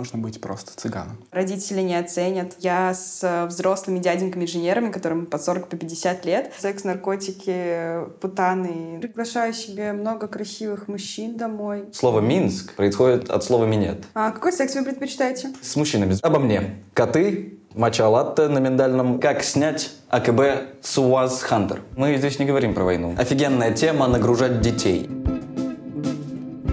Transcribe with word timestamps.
Можно 0.00 0.18
быть 0.18 0.40
просто 0.40 0.72
цыганом. 0.74 1.18
Родители 1.30 1.82
не 1.82 1.94
оценят. 1.94 2.54
Я 2.60 2.94
с 2.94 3.44
взрослыми 3.48 3.98
дяденьками-инженерами, 3.98 4.90
которым 4.90 5.26
по 5.26 5.36
40 5.36 5.68
по 5.68 5.76
50 5.76 6.24
лет. 6.24 6.52
Секс, 6.58 6.84
наркотики, 6.84 8.08
путаны. 8.18 8.98
Приглашаю 9.02 9.52
себе 9.52 9.92
много 9.92 10.26
красивых 10.26 10.88
мужчин 10.88 11.36
домой. 11.36 11.84
Слово 11.92 12.20
«Минск» 12.20 12.72
происходит 12.76 13.28
от 13.28 13.44
слова 13.44 13.66
«минет». 13.66 14.06
А 14.14 14.30
какой 14.30 14.54
секс 14.54 14.74
вы 14.74 14.84
предпочитаете? 14.84 15.50
С 15.60 15.76
мужчинами. 15.76 16.16
Обо 16.22 16.38
мне. 16.38 16.76
Коты, 16.94 17.58
матча 17.74 18.08
латте 18.08 18.48
на 18.48 18.56
миндальном. 18.56 19.20
Как 19.20 19.42
снять 19.42 19.90
АКБ 20.08 20.80
с 20.80 20.96
УАЗ 20.96 21.42
Хантер. 21.42 21.82
Мы 21.98 22.16
здесь 22.16 22.38
не 22.38 22.46
говорим 22.46 22.72
про 22.72 22.84
войну. 22.84 23.14
Офигенная 23.18 23.74
тема 23.74 24.08
нагружать 24.08 24.62
детей. 24.62 25.10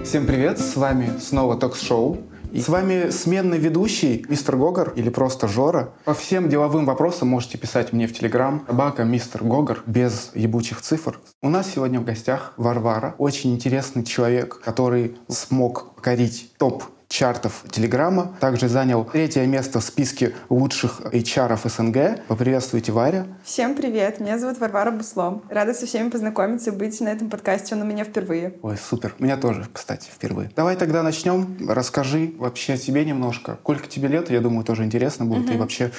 Всем 0.02 0.26
привет, 0.26 0.58
с 0.58 0.76
вами 0.76 1.10
снова 1.20 1.58
ток-шоу. 1.58 2.16
И 2.52 2.60
с 2.60 2.68
вами 2.68 3.10
сменный 3.10 3.58
ведущий 3.58 4.24
мистер 4.28 4.56
Гогар 4.56 4.92
или 4.96 5.10
просто 5.10 5.48
Жора. 5.48 5.92
По 6.04 6.14
всем 6.14 6.48
деловым 6.48 6.86
вопросам 6.86 7.28
можете 7.28 7.58
писать 7.58 7.92
мне 7.92 8.06
в 8.06 8.14
Телеграм. 8.14 8.64
Собака 8.66 9.04
мистер 9.04 9.44
Гогар 9.44 9.82
без 9.86 10.30
ебучих 10.34 10.80
цифр. 10.80 11.20
У 11.42 11.50
нас 11.50 11.70
сегодня 11.74 12.00
в 12.00 12.04
гостях 12.04 12.54
Варвара. 12.56 13.14
Очень 13.18 13.54
интересный 13.54 14.04
человек, 14.04 14.60
который 14.64 15.16
смог 15.28 15.94
покорить 15.94 16.52
топ 16.58 16.84
чартов 17.08 17.64
Телеграма. 17.70 18.36
Также 18.40 18.68
занял 18.68 19.04
третье 19.04 19.46
место 19.46 19.80
в 19.80 19.84
списке 19.84 20.34
лучших 20.48 21.00
HR 21.00 21.58
СНГ. 21.68 22.26
Поприветствуйте, 22.28 22.92
Варя. 22.92 23.26
Всем 23.44 23.74
привет, 23.74 24.20
меня 24.20 24.38
зовут 24.38 24.58
Варвара 24.58 24.90
Буслом. 24.90 25.42
Рада 25.48 25.74
со 25.74 25.86
всеми 25.86 26.10
познакомиться 26.10 26.70
и 26.70 26.74
быть 26.74 27.00
на 27.00 27.08
этом 27.08 27.30
подкасте, 27.30 27.74
он 27.74 27.82
у 27.82 27.84
меня 27.84 28.04
впервые. 28.04 28.54
Ой, 28.62 28.76
супер. 28.76 29.14
Меня 29.18 29.36
тоже, 29.36 29.66
кстати, 29.72 30.08
впервые. 30.08 30.50
Давай 30.54 30.76
тогда 30.76 31.02
начнем. 31.02 31.56
Расскажи 31.68 32.34
вообще 32.38 32.74
о 32.74 32.76
себе 32.76 33.04
немножко. 33.04 33.58
Сколько 33.62 33.88
тебе 33.88 34.08
лет? 34.08 34.30
Я 34.30 34.40
думаю, 34.40 34.64
тоже 34.64 34.84
интересно 34.84 35.24
будет. 35.24 35.46
Угу. 35.46 35.52
И 35.52 35.56
вообще, 35.56 35.92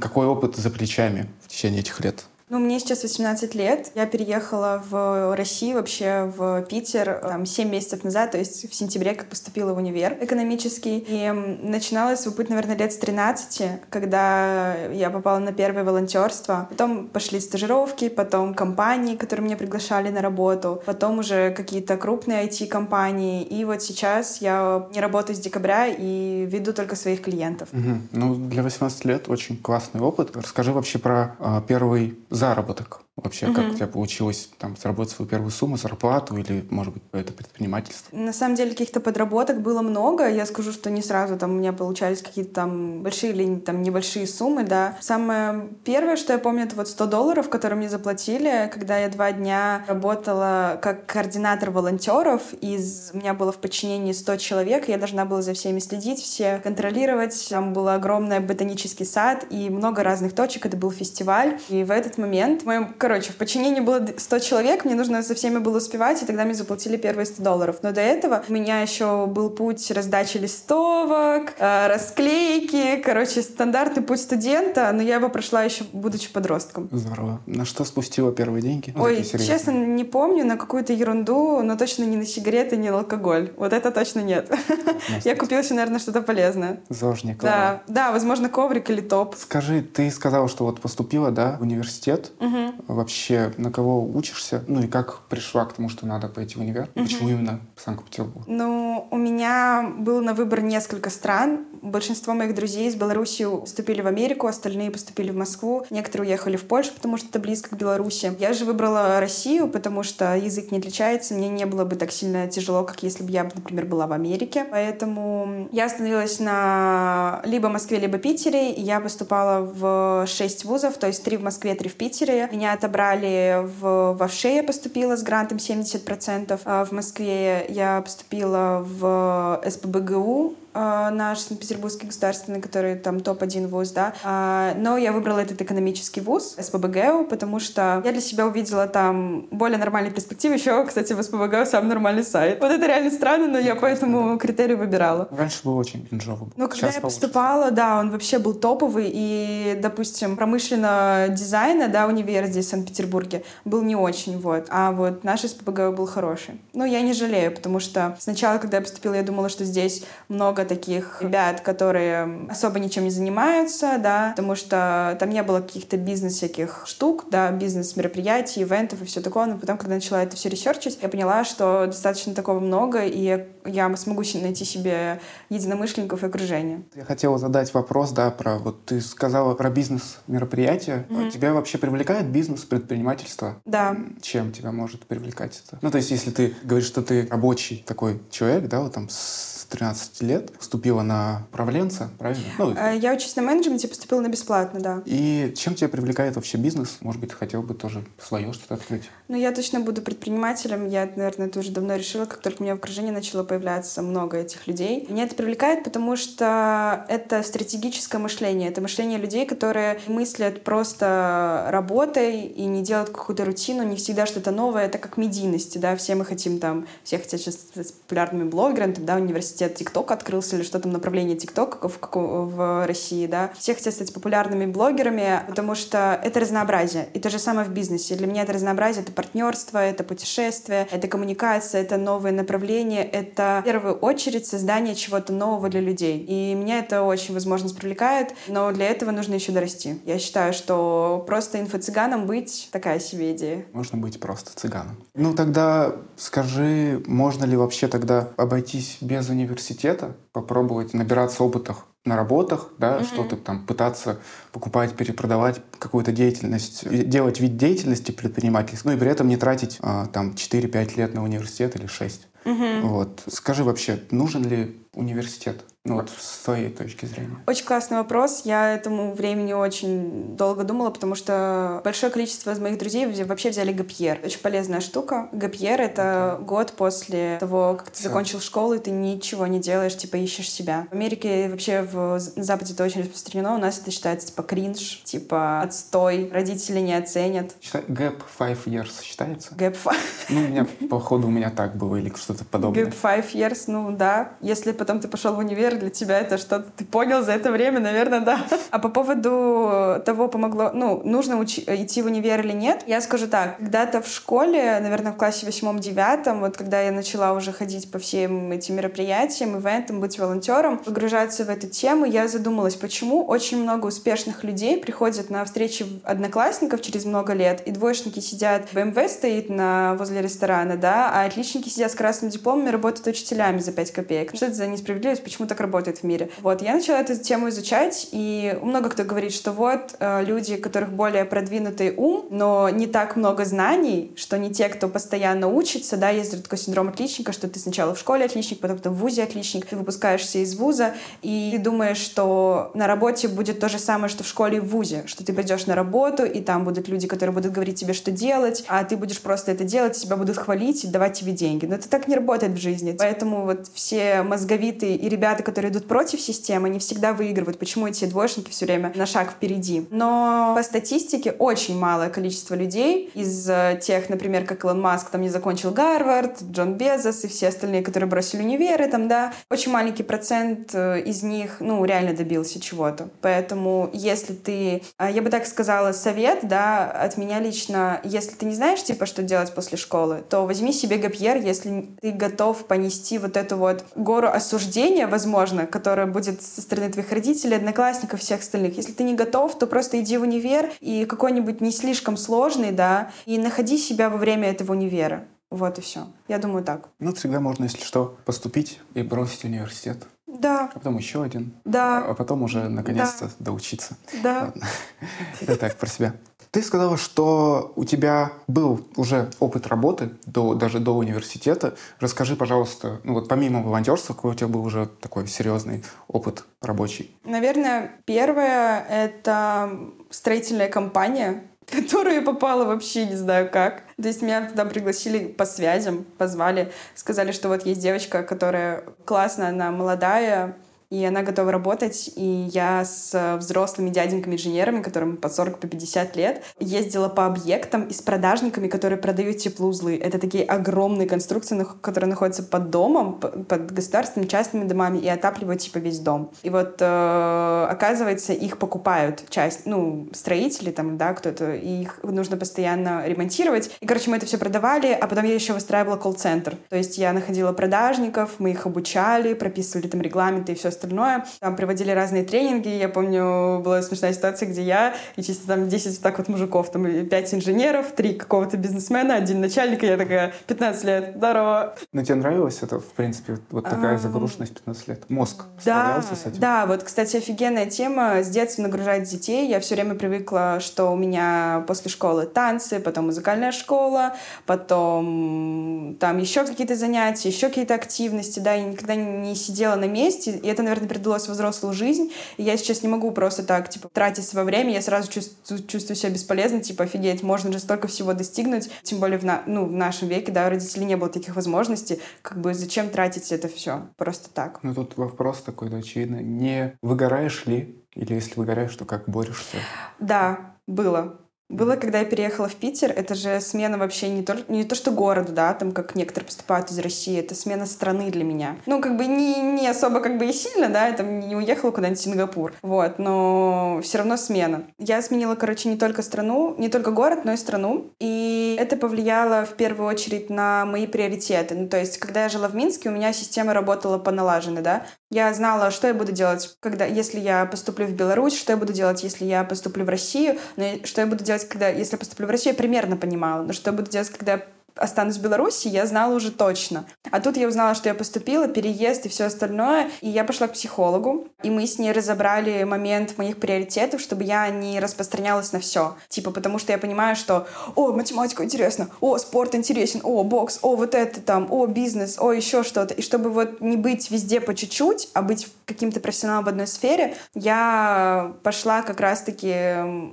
какой 0.00 0.26
опыт 0.26 0.56
за 0.56 0.70
плечами 0.70 1.26
в 1.42 1.48
течение 1.48 1.80
этих 1.80 2.00
лет? 2.00 2.24
Ну, 2.48 2.60
мне 2.60 2.78
сейчас 2.78 3.02
18 3.02 3.56
лет. 3.56 3.90
Я 3.96 4.06
переехала 4.06 4.80
в 4.88 5.34
Россию, 5.34 5.76
вообще 5.76 6.32
в 6.36 6.62
Питер, 6.62 7.18
там, 7.20 7.44
7 7.44 7.68
месяцев 7.68 8.04
назад, 8.04 8.30
то 8.30 8.38
есть 8.38 8.70
в 8.70 8.74
сентябре, 8.74 9.14
как 9.14 9.26
поступила 9.26 9.74
в 9.74 9.78
универ 9.78 10.16
экономический. 10.20 11.04
И 11.08 11.28
начиналась 11.28 12.20
свой 12.20 12.36
путь, 12.36 12.48
наверное, 12.48 12.76
лет 12.76 12.92
с 12.92 12.98
13, 12.98 13.80
когда 13.90 14.76
я 14.92 15.10
попала 15.10 15.40
на 15.40 15.52
первое 15.52 15.82
волонтерство. 15.82 16.68
Потом 16.70 17.08
пошли 17.08 17.40
стажировки, 17.40 18.08
потом 18.08 18.54
компании, 18.54 19.16
которые 19.16 19.44
меня 19.46 19.56
приглашали 19.56 20.10
на 20.10 20.22
работу, 20.22 20.82
потом 20.86 21.18
уже 21.18 21.50
какие-то 21.50 21.96
крупные 21.96 22.46
IT-компании. 22.46 23.42
И 23.42 23.64
вот 23.64 23.82
сейчас 23.82 24.40
я 24.40 24.86
не 24.94 25.00
работаю 25.00 25.34
с 25.34 25.40
декабря 25.40 25.88
и 25.88 26.46
веду 26.46 26.72
только 26.72 26.94
своих 26.94 27.22
клиентов. 27.22 27.70
Угу. 27.72 27.98
Ну, 28.12 28.34
для 28.36 28.62
18 28.62 29.04
лет 29.04 29.28
очень 29.28 29.56
классный 29.56 30.00
опыт. 30.00 30.36
Расскажи 30.36 30.70
вообще 30.70 31.00
про 31.00 31.34
э, 31.40 31.62
первый 31.66 32.16
заработок. 32.36 33.05
Вообще, 33.16 33.46
угу. 33.46 33.54
как 33.54 33.72
у 33.72 33.74
тебя 33.74 33.86
получилось 33.86 34.50
там 34.58 34.76
заработать 34.76 35.14
свою 35.14 35.26
первую 35.26 35.50
сумму, 35.50 35.78
зарплату 35.78 36.36
или, 36.36 36.66
может 36.68 36.92
быть, 36.92 37.02
это 37.12 37.32
предпринимательство? 37.32 38.14
На 38.14 38.34
самом 38.34 38.56
деле 38.56 38.72
каких-то 38.72 39.00
подработок 39.00 39.62
было 39.62 39.80
много. 39.80 40.28
Я 40.28 40.44
скажу, 40.44 40.70
что 40.70 40.90
не 40.90 41.00
сразу 41.00 41.38
там 41.38 41.52
у 41.52 41.54
меня 41.54 41.72
получались 41.72 42.20
какие-то 42.20 42.52
там 42.52 43.02
большие 43.02 43.32
или 43.32 43.56
там 43.56 43.80
небольшие 43.80 44.26
суммы, 44.26 44.64
да. 44.64 44.98
Самое 45.00 45.68
первое, 45.84 46.16
что 46.16 46.34
я 46.34 46.38
помню, 46.38 46.64
это 46.64 46.76
вот 46.76 46.88
100 46.88 47.06
долларов, 47.06 47.48
которые 47.48 47.78
мне 47.78 47.88
заплатили, 47.88 48.70
когда 48.72 48.98
я 48.98 49.08
два 49.08 49.32
дня 49.32 49.82
работала 49.88 50.78
как 50.82 51.06
координатор 51.06 51.70
волонтеров. 51.70 52.52
Из 52.60 53.12
у 53.14 53.16
меня 53.16 53.32
было 53.32 53.50
в 53.50 53.56
подчинении 53.56 54.12
100 54.12 54.36
человек, 54.36 54.88
я 54.88 54.98
должна 54.98 55.24
была 55.24 55.40
за 55.40 55.54
всеми 55.54 55.78
следить, 55.78 56.20
все 56.20 56.58
контролировать. 56.58 57.48
Там 57.48 57.72
был 57.72 57.88
огромный 57.88 58.40
ботанический 58.40 59.06
сад 59.06 59.46
и 59.48 59.70
много 59.70 60.02
разных 60.02 60.34
точек. 60.34 60.66
Это 60.66 60.76
был 60.76 60.90
фестиваль. 60.90 61.58
И 61.70 61.82
в 61.82 61.90
этот 61.90 62.18
момент 62.18 62.62
в 62.62 62.66
моем 62.66 62.92
Короче, 63.06 63.30
в 63.30 63.36
подчинении 63.36 63.78
было 63.78 64.04
100 64.16 64.38
человек, 64.40 64.84
мне 64.84 64.96
нужно 64.96 65.22
со 65.22 65.36
всеми 65.36 65.58
было 65.58 65.76
успевать, 65.76 66.20
и 66.24 66.26
тогда 66.26 66.44
мне 66.44 66.54
заплатили 66.54 66.96
первые 66.96 67.24
100 67.24 67.40
долларов. 67.40 67.76
Но 67.82 67.92
до 67.92 68.00
этого 68.00 68.42
у 68.48 68.52
меня 68.52 68.80
еще 68.80 69.26
был 69.26 69.48
путь 69.48 69.88
раздачи 69.92 70.38
листовок, 70.38 71.52
э, 71.56 71.86
расклейки, 71.86 72.96
короче, 72.96 73.42
стандартный 73.42 74.02
путь 74.02 74.18
студента, 74.18 74.90
но 74.92 75.02
я 75.02 75.16
его 75.16 75.28
прошла 75.28 75.62
еще 75.62 75.84
будучи 75.92 76.32
подростком. 76.32 76.88
Здорово. 76.90 77.40
На 77.46 77.64
что 77.64 77.84
спустила 77.84 78.32
первые 78.32 78.60
деньги? 78.60 78.92
Ой, 78.98 79.22
честно, 79.22 79.70
не 79.70 80.02
помню, 80.02 80.44
на 80.44 80.56
какую-то 80.56 80.92
ерунду, 80.92 81.62
но 81.62 81.76
точно 81.76 82.02
не 82.02 82.16
на 82.16 82.26
сигареты, 82.26 82.76
не 82.76 82.90
на 82.90 82.98
алкоголь. 82.98 83.52
Вот 83.56 83.72
это 83.72 83.92
точно 83.92 84.18
нет. 84.18 84.52
Я 85.24 85.36
купила 85.36 85.60
еще, 85.60 85.74
наверное, 85.74 86.00
что-то 86.00 86.22
полезное. 86.22 86.80
Зожник. 86.88 87.40
Да, 87.40 87.82
да, 87.86 88.10
возможно, 88.10 88.48
коврик 88.48 88.90
или 88.90 89.00
топ. 89.00 89.36
Скажи, 89.36 89.82
ты 89.82 90.10
сказала, 90.10 90.48
что 90.48 90.64
вот 90.64 90.80
поступила, 90.80 91.30
да, 91.30 91.56
в 91.60 91.62
университет. 91.62 92.32
Угу 92.40 92.95
вообще 92.96 93.52
на 93.56 93.70
кого 93.70 94.04
учишься, 94.04 94.64
ну 94.66 94.82
и 94.82 94.86
как 94.86 95.20
пришла 95.28 95.64
к 95.64 95.74
тому, 95.74 95.88
что 95.88 96.06
надо 96.06 96.28
пойти 96.28 96.56
в 96.56 96.60
универ? 96.60 96.88
Угу. 96.94 97.04
Почему 97.04 97.28
именно 97.28 97.60
Санкт-Петербург? 97.76 98.44
Ну, 98.46 99.06
у 99.10 99.16
меня 99.16 99.92
было 99.98 100.20
на 100.20 100.34
выбор 100.34 100.62
несколько 100.62 101.10
стран. 101.10 101.66
Большинство 101.82 102.34
моих 102.34 102.54
друзей 102.54 102.88
из 102.88 102.96
Беларуси 102.96 103.46
поступили 103.48 104.00
в 104.00 104.06
Америку, 104.06 104.46
остальные 104.46 104.90
поступили 104.90 105.30
в 105.30 105.36
Москву. 105.36 105.86
Некоторые 105.90 106.28
уехали 106.28 106.56
в 106.56 106.64
Польшу, 106.64 106.92
потому 106.94 107.16
что 107.16 107.28
это 107.28 107.38
близко 107.38 107.70
к 107.70 107.78
Беларуси. 107.78 108.32
Я 108.40 108.52
же 108.52 108.64
выбрала 108.64 109.20
Россию, 109.20 109.68
потому 109.68 110.02
что 110.02 110.36
язык 110.36 110.72
не 110.72 110.78
отличается. 110.78 111.34
Мне 111.34 111.48
не 111.48 111.66
было 111.66 111.84
бы 111.84 111.96
так 111.96 112.10
сильно 112.10 112.48
тяжело, 112.48 112.82
как 112.84 113.02
если 113.02 113.22
бы 113.22 113.30
я, 113.30 113.44
например, 113.44 113.86
была 113.86 114.06
в 114.06 114.12
Америке. 114.12 114.66
Поэтому 114.70 115.68
я 115.70 115.86
остановилась 115.86 116.40
на 116.40 117.40
либо 117.44 117.68
Москве, 117.68 117.98
либо 117.98 118.18
Питере. 118.18 118.72
Я 118.72 119.00
поступала 119.00 119.60
в 119.60 120.26
шесть 120.26 120.64
вузов, 120.64 120.96
то 120.96 121.06
есть 121.06 121.22
три 121.22 121.36
в 121.36 121.42
Москве, 121.42 121.74
три 121.74 121.88
в 121.88 121.94
Питере. 121.94 122.48
Меня 122.52 122.76
отобрали 122.86 123.62
в, 123.62 124.14
в 124.14 124.22
Авше, 124.22 124.48
я 124.48 124.62
поступила 124.62 125.16
с 125.16 125.22
грантом 125.22 125.58
70%. 125.58 126.60
А 126.64 126.84
в 126.84 126.92
Москве 126.92 127.66
я 127.68 128.00
поступила 128.00 128.84
в 128.84 129.60
СПБГУ, 129.68 130.54
наш 130.76 131.40
Санкт-Петербургский 131.40 132.06
государственный, 132.06 132.60
который 132.60 132.96
там 132.96 133.20
топ-1 133.20 133.68
вуз, 133.68 133.90
да. 133.90 134.12
А, 134.24 134.74
но 134.76 134.96
я 134.96 135.12
выбрала 135.12 135.40
этот 135.40 135.60
экономический 135.60 136.20
вуз, 136.20 136.56
СПБГУ, 136.58 137.24
потому 137.24 137.60
что 137.60 138.02
я 138.04 138.12
для 138.12 138.20
себя 138.20 138.46
увидела 138.46 138.86
там 138.86 139.46
более 139.50 139.78
нормальные 139.78 140.12
перспективы. 140.12 140.54
Еще, 140.54 140.84
кстати, 140.84 141.12
в 141.12 141.22
СПБГУ 141.22 141.66
сам 141.66 141.88
нормальный 141.88 142.24
сайт. 142.24 142.60
Вот 142.60 142.70
это 142.70 142.86
реально 142.86 143.10
странно, 143.10 143.48
но 143.48 143.58
я 143.58 143.74
по 143.74 143.86
этому 143.86 144.38
критерию 144.38 144.78
выбирала. 144.78 145.28
Раньше 145.30 145.60
был 145.64 145.76
очень 145.76 146.06
кринжовый. 146.06 146.50
Ну, 146.56 146.68
когда 146.68 146.88
я 146.88 147.00
поступала, 147.00 147.70
да, 147.70 147.98
он 147.98 148.10
вообще 148.10 148.38
был 148.38 148.54
топовый, 148.54 149.10
и, 149.12 149.78
допустим, 149.80 150.36
промышленного 150.36 151.28
дизайна, 151.28 151.88
да, 151.88 152.06
универ 152.06 152.46
здесь 152.46 152.66
в 152.66 152.70
Санкт-Петербурге 152.70 153.42
был 153.64 153.82
не 153.82 153.96
очень, 153.96 154.38
вот. 154.38 154.66
А 154.70 154.92
вот 154.92 155.24
наш 155.24 155.42
СПБГУ 155.42 155.92
был 155.92 156.06
хороший. 156.06 156.60
Но 156.72 156.84
я 156.84 157.00
не 157.00 157.12
жалею, 157.12 157.52
потому 157.52 157.80
что 157.80 158.16
сначала, 158.18 158.58
когда 158.58 158.78
я 158.78 158.82
поступила, 158.82 159.14
я 159.14 159.22
думала, 159.22 159.48
что 159.48 159.64
здесь 159.64 160.04
много 160.28 160.65
таких 160.66 161.22
ребят, 161.22 161.60
которые 161.60 162.46
особо 162.48 162.78
ничем 162.78 163.04
не 163.04 163.10
занимаются, 163.10 163.98
да, 163.98 164.32
потому 164.36 164.54
что 164.54 165.16
там 165.18 165.30
не 165.30 165.42
было 165.42 165.60
каких-то 165.60 165.96
бизнес 165.96 166.34
всяких 166.34 166.82
штук, 166.86 167.26
да, 167.30 167.50
бизнес-мероприятий, 167.50 168.62
ивентов 168.62 169.02
и 169.02 169.04
все 169.04 169.20
такое, 169.20 169.46
но 169.46 169.58
потом, 169.58 169.78
когда 169.78 169.94
начала 169.94 170.22
это 170.22 170.36
все 170.36 170.48
ресерчить, 170.48 170.98
я 171.02 171.08
поняла, 171.08 171.44
что 171.44 171.86
достаточно 171.86 172.34
такого 172.34 172.60
много, 172.60 173.04
и 173.04 173.46
я 173.64 173.96
смогу 173.96 174.22
найти 174.34 174.64
себе 174.64 175.20
единомышленников 175.50 176.22
и 176.22 176.26
окружение. 176.26 176.82
Я 176.94 177.04
хотела 177.04 177.38
задать 177.38 177.72
вопрос, 177.74 178.12
да, 178.12 178.30
про, 178.30 178.58
вот 178.58 178.84
ты 178.84 179.00
сказала 179.00 179.54
про 179.54 179.70
бизнес-мероприятия. 179.70 181.06
Mm-hmm. 181.08 181.30
Тебя 181.30 181.54
вообще 181.54 181.78
привлекает 181.78 182.26
бизнес, 182.26 182.64
предпринимательство? 182.64 183.60
Да. 183.64 183.96
Чем 184.20 184.52
тебя 184.52 184.72
может 184.72 185.06
привлекать 185.06 185.62
это? 185.66 185.78
Ну, 185.82 185.90
то 185.90 185.98
есть, 185.98 186.10
если 186.10 186.30
ты 186.30 186.54
говоришь, 186.62 186.88
что 186.88 187.02
ты 187.02 187.26
рабочий 187.30 187.84
такой 187.86 188.20
человек, 188.30 188.68
да, 188.68 188.80
вот 188.80 188.92
там 188.92 189.08
с 189.08 189.66
13 189.70 190.22
лет 190.22 190.52
поступила 190.58 191.02
на 191.02 191.46
управленца, 191.50 192.10
правильно? 192.18 192.44
Ну, 192.58 192.74
э, 192.76 192.96
я 192.98 193.12
учусь 193.12 193.36
на 193.36 193.42
менеджменте, 193.42 193.88
поступила 193.88 194.20
на 194.20 194.28
бесплатно, 194.28 194.80
да. 194.80 195.02
И 195.04 195.52
чем 195.56 195.74
тебя 195.74 195.88
привлекает 195.88 196.36
вообще 196.36 196.58
бизнес? 196.58 196.98
Может 197.00 197.20
быть, 197.20 197.30
ты 197.30 197.36
хотел 197.36 197.62
бы 197.62 197.74
тоже 197.74 198.04
свое 198.18 198.52
что-то 198.52 198.74
открыть? 198.74 199.10
Ну, 199.28 199.36
я 199.36 199.52
точно 199.52 199.80
буду 199.80 200.02
предпринимателем. 200.02 200.88
Я, 200.88 201.10
наверное, 201.16 201.46
это 201.48 201.58
уже 201.58 201.70
давно 201.72 201.96
решила, 201.96 202.26
как 202.26 202.40
только 202.40 202.60
у 202.60 202.64
меня 202.64 202.74
в 202.74 202.78
окружении 202.78 203.10
начало 203.10 203.42
появляться 203.42 204.02
много 204.02 204.38
этих 204.38 204.66
людей. 204.68 205.06
Меня 205.08 205.24
это 205.24 205.34
привлекает, 205.34 205.82
потому 205.82 206.16
что 206.16 207.04
это 207.08 207.42
стратегическое 207.42 208.18
мышление. 208.18 208.68
Это 208.68 208.80
мышление 208.80 209.18
людей, 209.18 209.44
которые 209.46 209.98
мыслят 210.06 210.62
просто 210.62 211.66
работой 211.70 212.42
и 212.42 212.64
не 212.66 212.82
делают 212.82 213.10
какую-то 213.10 213.44
рутину, 213.44 213.82
не 213.82 213.96
всегда 213.96 214.26
что-то 214.26 214.52
новое. 214.52 214.86
Это 214.86 214.98
как 214.98 215.16
медийность, 215.16 215.78
да, 215.80 215.96
все 215.96 216.14
мы 216.14 216.24
хотим 216.24 216.60
там, 216.60 216.86
все 217.02 217.18
хотят 217.18 217.40
сейчас 217.40 217.54
стать 217.54 217.94
популярными 217.94 218.48
блогерами, 218.48 218.94
да, 218.98 219.16
университет 219.16 219.74
ТикТок 219.74 220.12
открылся, 220.12 220.45
Reels 220.46 220.54
или 220.54 220.62
что 220.62 220.78
там 220.78 220.92
направление 220.92 221.36
TikTok 221.36 221.88
в, 221.88 222.54
в 222.54 222.86
России, 222.86 223.26
да. 223.26 223.50
Все 223.58 223.74
хотят 223.74 223.94
стать 223.94 224.12
популярными 224.12 224.66
блогерами, 224.66 225.42
потому 225.48 225.74
что 225.74 226.18
это 226.22 226.40
разнообразие. 226.40 227.08
И 227.14 227.20
то 227.20 227.30
же 227.30 227.38
самое 227.38 227.66
в 227.66 227.72
бизнесе. 227.72 228.14
Для 228.14 228.26
меня 228.26 228.42
это 228.42 228.52
разнообразие, 228.52 229.02
это 229.02 229.12
партнерство, 229.12 229.78
это 229.78 230.04
путешествие, 230.04 230.86
это 230.90 231.08
коммуникация, 231.08 231.82
это 231.82 231.96
новые 231.96 232.32
направления, 232.32 233.04
это 233.04 233.60
в 233.62 233.64
первую 233.64 233.94
очередь 233.96 234.46
создание 234.46 234.94
чего-то 234.94 235.32
нового 235.32 235.68
для 235.68 235.80
людей. 235.80 236.18
И 236.18 236.54
меня 236.54 236.80
это 236.80 237.02
очень, 237.02 237.34
возможность 237.34 237.76
привлекает, 237.76 238.34
но 238.48 238.72
для 238.72 238.88
этого 238.88 239.10
нужно 239.10 239.34
еще 239.34 239.52
дорасти. 239.52 240.00
Я 240.04 240.18
считаю, 240.18 240.52
что 240.52 241.24
просто 241.26 241.60
инфо-цыганом 241.60 242.26
быть 242.26 242.68
такая 242.72 243.00
себе 243.00 243.32
идея. 243.32 243.64
Можно 243.72 243.98
быть 243.98 244.20
просто 244.20 244.50
цыганом. 244.54 244.96
Ну 245.14 245.34
тогда 245.34 245.94
скажи, 246.16 247.02
можно 247.06 247.44
ли 247.44 247.56
вообще 247.56 247.88
тогда 247.88 248.28
обойтись 248.36 248.98
без 249.00 249.28
университета, 249.28 250.16
попробовать 250.36 250.92
набираться 250.92 251.42
опытах 251.42 251.86
на 252.04 252.14
работах, 252.14 252.68
да, 252.76 252.98
mm-hmm. 252.98 253.06
что-то 253.06 253.36
там 253.36 253.64
пытаться 253.64 254.20
покупать, 254.52 254.94
перепродавать 254.94 255.62
какую-то 255.78 256.12
деятельность, 256.12 256.86
делать 257.08 257.40
вид 257.40 257.56
деятельности 257.56 258.12
предпринимательской, 258.12 258.88
ну 258.88 258.96
и 258.98 259.00
при 259.00 259.10
этом 259.10 259.28
не 259.28 259.38
тратить 259.38 259.78
а, 259.80 260.04
там 260.08 260.32
4-5 260.32 260.98
лет 260.98 261.14
на 261.14 261.24
университет 261.24 261.74
или 261.76 261.86
6. 261.86 262.28
Mm-hmm. 262.44 262.80
Вот. 262.82 263.22
Скажи 263.28 263.64
вообще, 263.64 263.98
нужен 264.10 264.44
ли 264.44 264.78
университет? 264.92 265.64
Ну 265.86 265.96
вот 265.96 266.10
с 266.10 266.38
твоей 266.38 266.70
точки 266.70 267.06
зрения. 267.06 267.36
Очень 267.46 267.64
классный 267.64 267.98
вопрос. 267.98 268.42
Я 268.44 268.74
этому 268.74 269.14
времени 269.14 269.52
очень 269.52 270.36
долго 270.36 270.64
думала, 270.64 270.90
потому 270.90 271.14
что 271.14 271.80
большое 271.84 272.12
количество 272.12 272.50
из 272.50 272.58
моих 272.58 272.78
друзей 272.78 273.06
вообще 273.24 273.50
взяли 273.50 273.72
ГПР. 273.72 274.20
Очень 274.24 274.40
полезная 274.40 274.80
штука. 274.80 275.28
ГПР— 275.32 275.80
это 275.80 276.38
год 276.42 276.72
после 276.72 277.38
того, 277.38 277.74
как 277.74 277.90
ты 277.90 278.00
Все. 278.00 278.08
закончил 278.08 278.40
школу, 278.40 278.74
и 278.74 278.78
ты 278.78 278.90
ничего 278.90 279.46
не 279.46 279.60
делаешь, 279.60 279.96
типа 279.96 280.16
ищешь 280.16 280.50
себя. 280.50 280.86
В 280.90 280.94
Америке 280.94 281.48
вообще 281.48 281.82
в 281.82 282.18
Западе 282.18 282.72
это 282.74 282.84
очень 282.84 283.02
распространено. 283.02 283.54
У 283.54 283.58
нас 283.58 283.78
это 283.78 283.90
считается 283.90 284.28
типа 284.28 284.42
кринж, 284.42 285.02
типа 285.04 285.60
отстой. 285.62 286.30
Родители 286.32 286.80
не 286.80 286.94
оценят. 286.94 287.54
Gap 287.88 288.22
five 288.38 288.58
years 288.64 289.02
считается? 289.02 289.54
Gap 289.54 289.76
five. 289.84 289.96
Ну, 290.28 290.40
у 290.40 290.48
меня, 290.48 290.66
походу, 290.90 291.28
у 291.28 291.30
меня 291.30 291.50
так 291.50 291.76
было 291.76 291.96
или 291.96 292.12
что-то 292.14 292.44
подобное. 292.44 292.84
Gap 292.84 292.94
five 293.00 293.32
years, 293.32 293.64
ну 293.68 293.92
да. 293.92 294.32
Если 294.40 294.72
потом 294.72 295.00
ты 295.00 295.08
пошел 295.08 295.34
в 295.34 295.38
универ, 295.38 295.75
для 295.76 295.90
тебя 295.90 296.18
это 296.20 296.38
что-то 296.38 296.66
ты 296.76 296.84
понял 296.84 297.22
за 297.22 297.32
это 297.32 297.50
время, 297.50 297.80
наверное, 297.80 298.20
да. 298.20 298.38
А 298.70 298.78
по 298.78 298.88
поводу 298.88 300.02
того, 300.04 300.28
помогло, 300.28 300.70
ну, 300.72 301.00
нужно 301.04 301.42
идти 301.42 302.02
в 302.02 302.06
универ 302.06 302.40
или 302.40 302.52
нет, 302.52 302.84
я 302.86 303.00
скажу 303.00 303.26
так. 303.26 303.56
Когда-то 303.58 304.02
в 304.02 304.08
школе, 304.08 304.78
наверное, 304.80 305.12
в 305.12 305.16
классе 305.16 305.46
восьмом-девятом, 305.46 306.40
вот 306.40 306.56
когда 306.56 306.80
я 306.80 306.92
начала 306.92 307.32
уже 307.32 307.52
ходить 307.52 307.90
по 307.90 307.98
всем 307.98 308.52
этим 308.52 308.76
мероприятиям, 308.76 309.58
ивентам, 309.58 310.00
быть 310.00 310.18
волонтером, 310.18 310.78
погружаться 310.78 311.44
в 311.44 311.50
эту 311.50 311.68
тему, 311.68 312.04
я 312.04 312.28
задумалась, 312.28 312.74
почему 312.74 313.24
очень 313.24 313.62
много 313.62 313.86
успешных 313.86 314.44
людей 314.44 314.78
приходят 314.78 315.30
на 315.30 315.44
встречи 315.44 315.86
одноклассников 316.04 316.82
через 316.82 317.04
много 317.04 317.32
лет, 317.32 317.62
и 317.66 317.70
двоечники 317.70 318.20
сидят, 318.20 318.68
БМВ 318.72 319.10
стоит 319.10 319.48
на, 319.48 319.94
возле 319.98 320.22
ресторана, 320.22 320.76
да, 320.76 321.10
а 321.12 321.24
отличники 321.24 321.68
сидят 321.68 321.92
с 321.92 321.94
красным 321.94 322.30
дипломом 322.30 322.68
и 322.68 322.70
работают 322.70 323.06
учителями 323.06 323.58
за 323.58 323.72
5 323.72 323.92
копеек. 323.92 324.34
Что 324.34 324.46
это 324.46 324.54
за 324.54 324.66
несправедливость? 324.66 325.22
Почему 325.22 325.46
так 325.46 325.60
работает 325.66 325.98
в 325.98 326.02
мире. 326.04 326.30
Вот, 326.42 326.62
я 326.62 326.74
начала 326.74 327.00
эту 327.00 327.16
тему 327.16 327.48
изучать, 327.48 328.08
и 328.12 328.56
много 328.62 328.88
кто 328.88 329.04
говорит, 329.04 329.32
что 329.32 329.52
вот 329.52 329.96
э, 329.98 330.24
люди, 330.24 330.54
у 330.54 330.62
которых 330.62 330.90
более 330.90 331.24
продвинутый 331.24 331.94
ум, 331.96 332.26
но 332.30 332.68
не 332.70 332.86
так 332.86 333.16
много 333.16 333.44
знаний, 333.44 334.12
что 334.16 334.38
не 334.38 334.50
те, 334.50 334.68
кто 334.68 334.88
постоянно 334.88 335.48
учится, 335.48 335.96
да, 335.96 336.10
есть 336.10 336.42
такой 336.42 336.58
синдром 336.58 336.88
отличника, 336.88 337.32
что 337.32 337.48
ты 337.48 337.58
сначала 337.58 337.94
в 337.94 337.98
школе 337.98 338.24
отличник, 338.24 338.60
потом 338.60 338.78
ты 338.78 338.90
в 338.90 338.94
вузе 338.94 339.22
отличник, 339.22 339.66
ты 339.66 339.76
выпускаешься 339.76 340.38
из 340.38 340.54
вуза, 340.56 340.94
и 341.22 341.50
ты 341.52 341.58
думаешь, 341.58 341.98
что 341.98 342.70
на 342.74 342.86
работе 342.86 343.28
будет 343.28 343.60
то 343.60 343.68
же 343.68 343.78
самое, 343.78 344.08
что 344.08 344.24
в 344.24 344.28
школе 344.28 344.58
и 344.58 344.60
в 344.60 344.68
вузе, 344.68 345.04
что 345.06 345.24
ты 345.24 345.32
придешь 345.32 345.66
на 345.66 345.74
работу, 345.74 346.24
и 346.24 346.40
там 346.40 346.64
будут 346.64 346.88
люди, 346.88 347.06
которые 347.08 347.34
будут 347.34 347.52
говорить 347.52 347.78
тебе, 347.80 347.92
что 347.92 348.10
делать, 348.10 348.64
а 348.68 348.84
ты 348.84 348.96
будешь 348.96 349.20
просто 349.20 349.52
это 349.52 349.64
делать, 349.64 349.96
тебя 349.96 350.16
будут 350.16 350.36
хвалить 350.36 350.84
и 350.84 350.88
давать 350.88 351.14
тебе 351.18 351.32
деньги. 351.32 351.66
Но 351.66 351.74
это 351.74 351.88
так 351.88 352.08
не 352.08 352.14
работает 352.14 352.52
в 352.52 352.60
жизни. 352.60 352.94
Поэтому 352.96 353.44
вот 353.44 353.66
все 353.74 354.22
мозговитые 354.22 354.96
и 354.96 355.08
ребята, 355.08 355.42
которые 355.42 355.55
идут 355.64 355.88
против 355.88 356.20
системы, 356.20 356.68
не 356.68 356.78
всегда 356.78 357.12
выигрывают. 357.12 357.58
Почему 357.58 357.86
эти 357.86 358.04
двоечники 358.04 358.50
все 358.50 358.66
время 358.66 358.92
на 358.94 359.06
шаг 359.06 359.30
впереди? 359.30 359.86
Но 359.90 360.52
по 360.56 360.62
статистике 360.62 361.32
очень 361.32 361.78
малое 361.78 362.10
количество 362.10 362.54
людей 362.54 363.10
из 363.14 363.48
э, 363.48 363.78
тех, 363.80 364.08
например, 364.08 364.44
как 364.44 364.64
Илон 364.64 364.80
Маск, 364.80 365.10
там 365.10 365.22
не 365.22 365.28
закончил 365.28 365.70
Гарвард, 365.70 366.42
Джон 366.42 366.74
Безос 366.74 367.24
и 367.24 367.28
все 367.28 367.48
остальные, 367.48 367.82
которые 367.82 368.08
бросили 368.08 368.42
универы, 368.42 368.88
там, 368.88 369.08
да, 369.08 369.32
очень 369.50 369.72
маленький 369.72 370.02
процент 370.02 370.74
э, 370.74 371.00
из 371.00 371.22
них, 371.22 371.56
ну, 371.60 371.84
реально 371.84 372.14
добился 372.14 372.60
чего-то. 372.60 373.08
Поэтому, 373.20 373.90
если 373.92 374.34
ты, 374.34 374.82
э, 374.98 375.10
я 375.10 375.22
бы 375.22 375.30
так 375.30 375.46
сказала, 375.46 375.92
совет, 375.92 376.40
да, 376.42 376.90
от 376.90 377.16
меня 377.16 377.40
лично, 377.40 378.00
если 378.04 378.34
ты 378.34 378.46
не 378.46 378.54
знаешь, 378.54 378.82
типа, 378.82 379.06
что 379.06 379.22
делать 379.22 379.54
после 379.54 379.78
школы, 379.78 380.22
то 380.28 380.46
возьми 380.46 380.72
себе 380.72 380.96
гапьер, 380.96 381.36
если 381.36 381.88
ты 382.00 382.12
готов 382.12 382.66
понести 382.66 383.18
вот 383.18 383.36
эту 383.36 383.56
вот 383.56 383.84
гору 383.94 384.28
осуждения, 384.28 385.06
возможно, 385.06 385.45
которая 385.66 386.06
будет 386.06 386.42
со 386.42 386.60
стороны 386.60 386.90
твоих 386.90 387.12
родителей, 387.12 387.56
одноклассников, 387.56 388.20
всех 388.20 388.40
остальных. 388.40 388.76
Если 388.76 388.92
ты 388.92 389.04
не 389.04 389.14
готов, 389.14 389.58
то 389.58 389.66
просто 389.66 390.00
иди 390.00 390.16
в 390.18 390.22
универ 390.22 390.70
и 390.80 391.04
какой-нибудь 391.04 391.60
не 391.60 391.70
слишком 391.70 392.16
сложный, 392.16 392.72
да, 392.72 393.10
и 393.26 393.38
находи 393.38 393.78
себя 393.78 394.10
во 394.10 394.16
время 394.16 394.50
этого 394.50 394.72
универа. 394.72 395.24
Вот 395.50 395.78
и 395.78 395.80
все. 395.80 396.08
Я 396.28 396.38
думаю 396.38 396.64
так. 396.64 396.88
Ну, 396.98 397.14
всегда 397.14 397.40
можно, 397.40 397.64
если 397.64 397.82
что, 397.82 398.16
поступить 398.24 398.80
и 398.94 399.02
бросить 399.02 399.44
университет. 399.44 399.98
Да. 400.26 400.64
А 400.64 400.78
потом 400.78 400.98
еще 400.98 401.22
один. 401.22 401.54
Да. 401.64 402.04
А 402.04 402.14
потом 402.14 402.42
уже 402.42 402.68
наконец-то 402.68 403.26
да. 403.26 403.32
доучиться. 403.38 403.96
Да. 404.22 404.52
Это 405.40 405.56
так, 405.56 405.76
про 405.76 405.88
себя. 405.88 406.14
Ты 406.56 406.62
сказала, 406.62 406.96
что 406.96 407.74
у 407.76 407.84
тебя 407.84 408.32
был 408.46 408.80
уже 408.96 409.28
опыт 409.40 409.66
работы 409.66 410.12
до, 410.24 410.54
даже 410.54 410.78
до 410.78 410.92
университета. 410.96 411.76
Расскажи, 412.00 412.34
пожалуйста, 412.34 412.98
ну 413.04 413.12
вот 413.12 413.28
помимо 413.28 413.60
волонтерства, 413.60 414.14
какой 414.14 414.30
у 414.30 414.34
тебя 414.34 414.48
был 414.48 414.64
уже 414.64 414.86
такой 414.86 415.26
серьезный 415.26 415.84
опыт 416.08 416.44
рабочий? 416.62 417.14
Наверное, 417.24 418.00
первое— 418.06 418.86
это 418.90 419.70
строительная 420.08 420.70
компания, 420.70 421.42
которую 421.70 422.14
я 422.14 422.22
попала 422.22 422.64
вообще 422.64 423.04
не 423.04 423.16
знаю 423.16 423.50
как. 423.50 423.82
То 424.00 424.08
есть 424.08 424.22
меня 424.22 424.48
туда 424.48 424.64
пригласили 424.64 425.26
по 425.26 425.44
связям, 425.44 426.06
позвали, 426.16 426.72
сказали, 426.94 427.32
что 427.32 427.48
вот 427.48 427.66
есть 427.66 427.82
девочка, 427.82 428.22
которая 428.22 428.82
классная, 429.04 429.50
она 429.50 429.70
молодая, 429.72 430.56
и 430.90 431.04
она 431.04 431.22
готова 431.22 431.52
работать. 431.52 432.10
И 432.16 432.48
я 432.52 432.84
с 432.84 433.36
взрослыми 433.38 433.90
дяденьками-инженерами, 433.90 434.82
которым 434.82 435.16
по 435.16 435.28
40, 435.28 435.58
по 435.58 435.66
50 435.66 436.16
лет, 436.16 436.42
ездила 436.58 437.08
по 437.08 437.26
объектам 437.26 437.84
и 437.84 437.92
с 437.92 438.02
продажниками, 438.02 438.68
которые 438.68 438.98
продают 438.98 439.38
теплоузлы. 439.38 439.96
Это 439.96 440.18
такие 440.18 440.44
огромные 440.44 441.08
конструкции, 441.08 441.66
которые 441.80 442.10
находятся 442.10 442.42
под 442.42 442.70
домом, 442.70 443.18
под 443.18 443.72
государственными, 443.72 444.28
частными 444.28 444.68
домами 444.68 444.98
и 444.98 445.08
отапливают 445.08 445.60
типа 445.60 445.78
весь 445.78 445.98
дом. 445.98 446.30
И 446.42 446.50
вот 446.50 446.76
э, 446.80 447.66
оказывается, 447.70 448.32
их 448.32 448.58
покупают 448.58 449.24
часть, 449.28 449.66
ну, 449.66 450.08
строители 450.12 450.70
там, 450.70 450.96
да, 450.96 451.14
кто-то, 451.14 451.54
и 451.54 451.82
их 451.82 452.00
нужно 452.02 452.36
постоянно 452.36 453.06
ремонтировать. 453.06 453.70
И, 453.80 453.86
короче, 453.86 454.10
мы 454.10 454.16
это 454.16 454.26
все 454.26 454.38
продавали, 454.38 454.92
а 454.92 455.06
потом 455.06 455.24
я 455.24 455.34
еще 455.34 455.52
выстраивала 455.52 455.96
колл-центр. 455.96 456.56
То 456.68 456.76
есть 456.76 456.98
я 456.98 457.12
находила 457.12 457.52
продажников, 457.52 458.34
мы 458.38 458.52
их 458.52 458.66
обучали, 458.66 459.34
прописывали 459.34 459.88
там 459.88 460.00
регламенты 460.00 460.52
и 460.52 460.54
все 460.54 460.68
остальное. 460.76 461.24
Там 461.40 461.56
приводили 461.56 461.90
разные 461.90 462.24
тренинги. 462.24 462.68
Я 462.68 462.88
помню, 462.88 463.60
была 463.60 463.82
смешная 463.82 464.12
ситуация, 464.12 464.48
где 464.48 464.62
я 464.62 464.94
и 465.16 465.22
чисто 465.22 465.46
там 465.46 465.68
10 465.68 465.94
вот 465.94 466.02
так 466.02 466.18
вот 466.18 466.28
мужиков, 466.28 466.70
там 466.70 467.06
5 467.06 467.34
инженеров, 467.34 467.92
3 467.96 468.14
какого-то 468.14 468.56
бизнесмена, 468.56 469.16
один 469.16 469.40
начальник, 469.40 469.82
и 469.82 469.86
я 469.86 469.96
такая, 469.96 470.32
15 470.46 470.84
лет, 470.84 471.12
здорово. 471.16 471.74
Но 471.92 472.04
тебе 472.04 472.16
нравилось 472.16 472.58
это, 472.62 472.78
в 472.78 472.92
принципе, 472.92 473.38
вот 473.50 473.64
такая 473.64 473.98
загруженность 473.98 474.54
15 474.54 474.88
лет? 474.88 475.10
Мозг 475.10 475.44
да, 475.64 476.02
с 476.02 476.26
этим? 476.26 476.38
Да, 476.38 476.66
вот, 476.66 476.82
кстати, 476.82 477.16
офигенная 477.16 477.66
тема 477.66 478.22
с 478.22 478.28
детства 478.28 478.62
нагружать 478.62 479.04
детей. 479.04 479.48
Я 479.48 479.60
все 479.60 479.74
время 479.74 479.94
привыкла, 479.94 480.58
что 480.60 480.90
у 480.90 480.96
меня 480.96 481.64
после 481.66 481.90
школы 481.90 482.26
танцы, 482.26 482.80
потом 482.80 483.06
музыкальная 483.06 483.52
школа, 483.52 484.14
потом 484.44 485.96
там 486.00 486.18
еще 486.18 486.44
какие-то 486.44 486.76
занятия, 486.76 487.28
еще 487.28 487.48
какие-то 487.48 487.74
активности, 487.74 488.40
да, 488.40 488.54
я 488.54 488.64
никогда 488.64 488.94
не 488.94 489.34
сидела 489.34 489.76
на 489.76 489.86
месте, 489.86 490.32
и 490.32 490.48
это 490.48 490.62
наверное, 490.66 490.88
передалось 490.88 491.26
в 491.26 491.30
взрослую 491.30 491.74
жизнь. 491.74 492.12
И 492.36 492.42
я 492.42 492.56
сейчас 492.56 492.82
не 492.82 492.88
могу 492.88 493.10
просто 493.12 493.42
так, 493.42 493.68
типа, 493.68 493.88
тратить 493.92 494.26
свое 494.26 494.44
время. 494.44 494.72
Я 494.72 494.82
сразу 494.82 495.10
чувствую, 495.10 495.64
чувствую 495.64 495.96
себя 495.96 496.10
бесполезно, 496.10 496.60
типа, 496.60 496.84
офигеть, 496.84 497.22
можно 497.22 497.52
же 497.52 497.58
столько 497.58 497.88
всего 497.88 498.12
достигнуть. 498.12 498.70
Тем 498.82 498.98
более 498.98 499.18
в, 499.18 499.24
на, 499.24 499.42
ну, 499.46 499.66
в 499.66 499.72
нашем 499.72 500.08
веке, 500.08 500.32
да, 500.32 500.46
у 500.46 500.50
родителей 500.50 500.84
не 500.84 500.96
было 500.96 501.08
таких 501.10 501.36
возможностей. 501.36 502.00
Как 502.22 502.40
бы 502.40 502.54
зачем 502.54 502.90
тратить 502.90 503.32
это 503.32 503.48
все? 503.48 503.88
Просто 503.96 504.30
так. 504.30 504.60
Ну, 504.62 504.74
тут 504.74 504.96
вопрос 504.96 505.42
такой, 505.42 505.68
да, 505.68 505.78
очевидно. 505.78 506.16
Не 506.16 506.76
выгораешь 506.82 507.46
ли? 507.46 507.82
Или 507.94 508.14
если 508.14 508.34
выгораешь, 508.38 508.76
то 508.76 508.84
как 508.84 509.08
борешься? 509.08 509.56
Да, 509.98 510.56
было. 510.66 511.20
Было, 511.48 511.76
когда 511.76 512.00
я 512.00 512.04
переехала 512.04 512.48
в 512.48 512.56
Питер, 512.56 512.90
это 512.90 513.14
же 513.14 513.40
смена 513.40 513.78
вообще 513.78 514.08
не 514.08 514.22
то, 514.22 514.36
не 514.48 514.64
то 514.64 514.74
что 514.74 514.90
города, 514.90 515.30
да, 515.30 515.54
там 515.54 515.70
как 515.70 515.94
некоторые 515.94 516.26
поступают 516.26 516.70
из 516.70 516.78
России, 516.80 517.20
это 517.20 517.36
смена 517.36 517.66
страны 517.66 518.10
для 518.10 518.24
меня. 518.24 518.56
Ну, 518.66 518.80
как 518.80 518.96
бы 518.96 519.06
не, 519.06 519.40
не 519.40 519.68
особо 519.68 520.00
как 520.00 520.18
бы 520.18 520.26
и 520.26 520.32
сильно, 520.32 520.68
да, 520.68 520.88
я 520.88 520.94
там 520.94 521.20
не 521.20 521.36
уехала 521.36 521.70
куда-нибудь 521.70 522.00
в 522.00 522.02
Сингапур, 522.02 522.52
вот, 522.62 522.98
но 522.98 523.80
все 523.82 523.98
равно 523.98 524.16
смена. 524.16 524.64
Я 524.78 525.00
сменила, 525.02 525.36
короче, 525.36 525.68
не 525.68 525.76
только 525.76 526.02
страну, 526.02 526.56
не 526.58 526.68
только 526.68 526.90
город, 526.90 527.24
но 527.24 527.32
и 527.32 527.36
страну, 527.36 527.92
и 528.00 528.56
это 528.58 528.76
повлияло 528.76 529.44
в 529.44 529.54
первую 529.54 529.88
очередь 529.88 530.30
на 530.30 530.64
мои 530.64 530.88
приоритеты. 530.88 531.54
Ну, 531.54 531.68
то 531.68 531.78
есть, 531.78 531.98
когда 531.98 532.24
я 532.24 532.28
жила 532.28 532.48
в 532.48 532.56
Минске, 532.56 532.88
у 532.88 532.92
меня 532.92 533.12
система 533.12 533.54
работала 533.54 533.98
по 533.98 534.10
налаженной, 534.10 534.62
да, 534.62 534.86
я 535.10 535.32
знала, 535.34 535.70
что 535.70 535.86
я 535.86 535.94
буду 535.94 536.12
делать, 536.12 536.56
когда, 536.60 536.84
если 536.84 537.20
я 537.20 537.46
поступлю 537.46 537.86
в 537.86 537.92
Беларусь, 537.92 538.38
что 538.38 538.52
я 538.52 538.56
буду 538.56 538.72
делать, 538.72 539.02
если 539.02 539.24
я 539.24 539.44
поступлю 539.44 539.84
в 539.84 539.88
Россию, 539.88 540.38
но 540.56 540.84
что 540.84 541.00
я 541.00 541.06
буду 541.06 541.22
делать, 541.22 541.48
когда, 541.48 541.68
если 541.68 541.92
я 541.92 541.98
поступлю 541.98 542.26
в 542.26 542.30
Россию, 542.30 542.54
я 542.54 542.58
примерно 542.58 542.96
понимала, 542.96 543.42
но 543.42 543.52
что 543.52 543.70
я 543.70 543.76
буду 543.76 543.90
делать, 543.90 544.10
когда 544.10 544.42
останусь 544.76 545.16
в 545.16 545.22
Беларуси, 545.22 545.68
я 545.68 545.86
знала 545.86 546.14
уже 546.14 546.30
точно. 546.30 546.86
А 547.10 547.20
тут 547.20 547.36
я 547.36 547.48
узнала, 547.48 547.74
что 547.74 547.88
я 547.88 547.94
поступила, 547.94 548.48
переезд 548.48 549.06
и 549.06 549.08
все 549.08 549.24
остальное, 549.24 549.90
и 550.00 550.08
я 550.08 550.24
пошла 550.24 550.48
к 550.48 550.52
психологу, 550.52 551.28
и 551.42 551.50
мы 551.50 551.66
с 551.66 551.78
ней 551.78 551.92
разобрали 551.92 552.64
момент 552.64 553.18
моих 553.18 553.38
приоритетов, 553.38 554.00
чтобы 554.00 554.24
я 554.24 554.48
не 554.48 554.80
распространялась 554.80 555.52
на 555.52 555.60
все. 555.60 555.96
Типа, 556.08 556.30
потому 556.30 556.58
что 556.58 556.72
я 556.72 556.78
понимаю, 556.78 557.16
что, 557.16 557.46
о, 557.74 557.92
математика 557.92 558.44
интересно, 558.44 558.88
о, 559.00 559.16
спорт 559.18 559.54
интересен, 559.54 560.00
о, 560.02 560.22
бокс, 560.24 560.58
о, 560.62 560.76
вот 560.76 560.94
это 560.94 561.20
там, 561.20 561.48
о, 561.50 561.66
бизнес, 561.66 562.18
о, 562.18 562.32
еще 562.32 562.62
что-то. 562.62 562.94
И 562.94 563.02
чтобы 563.02 563.30
вот 563.30 563.60
не 563.60 563.76
быть 563.76 564.10
везде 564.10 564.40
по 564.40 564.54
чуть-чуть, 564.54 565.08
а 565.14 565.22
быть 565.22 565.48
каким-то 565.64 566.00
профессионалом 566.00 566.44
в 566.44 566.48
одной 566.48 566.66
сфере, 566.66 567.16
я 567.34 568.32
пошла 568.42 568.82
как 568.82 569.00
раз-таки 569.00 569.54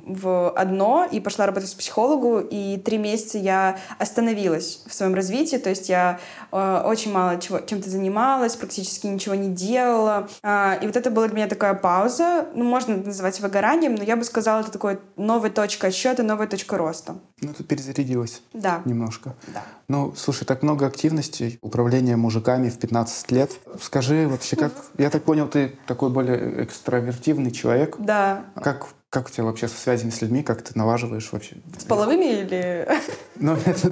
в 0.06 0.52
одно 0.52 1.08
и 1.10 1.20
пошла 1.20 1.46
работать 1.46 1.70
с 1.70 1.74
психологу, 1.74 2.40
и 2.40 2.78
три 2.78 2.98
месяца 2.98 3.38
я 3.38 3.78
остановилась 3.98 4.53
остановилась 4.54 4.82
в 4.86 4.94
своем 4.94 5.14
развитии, 5.14 5.58
то 5.58 5.70
есть 5.70 5.90
я 5.90 6.20
э, 6.52 6.84
очень 6.86 7.12
мало 7.12 7.40
чего, 7.40 7.60
чем-то 7.60 7.90
занималась, 7.90 8.56
практически 8.56 9.08
ничего 9.08 9.36
не 9.36 9.50
делала. 9.50 10.28
Э, 10.44 10.78
и 10.82 10.86
вот 10.86 10.96
это 10.96 11.12
была 11.12 11.28
для 11.28 11.36
меня 11.36 11.48
такая 11.48 11.74
пауза, 11.74 12.48
ну, 12.56 12.64
можно 12.64 12.98
называть 12.98 13.40
выгоранием, 13.40 13.96
но 13.96 14.04
я 14.04 14.16
бы 14.16 14.24
сказала, 14.24 14.62
это 14.62 14.72
такой 14.72 15.00
новая 15.18 15.50
точка 15.50 15.88
отсчета, 15.88 16.24
новая 16.24 16.48
точка 16.48 16.78
роста. 16.78 17.16
Ну, 17.42 17.54
ты 17.54 17.64
перезарядилась. 17.64 18.42
Да. 18.54 18.82
Немножко. 18.86 19.36
Да. 19.48 19.64
Ну, 19.88 20.14
слушай, 20.16 20.46
так 20.46 20.64
много 20.64 20.86
активностей, 20.86 21.60
управления 21.62 22.16
мужиками 22.16 22.70
в 22.70 22.78
15 22.80 23.32
лет. 23.32 23.52
Скажи 23.82 24.28
вообще, 24.28 24.56
как... 24.56 24.72
Я 24.98 25.10
так 25.10 25.24
понял, 25.24 25.48
ты 25.48 25.76
такой 25.88 26.10
более 26.10 26.64
экстравертивный 26.64 27.52
человек. 27.52 27.96
Да. 28.00 28.46
Как 28.56 28.88
как 29.14 29.28
у 29.28 29.30
тебя 29.30 29.44
вообще 29.44 29.68
со 29.68 29.78
связями 29.78 30.10
с 30.10 30.24
людьми, 30.24 30.42
как 30.42 30.64
ты 30.64 30.72
налаживаешь 30.76 31.32
вообще? 31.32 31.58
С 31.78 31.84
половыми 31.84 32.26
или... 32.26 32.88
Ну, 33.36 33.56
это 33.64 33.92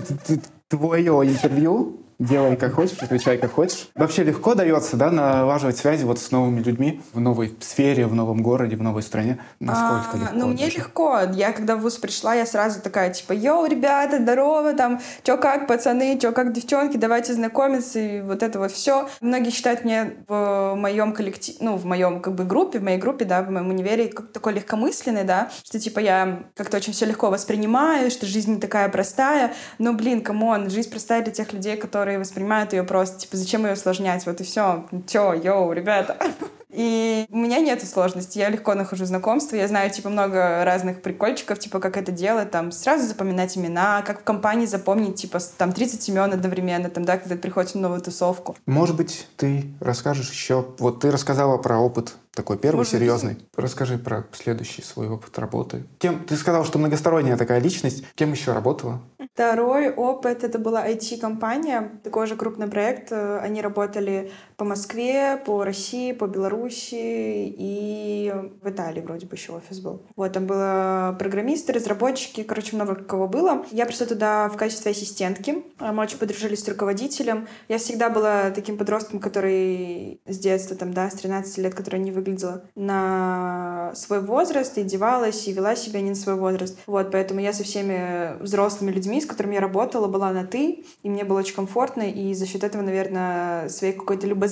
твое 0.67 1.29
интервью, 1.29 1.99
делай 2.21 2.55
как 2.55 2.73
хочешь, 2.73 2.97
отвечай 3.01 3.37
как 3.37 3.51
хочешь. 3.51 3.89
Вообще 3.95 4.23
легко 4.23 4.53
дается, 4.53 4.95
да, 4.95 5.11
налаживать 5.11 5.77
связи 5.77 6.05
вот 6.05 6.19
с 6.19 6.31
новыми 6.31 6.61
людьми 6.61 7.01
в 7.13 7.19
новой 7.19 7.53
сфере, 7.59 8.05
в 8.05 8.13
новом 8.13 8.43
городе, 8.43 8.75
в 8.75 8.83
новой 8.83 9.01
стране? 9.01 9.39
Насколько 9.59 10.11
а, 10.13 10.17
легко? 10.17 10.35
Ну, 10.35 10.47
мне 10.47 10.65
даже? 10.65 10.77
легко. 10.77 11.19
Я 11.33 11.51
когда 11.51 11.75
в 11.75 11.81
ВУЗ 11.81 11.97
пришла, 11.97 12.35
я 12.35 12.45
сразу 12.45 12.79
такая, 12.81 13.11
типа, 13.11 13.33
йоу, 13.33 13.65
ребята, 13.65 14.21
здорово, 14.21 14.73
там, 14.73 15.01
чё 15.23 15.37
как, 15.37 15.67
пацаны, 15.67 16.17
чё 16.19 16.31
как, 16.31 16.53
девчонки, 16.53 16.97
давайте 16.97 17.33
знакомиться, 17.33 17.99
и 17.99 18.21
вот 18.21 18.43
это 18.43 18.59
вот 18.59 18.71
все. 18.71 19.09
Многие 19.19 19.49
считают 19.49 19.83
меня 19.83 20.11
в 20.27 20.75
моем 20.75 21.13
коллективе, 21.13 21.57
ну, 21.61 21.75
в 21.75 21.85
моем, 21.85 22.21
как 22.21 22.35
бы, 22.35 22.43
группе, 22.43 22.79
в 22.79 22.83
моей 22.83 22.99
группе, 22.99 23.25
да, 23.25 23.41
в 23.41 23.49
моем 23.49 23.69
универе, 23.69 24.09
как 24.09 24.31
такой 24.31 24.53
легкомысленный, 24.53 25.23
да, 25.23 25.49
что, 25.63 25.79
типа, 25.79 25.99
я 25.99 26.43
как-то 26.55 26.77
очень 26.77 26.93
все 26.93 27.05
легко 27.05 27.31
воспринимаю, 27.31 28.11
что 28.11 28.27
жизнь 28.27 28.53
не 28.53 28.59
такая 28.59 28.89
простая, 28.89 29.53
но, 29.79 29.93
блин, 29.93 30.21
come 30.21 30.49
on, 30.49 30.69
жизнь 30.69 30.91
простая 30.91 31.23
для 31.23 31.33
тех 31.33 31.51
людей, 31.51 31.77
которые 31.77 32.10
которые 32.11 32.19
воспринимают 32.19 32.73
ее 32.73 32.83
просто, 32.83 33.19
типа, 33.19 33.37
зачем 33.37 33.65
ее 33.65 33.73
усложнять, 33.73 34.25
вот 34.25 34.41
и 34.41 34.43
все. 34.43 34.85
Чё, 35.07 35.33
yo, 35.33 35.71
ребята. 35.71 36.17
И 36.71 37.25
у 37.29 37.37
меня 37.37 37.59
нет 37.59 37.83
сложности, 37.83 38.39
я 38.39 38.49
легко 38.49 38.73
нахожу 38.73 39.05
знакомства, 39.05 39.55
я 39.55 39.67
знаю, 39.67 39.89
типа, 39.91 40.09
много 40.09 40.63
разных 40.63 41.01
прикольчиков, 41.01 41.59
типа, 41.59 41.79
как 41.79 41.97
это 41.97 42.11
делать, 42.11 42.51
там, 42.51 42.71
сразу 42.71 43.05
запоминать 43.05 43.57
имена, 43.57 44.01
как 44.03 44.21
в 44.21 44.23
компании 44.23 44.65
запомнить, 44.65 45.15
типа, 45.15 45.39
там, 45.57 45.73
30 45.73 46.09
имен 46.09 46.33
одновременно, 46.33 46.89
там, 46.89 47.03
да, 47.03 47.17
когда 47.17 47.35
ты 47.35 47.41
приходишь 47.41 47.73
на 47.73 47.81
новую 47.81 48.01
тусовку. 48.01 48.55
Может 48.65 48.95
быть, 48.95 49.27
ты 49.37 49.65
расскажешь 49.79 50.31
еще, 50.31 50.65
вот 50.79 51.01
ты 51.01 51.11
рассказала 51.11 51.57
про 51.57 51.79
опыт 51.79 52.15
такой 52.33 52.57
первый, 52.57 52.77
Может, 52.77 52.93
серьезный. 52.93 53.33
Быть. 53.33 53.45
Расскажи 53.57 53.97
про 53.97 54.25
следующий 54.31 54.81
свой 54.81 55.09
опыт 55.09 55.37
работы. 55.37 55.83
Кем 55.99 56.23
ты 56.23 56.37
сказал, 56.37 56.63
что 56.63 56.79
многосторонняя 56.79 57.35
такая 57.35 57.59
личность. 57.59 58.05
Кем 58.15 58.31
еще 58.31 58.53
работала? 58.53 59.01
Второй 59.33 59.91
опыт 59.93 60.45
это 60.45 60.57
была 60.57 60.87
IT-компания, 60.87 61.91
такой 62.03 62.27
же 62.27 62.37
крупный 62.37 62.67
проект. 62.67 63.11
Они 63.11 63.61
работали 63.61 64.31
по 64.61 64.65
Москве, 64.65 65.41
по 65.43 65.63
России, 65.63 66.11
по 66.11 66.27
Беларуси 66.27 66.93
и 66.93 68.31
в 68.61 68.69
Италии 68.69 69.01
вроде 69.01 69.25
бы 69.25 69.35
еще 69.35 69.53
офис 69.53 69.79
был. 69.79 70.03
Вот, 70.15 70.33
там 70.33 70.45
было 70.45 71.15
программисты, 71.17 71.73
разработчики, 71.73 72.43
короче, 72.43 72.75
много 72.75 72.93
кого 72.93 73.27
было. 73.27 73.65
Я 73.71 73.87
пришла 73.87 74.05
туда 74.05 74.49
в 74.49 74.57
качестве 74.57 74.91
ассистентки. 74.91 75.63
Мы 75.79 76.03
очень 76.03 76.19
подружились 76.19 76.63
с 76.63 76.67
руководителем. 76.67 77.47
Я 77.69 77.79
всегда 77.79 78.11
была 78.11 78.51
таким 78.51 78.77
подростком, 78.77 79.19
который 79.19 80.21
с 80.27 80.37
детства, 80.37 80.75
там, 80.75 80.93
да, 80.93 81.09
с 81.09 81.15
13 81.15 81.57
лет, 81.57 81.73
который 81.73 81.99
не 81.99 82.11
выглядела 82.11 82.61
на 82.75 83.91
свой 83.95 84.19
возраст, 84.19 84.77
и 84.77 84.81
одевалась, 84.81 85.47
и 85.47 85.53
вела 85.53 85.75
себя 85.75 86.01
не 86.01 86.09
на 86.09 86.15
свой 86.15 86.35
возраст. 86.35 86.77
Вот, 86.85 87.09
поэтому 87.09 87.39
я 87.39 87.51
со 87.51 87.63
всеми 87.63 88.39
взрослыми 88.39 88.91
людьми, 88.91 89.21
с 89.21 89.25
которыми 89.25 89.55
я 89.55 89.59
работала, 89.59 90.05
была 90.05 90.31
на 90.31 90.45
«ты», 90.45 90.85
и 91.01 91.09
мне 91.09 91.23
было 91.23 91.39
очень 91.39 91.55
комфортно, 91.55 92.03
и 92.03 92.35
за 92.35 92.45
счет 92.45 92.63
этого, 92.63 92.83
наверное, 92.83 93.67
своей 93.67 93.93
какой-то 93.93 94.27
любознательности, 94.27 94.50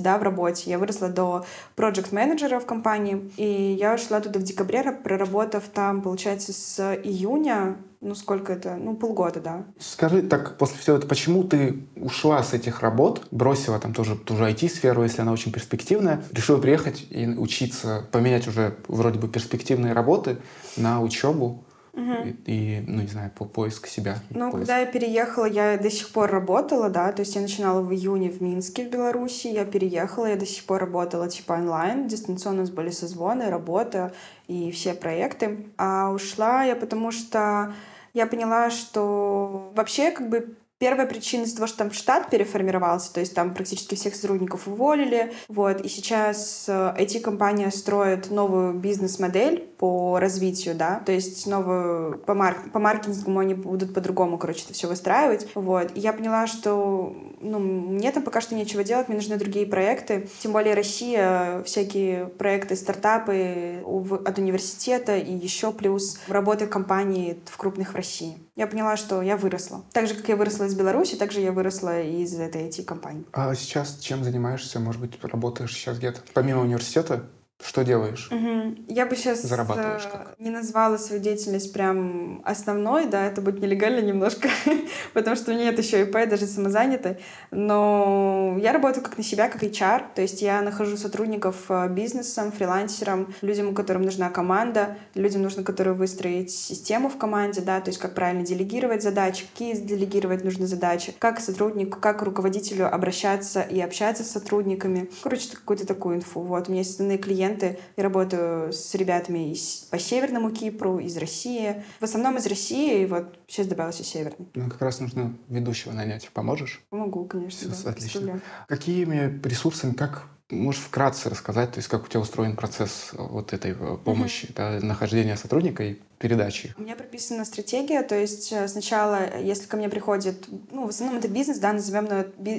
да, 0.00 0.18
в 0.18 0.22
работе 0.22 0.70
я 0.70 0.78
выросла 0.78 1.08
до 1.08 1.44
проект-менеджера 1.74 2.60
в 2.60 2.66
компании, 2.66 3.30
и 3.36 3.76
я 3.78 3.94
ушла 3.94 4.20
туда 4.20 4.40
в 4.40 4.42
декабре, 4.42 4.82
проработав 4.92 5.64
там, 5.72 6.02
получается, 6.02 6.52
с 6.52 6.80
июня 7.02 7.76
ну, 8.00 8.14
сколько 8.14 8.52
это? 8.52 8.76
Ну, 8.76 8.94
полгода, 8.94 9.40
да. 9.40 9.64
Скажи, 9.78 10.22
так, 10.22 10.58
после 10.58 10.78
всего 10.78 10.96
этого, 10.96 11.08
почему 11.08 11.42
ты 11.42 11.86
ушла 11.96 12.42
с 12.42 12.52
этих 12.52 12.80
работ, 12.80 13.26
бросила 13.30 13.78
там 13.78 13.94
тоже 13.94 14.16
ту 14.16 14.36
же 14.36 14.44
IT-сферу, 14.44 15.02
если 15.02 15.22
она 15.22 15.32
очень 15.32 15.50
перспективная, 15.50 16.22
решила 16.30 16.58
приехать 16.58 17.06
и 17.10 17.26
учиться, 17.26 18.06
поменять 18.12 18.46
уже 18.46 18.76
вроде 18.86 19.18
бы 19.18 19.28
перспективные 19.28 19.92
работы 19.92 20.38
на 20.76 21.00
учебу? 21.02 21.64
Угу. 21.96 22.36
И, 22.44 22.84
ну, 22.86 23.00
не 23.00 23.08
знаю, 23.08 23.32
по 23.34 23.46
поиск 23.46 23.86
себя. 23.86 24.18
Ну, 24.30 24.52
поиск. 24.52 24.58
когда 24.58 24.78
я 24.80 24.86
переехала, 24.86 25.46
я 25.46 25.78
до 25.78 25.90
сих 25.90 26.10
пор 26.10 26.30
работала, 26.30 26.90
да, 26.90 27.10
то 27.10 27.20
есть 27.20 27.34
я 27.34 27.40
начинала 27.40 27.80
в 27.80 27.92
июне 27.92 28.28
в 28.30 28.42
Минске, 28.42 28.86
в 28.86 28.90
Беларуси, 28.90 29.46
я 29.46 29.64
переехала, 29.64 30.26
я 30.26 30.36
до 30.36 30.46
сих 30.46 30.64
пор 30.64 30.80
работала 30.80 31.28
типа 31.28 31.54
онлайн, 31.54 32.06
дистанционно 32.06 32.58
у 32.58 32.60
нас 32.60 32.70
были 32.70 32.90
созвоны, 32.90 33.48
работа 33.48 34.12
и 34.46 34.70
все 34.70 34.92
проекты. 34.92 35.66
А 35.78 36.10
ушла 36.10 36.64
я 36.64 36.76
потому 36.76 37.10
что 37.10 37.72
я 38.12 38.26
поняла, 38.26 38.70
что 38.70 39.72
вообще 39.74 40.10
как 40.10 40.28
бы 40.28 40.54
Первая 40.78 41.06
причина 41.06 41.44
из-за 41.44 41.56
того, 41.56 41.66
что 41.68 41.78
там 41.78 41.90
штат 41.90 42.28
переформировался, 42.28 43.10
то 43.10 43.20
есть 43.20 43.34
там 43.34 43.54
практически 43.54 43.94
всех 43.94 44.14
сотрудников 44.14 44.68
уволили, 44.68 45.32
вот, 45.48 45.80
и 45.80 45.88
сейчас 45.88 46.68
эти 46.98 47.18
компании 47.18 47.70
строят 47.70 48.30
новую 48.30 48.74
бизнес-модель 48.74 49.66
по 49.78 50.18
развитию, 50.18 50.74
да, 50.74 51.00
то 51.04 51.12
есть 51.12 51.46
новую, 51.46 52.18
по, 52.18 52.34
марк 52.34 52.70
по 52.72 52.78
маркетингу 52.78 53.38
они 53.38 53.54
будут 53.54 53.92
по-другому, 53.92 54.38
короче, 54.38 54.64
это 54.64 54.72
все 54.72 54.88
выстраивать, 54.88 55.46
вот, 55.54 55.92
и 55.94 56.00
я 56.00 56.12
поняла, 56.12 56.46
что, 56.46 57.14
ну, 57.40 57.58
мне 57.58 58.10
там 58.12 58.22
пока 58.22 58.40
что 58.40 58.54
нечего 58.54 58.84
делать, 58.84 59.08
мне 59.08 59.16
нужны 59.16 59.36
другие 59.36 59.66
проекты, 59.66 60.28
тем 60.38 60.52
более 60.52 60.74
Россия, 60.74 61.62
всякие 61.64 62.26
проекты, 62.26 62.76
стартапы 62.76 63.82
от 63.84 64.38
университета 64.38 65.16
и 65.16 65.32
еще 65.32 65.72
плюс 65.72 66.18
работы 66.28 66.66
компаний 66.66 67.38
в 67.46 67.56
крупных 67.56 67.92
в 67.92 67.96
России. 67.96 68.38
Я 68.56 68.66
поняла, 68.66 68.96
что 68.96 69.20
я 69.20 69.36
выросла. 69.36 69.82
Так 69.92 70.06
же, 70.06 70.14
как 70.14 70.28
я 70.28 70.36
выросла 70.36 70.64
из 70.64 70.74
Беларуси, 70.74 71.16
так 71.16 71.30
же 71.32 71.40
я 71.40 71.52
выросла 71.52 72.02
из 72.02 72.34
этой 72.38 72.68
IT-компании. 72.68 73.24
А 73.32 73.54
сейчас 73.54 73.98
чем 73.98 74.24
занимаешься? 74.24 74.80
Может 74.80 75.00
быть, 75.00 75.18
работаешь 75.22 75.74
сейчас 75.74 75.98
где-то? 75.98 76.20
Помимо 76.32 76.62
университета? 76.62 77.26
Что 77.64 77.84
делаешь? 77.84 78.28
Угу. 78.30 78.84
Я 78.88 79.06
бы 79.06 79.16
сейчас 79.16 79.42
Зарабатываешь 79.42 80.04
э, 80.04 80.10
как? 80.10 80.34
не 80.38 80.50
назвала 80.50 80.98
свою 80.98 81.22
деятельность 81.22 81.72
прям 81.72 82.42
основной, 82.44 83.06
да, 83.06 83.24
это 83.26 83.40
будет 83.40 83.60
нелегально 83.60 84.00
немножко, 84.00 84.48
потому 85.14 85.36
что 85.36 85.50
у 85.50 85.54
меня 85.54 85.70
нет 85.70 85.78
еще 85.78 86.02
ИП, 86.02 86.28
даже 86.28 86.46
самозанятой, 86.46 87.18
но 87.50 88.56
я 88.60 88.72
работаю 88.72 89.02
как 89.02 89.16
на 89.16 89.24
себя, 89.24 89.48
как 89.48 89.62
HR, 89.62 90.02
то 90.14 90.22
есть 90.22 90.42
я 90.42 90.60
нахожу 90.60 90.98
сотрудников 90.98 91.56
э, 91.70 91.88
бизнесом, 91.88 92.52
фрилансерам, 92.52 93.34
людям, 93.40 93.74
которым 93.74 94.02
нужна 94.02 94.28
команда, 94.28 94.98
людям 95.14 95.42
нужно, 95.42 95.62
которые 95.62 95.94
выстроить 95.94 96.50
систему 96.50 97.08
в 97.08 97.16
команде, 97.16 97.62
да, 97.62 97.80
то 97.80 97.88
есть 97.88 97.98
как 97.98 98.14
правильно 98.14 98.44
делегировать 98.44 99.02
задачи, 99.02 99.46
какие 99.52 99.74
делегировать 99.74 100.44
нужны 100.44 100.66
задачи, 100.66 101.14
как 101.18 101.40
сотруднику, 101.40 101.98
как 102.00 102.22
руководителю 102.22 102.92
обращаться 102.92 103.62
и 103.62 103.80
общаться 103.80 104.24
с 104.24 104.30
сотрудниками. 104.30 105.08
Короче, 105.22 105.56
какую-то 105.56 105.86
такую 105.86 106.16
инфу. 106.16 106.42
Вот, 106.42 106.68
у 106.68 106.70
меня 106.70 106.82
есть 106.82 106.92
основные 106.92 107.18
клиенты, 107.18 107.45
клиенты. 107.46 107.78
Я 107.96 108.02
работаю 108.02 108.72
с 108.72 108.94
ребятами 108.94 109.52
из, 109.52 109.86
по 109.90 109.98
Северному 109.98 110.50
Кипру, 110.50 110.98
из 110.98 111.16
России. 111.16 111.82
В 112.00 112.04
основном 112.04 112.36
из 112.36 112.46
России, 112.46 113.02
и 113.02 113.06
вот 113.06 113.38
сейчас 113.46 113.66
добавился 113.66 114.04
Северный. 114.04 114.48
Ну, 114.54 114.70
как 114.70 114.82
раз 114.82 115.00
нужно 115.00 115.36
ведущего 115.48 115.92
нанять. 115.92 116.28
Поможешь? 116.32 116.82
Помогу, 116.90 117.24
конечно. 117.24 117.68
Да, 117.68 117.90
отлично. 117.90 118.40
Какими 118.68 119.40
ресурсами, 119.46 119.92
как 119.92 120.28
Можешь 120.48 120.80
вкратце 120.80 121.28
рассказать, 121.28 121.72
то 121.72 121.78
есть 121.78 121.88
как 121.88 122.04
у 122.04 122.06
тебя 122.06 122.20
устроен 122.20 122.54
процесс 122.54 123.10
вот 123.14 123.52
этой 123.52 123.72
э, 123.72 123.96
помощи, 124.04 124.46
mm-hmm. 124.46 124.80
да, 124.80 124.86
нахождения 124.86 125.36
сотрудника 125.36 125.82
и 125.82 125.96
передачи? 126.18 126.74
У 126.78 126.82
меня 126.82 126.96
прописана 126.96 127.44
стратегия, 127.44 128.02
то 128.02 128.14
есть 128.14 128.52
э, 128.52 128.68
сначала, 128.68 129.38
если 129.38 129.66
ко 129.66 129.76
мне 129.76 129.88
приходит, 129.88 130.46
ну, 130.70 130.86
в 130.86 130.88
основном 130.88 131.18
это 131.18 131.28
бизнес, 131.28 131.58
да, 131.58 131.72
назовем 131.72 132.06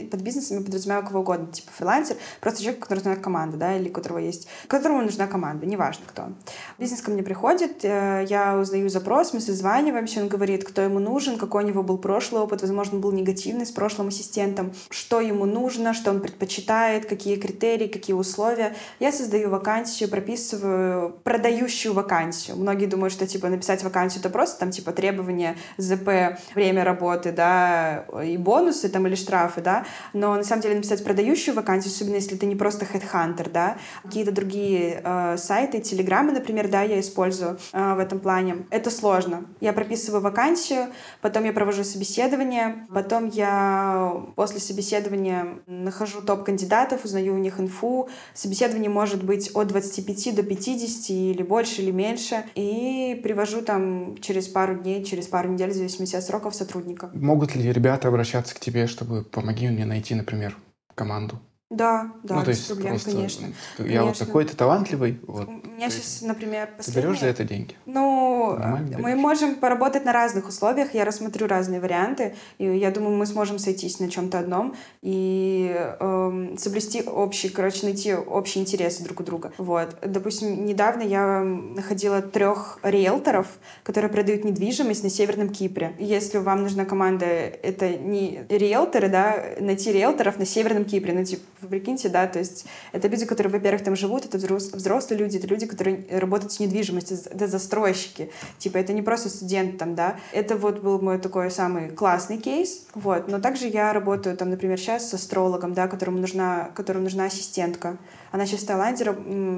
под 0.10 0.22
бизнесом, 0.22 0.60
я 0.60 0.64
подразумеваю 0.64 1.06
кого 1.06 1.22
угодно, 1.22 1.48
типа 1.48 1.72
фрилансер, 1.72 2.18
просто 2.40 2.62
человек, 2.62 2.82
который 2.82 3.00
нужна 3.00 3.16
команда, 3.16 3.58
да, 3.58 3.76
или 3.76 3.90
у 3.90 3.92
которого 3.92 4.20
есть, 4.20 4.48
которому 4.68 5.02
нужна 5.02 5.28
команда, 5.28 5.66
неважно 5.66 6.06
кто. 6.08 6.30
Бизнес 6.78 7.02
ко 7.02 7.12
мне 7.12 7.24
приходит, 7.24 7.84
э, 7.84 8.26
я 8.30 8.58
узнаю 8.58 8.90
запрос, 8.90 9.34
мы 9.34 9.40
созваниваемся, 9.40 10.22
он 10.22 10.28
говорит, 10.28 10.64
кто 10.64 10.82
ему 10.82 11.00
нужен, 11.00 11.38
какой 11.38 11.64
у 11.64 11.68
него 11.68 11.84
был 11.84 11.98
прошлый 11.98 12.42
опыт, 12.42 12.62
возможно, 12.62 13.00
был 13.00 13.12
негативный 13.12 13.66
с 13.66 13.72
прошлым 13.72 14.10
ассистентом, 14.10 14.74
что 14.90 15.20
ему 15.20 15.46
нужно, 15.46 15.94
что 15.94 16.12
он 16.12 16.22
предпочитает, 16.22 17.08
какие 17.08 17.38
критерии, 17.38 17.77
какие 17.86 18.16
условия. 18.16 18.76
Я 19.00 19.12
создаю 19.12 19.50
вакансию, 19.50 20.10
прописываю 20.10 21.12
продающую 21.24 21.94
вакансию. 21.94 22.58
Многие 22.58 22.88
думают, 22.88 23.14
что, 23.14 23.28
типа, 23.28 23.50
написать 23.50 23.84
вакансию 23.84 24.22
это 24.22 24.30
просто, 24.30 24.60
там, 24.60 24.72
типа, 24.72 24.92
требования 24.92 25.56
ЗП, 25.78 26.40
время 26.56 26.84
работы, 26.84 27.32
да, 27.32 28.06
и 28.24 28.38
бонусы, 28.38 28.90
там, 28.90 29.08
или 29.08 29.16
штрафы, 29.16 29.62
да, 29.62 29.86
но 30.14 30.36
на 30.36 30.44
самом 30.44 30.62
деле 30.62 30.76
написать 30.76 31.04
продающую 31.04 31.54
вакансию, 31.54 31.94
особенно 31.94 32.16
если 32.16 32.36
ты 32.36 32.46
не 32.46 32.56
просто 32.56 32.86
headhunter, 32.86 33.50
да, 33.52 33.78
какие-то 34.04 34.32
другие 34.32 35.02
э, 35.04 35.38
сайты, 35.38 35.80
телеграммы, 35.80 36.32
например, 36.32 36.68
да, 36.68 36.82
я 36.82 37.00
использую 37.00 37.60
э, 37.74 37.94
в 37.96 38.00
этом 38.00 38.20
плане. 38.20 38.66
Это 38.70 38.90
сложно. 38.90 39.46
Я 39.60 39.74
прописываю 39.74 40.22
вакансию, 40.22 40.88
потом 41.22 41.44
я 41.46 41.54
провожу 41.54 41.84
собеседование, 41.84 42.88
потом 42.94 43.28
я 43.28 44.14
после 44.36 44.60
собеседования 44.60 45.60
нахожу 45.66 46.22
топ 46.22 46.44
кандидатов, 46.44 47.06
узнаю 47.06 47.36
у 47.36 47.38
них 47.38 47.60
инфу. 47.68 48.10
Собеседование 48.34 48.90
может 48.90 49.24
быть 49.24 49.52
от 49.54 49.68
25 49.68 50.36
до 50.36 50.44
50 50.44 51.10
или 51.10 51.44
больше, 51.44 51.82
или 51.82 51.92
меньше. 51.92 52.44
И 52.56 53.20
привожу 53.24 53.62
там 53.62 54.18
через 54.22 54.48
пару 54.48 54.80
дней, 54.80 55.04
через 55.04 55.28
пару 55.28 55.50
недель, 55.50 55.70
в 55.70 55.74
зависимости 55.74 56.16
от 56.16 56.24
сроков 56.24 56.56
сотрудника. 56.56 57.10
Могут 57.14 57.56
ли 57.56 57.72
ребята 57.72 58.08
обращаться 58.08 58.56
к 58.56 58.60
тебе, 58.60 58.88
чтобы 58.88 59.24
помоги 59.24 59.68
мне 59.68 59.86
найти, 59.86 60.16
например, 60.16 60.58
команду? 60.96 61.40
Да, 61.70 62.14
да, 62.24 62.36
ну, 62.36 62.42
то 62.44 62.52
без 62.52 62.58
есть 62.58 62.68
проблем, 62.70 62.90
просто, 62.92 63.12
конечно. 63.12 63.46
Я 63.46 63.54
конечно. 63.78 64.04
вот 64.06 64.18
такой-то 64.18 64.56
талантливый. 64.56 65.20
Вот. 65.28 65.50
У 65.50 65.70
меня 65.70 65.90
сейчас, 65.90 66.22
например, 66.22 66.70
последнее... 66.78 67.02
Ты 67.02 67.08
берешь 67.10 67.20
за 67.20 67.26
это 67.28 67.44
деньги? 67.44 67.76
Ну, 67.86 68.56
Нормально 68.58 68.98
мы 69.00 69.12
берешь. 69.12 69.20
можем 69.20 69.56
поработать 69.56 70.06
на 70.06 70.14
разных 70.14 70.48
условиях. 70.48 70.94
Я 70.94 71.04
рассмотрю 71.04 71.46
разные 71.46 71.82
варианты. 71.82 72.36
И 72.58 72.64
я 72.64 72.90
думаю, 72.92 73.18
мы 73.18 73.26
сможем 73.26 73.60
сойтись 73.60 74.00
на 74.00 74.10
чем-то 74.10 74.40
одном 74.40 74.76
и 75.02 75.76
эм, 76.00 76.58
соблюсти 76.58 77.04
общий, 77.04 77.50
короче, 77.50 77.86
найти 77.86 78.16
общие 78.16 78.62
интересы 78.62 79.04
друг 79.04 79.20
у 79.20 79.24
друга. 79.24 79.52
Вот. 79.58 79.98
Допустим, 80.02 80.66
недавно 80.66 81.02
я 81.02 81.42
находила 81.42 82.22
трех 82.22 82.80
риэлторов, 82.82 83.48
которые 83.84 84.10
продают 84.10 84.46
недвижимость 84.46 85.04
на 85.04 85.10
Северном 85.10 85.50
Кипре. 85.50 85.94
Если 86.00 86.38
вам 86.38 86.62
нужна 86.62 86.86
команда, 86.86 87.26
это 87.26 87.90
не 87.90 88.46
риэлторы, 88.48 89.10
да, 89.10 89.44
найти 89.60 89.92
риэлторов 89.92 90.40
на 90.40 90.46
Северном 90.46 90.86
Кипре. 90.86 91.12
Ну, 91.14 91.26
типа, 91.26 91.44
вы 91.62 91.68
прикиньте, 91.70 92.10
да, 92.10 92.28
то 92.28 92.40
есть 92.40 92.66
это 92.92 93.08
люди, 93.08 93.26
которые, 93.26 93.52
во-первых, 93.52 93.84
там 93.84 93.96
живут, 93.96 94.26
это 94.26 94.38
взрослые 94.38 95.20
люди, 95.20 95.38
это 95.38 95.48
люди, 95.48 95.66
которые 95.66 96.06
работают 96.12 96.52
с 96.52 96.60
недвижимостью, 96.60 97.18
это 97.26 97.48
застройщики, 97.48 98.32
типа 98.60 98.78
это 98.78 98.94
не 98.94 99.02
просто 99.02 99.30
студент 99.30 99.78
там, 99.78 99.96
да, 99.96 100.18
это 100.32 100.56
вот 100.56 100.82
был 100.82 101.00
мой 101.00 101.20
такой 101.20 101.52
самый 101.52 101.90
классный 101.90 102.38
кейс, 102.38 102.86
вот, 102.94 103.28
но 103.28 103.40
также 103.40 103.68
я 103.68 103.94
работаю 103.94 104.38
там, 104.38 104.50
например, 104.50 104.78
сейчас 104.78 105.10
с 105.10 105.14
астрологом, 105.14 105.74
да, 105.74 105.88
которому 105.88 106.20
нужна, 106.20 106.70
которому 106.76 107.04
нужна 107.06 107.26
ассистентка, 107.26 107.98
она 108.32 108.46
сейчас 108.46 108.62
в 108.62 108.68
Таиланде 108.68 109.06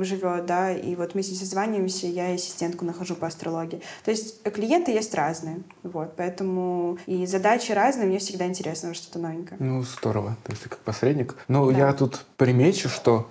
живет, 0.03 0.45
да, 0.45 0.71
и 0.71 0.95
вот 0.95 1.15
мы 1.15 1.23
с 1.23 1.29
ней 1.29 1.35
созваниваемся, 1.35 2.07
я 2.07 2.33
ассистентку 2.33 2.85
нахожу 2.85 3.15
по 3.15 3.27
астрологии. 3.27 3.81
То 4.03 4.11
есть 4.11 4.43
клиенты 4.43 4.91
есть 4.91 5.13
разные, 5.15 5.61
вот, 5.83 6.15
поэтому 6.15 6.97
и 7.05 7.25
задачи 7.25 7.71
разные, 7.71 8.07
мне 8.07 8.19
всегда 8.19 8.45
интересно 8.45 8.93
что-то 8.93 9.19
новенькое. 9.19 9.57
Ну, 9.59 9.83
здорово, 9.83 10.37
то 10.43 10.51
есть 10.51 10.63
ты 10.63 10.69
как 10.69 10.79
посредник. 10.79 11.35
Ну, 11.47 11.71
да. 11.71 11.77
я 11.77 11.93
тут 11.93 12.25
примечу, 12.37 12.89
что 12.89 13.29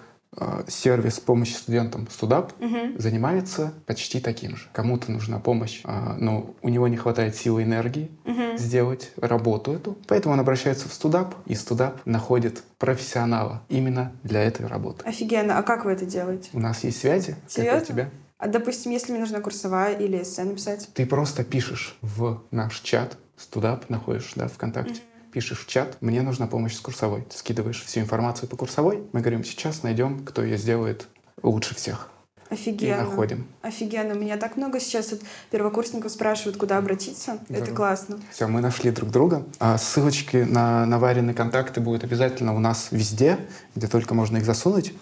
сервис 0.69 1.21
помощи 1.21 1.53
студентам 1.53 2.09
Студап 2.11 2.53
угу. 2.61 2.99
занимается 2.99 3.73
почти 3.87 4.21
таким 4.21 4.57
же. 4.57 4.69
Кому-то 4.73 5.11
нужна 5.11 5.39
помощь, 5.39 5.81
э, 5.85 6.15
но 6.19 6.55
у 6.63 6.69
него 6.69 6.89
не 6.89 6.97
хватает 6.97 7.37
силы 7.37 7.63
и 7.63 7.65
энергии 7.65 8.11
угу. 8.25 8.57
сделать 8.57 9.13
работу 9.17 9.73
эту. 9.73 9.99
Поэтому 10.07 10.35
он 10.35 10.41
обращается 10.41 10.89
в 10.89 10.93
Студап, 10.93 11.35
и 11.47 11.55
Студап 11.55 12.05
находит 12.05 12.63
профессионала 12.79 13.63
именно 13.69 14.13
для 14.23 14.43
этой 14.43 14.67
работы. 14.67 15.07
Офигенно. 15.07 15.59
А 15.59 15.63
как 15.63 15.85
вы 15.85 15.93
это 15.93 16.07
делаете? 16.07 16.51
У 16.53 16.61
нас 16.61 16.85
есть 16.85 17.01
связи, 17.01 17.37
Серьезно? 17.49 17.81
как 17.81 17.89
у 17.89 17.93
тебя. 17.93 18.11
А, 18.39 18.47
допустим, 18.47 18.93
если 18.93 19.13
мне 19.13 19.21
нужна 19.21 19.41
курсовая 19.41 19.97
или 19.97 20.23
эссе 20.23 20.45
написать? 20.45 20.89
Ты 20.95 21.07
просто 21.07 21.45
пишешь 21.45 21.97
в 22.03 22.43
наш 22.51 22.81
чат, 22.81 23.19
Студап 23.37 23.89
находишь, 23.89 24.33
да, 24.35 24.49
ВКонтакте. 24.49 24.93
Угу 24.93 25.01
пишешь 25.33 25.61
в 25.61 25.67
чат, 25.67 25.97
мне 26.01 26.23
нужна 26.23 26.47
помощь 26.47 26.75
с 26.75 26.81
курсовой. 26.81 27.23
Ты 27.23 27.37
скидываешь 27.37 27.83
всю 27.83 28.01
информацию 28.01 28.49
по 28.49 28.57
курсовой, 28.57 29.03
мы 29.13 29.21
говорим, 29.21 29.45
сейчас 29.45 29.83
найдем, 29.83 30.25
кто 30.25 30.43
ее 30.43 30.57
сделает 30.57 31.09
лучше 31.43 31.75
всех. 31.75 32.11
Офигенно. 32.51 32.95
И 32.95 33.05
находим. 33.05 33.47
Офигенно. 33.61 34.15
Меня 34.15 34.39
так 34.39 34.57
много 34.57 34.81
сейчас 34.81 35.13
от 35.13 35.21
первокурсников 35.51 36.11
спрашивают, 36.11 36.57
куда 36.57 36.79
обратиться. 36.79 37.39
Здорово. 37.49 37.65
Это 37.65 37.75
классно. 37.75 38.21
Все, 38.33 38.47
мы 38.47 38.61
нашли 38.61 38.91
друг 38.91 39.11
друга. 39.11 39.45
А 39.59 39.77
ссылочки 39.77 40.39
на 40.39 40.87
наваренные 40.87 41.35
контакты 41.35 41.81
будут 41.81 42.05
обязательно 42.05 42.55
у 42.55 42.59
нас 42.59 42.89
везде, 42.91 43.39
где 43.75 43.87
только 43.87 44.15
можно 44.15 44.39
их 44.39 44.47
засунуть. 44.47 44.95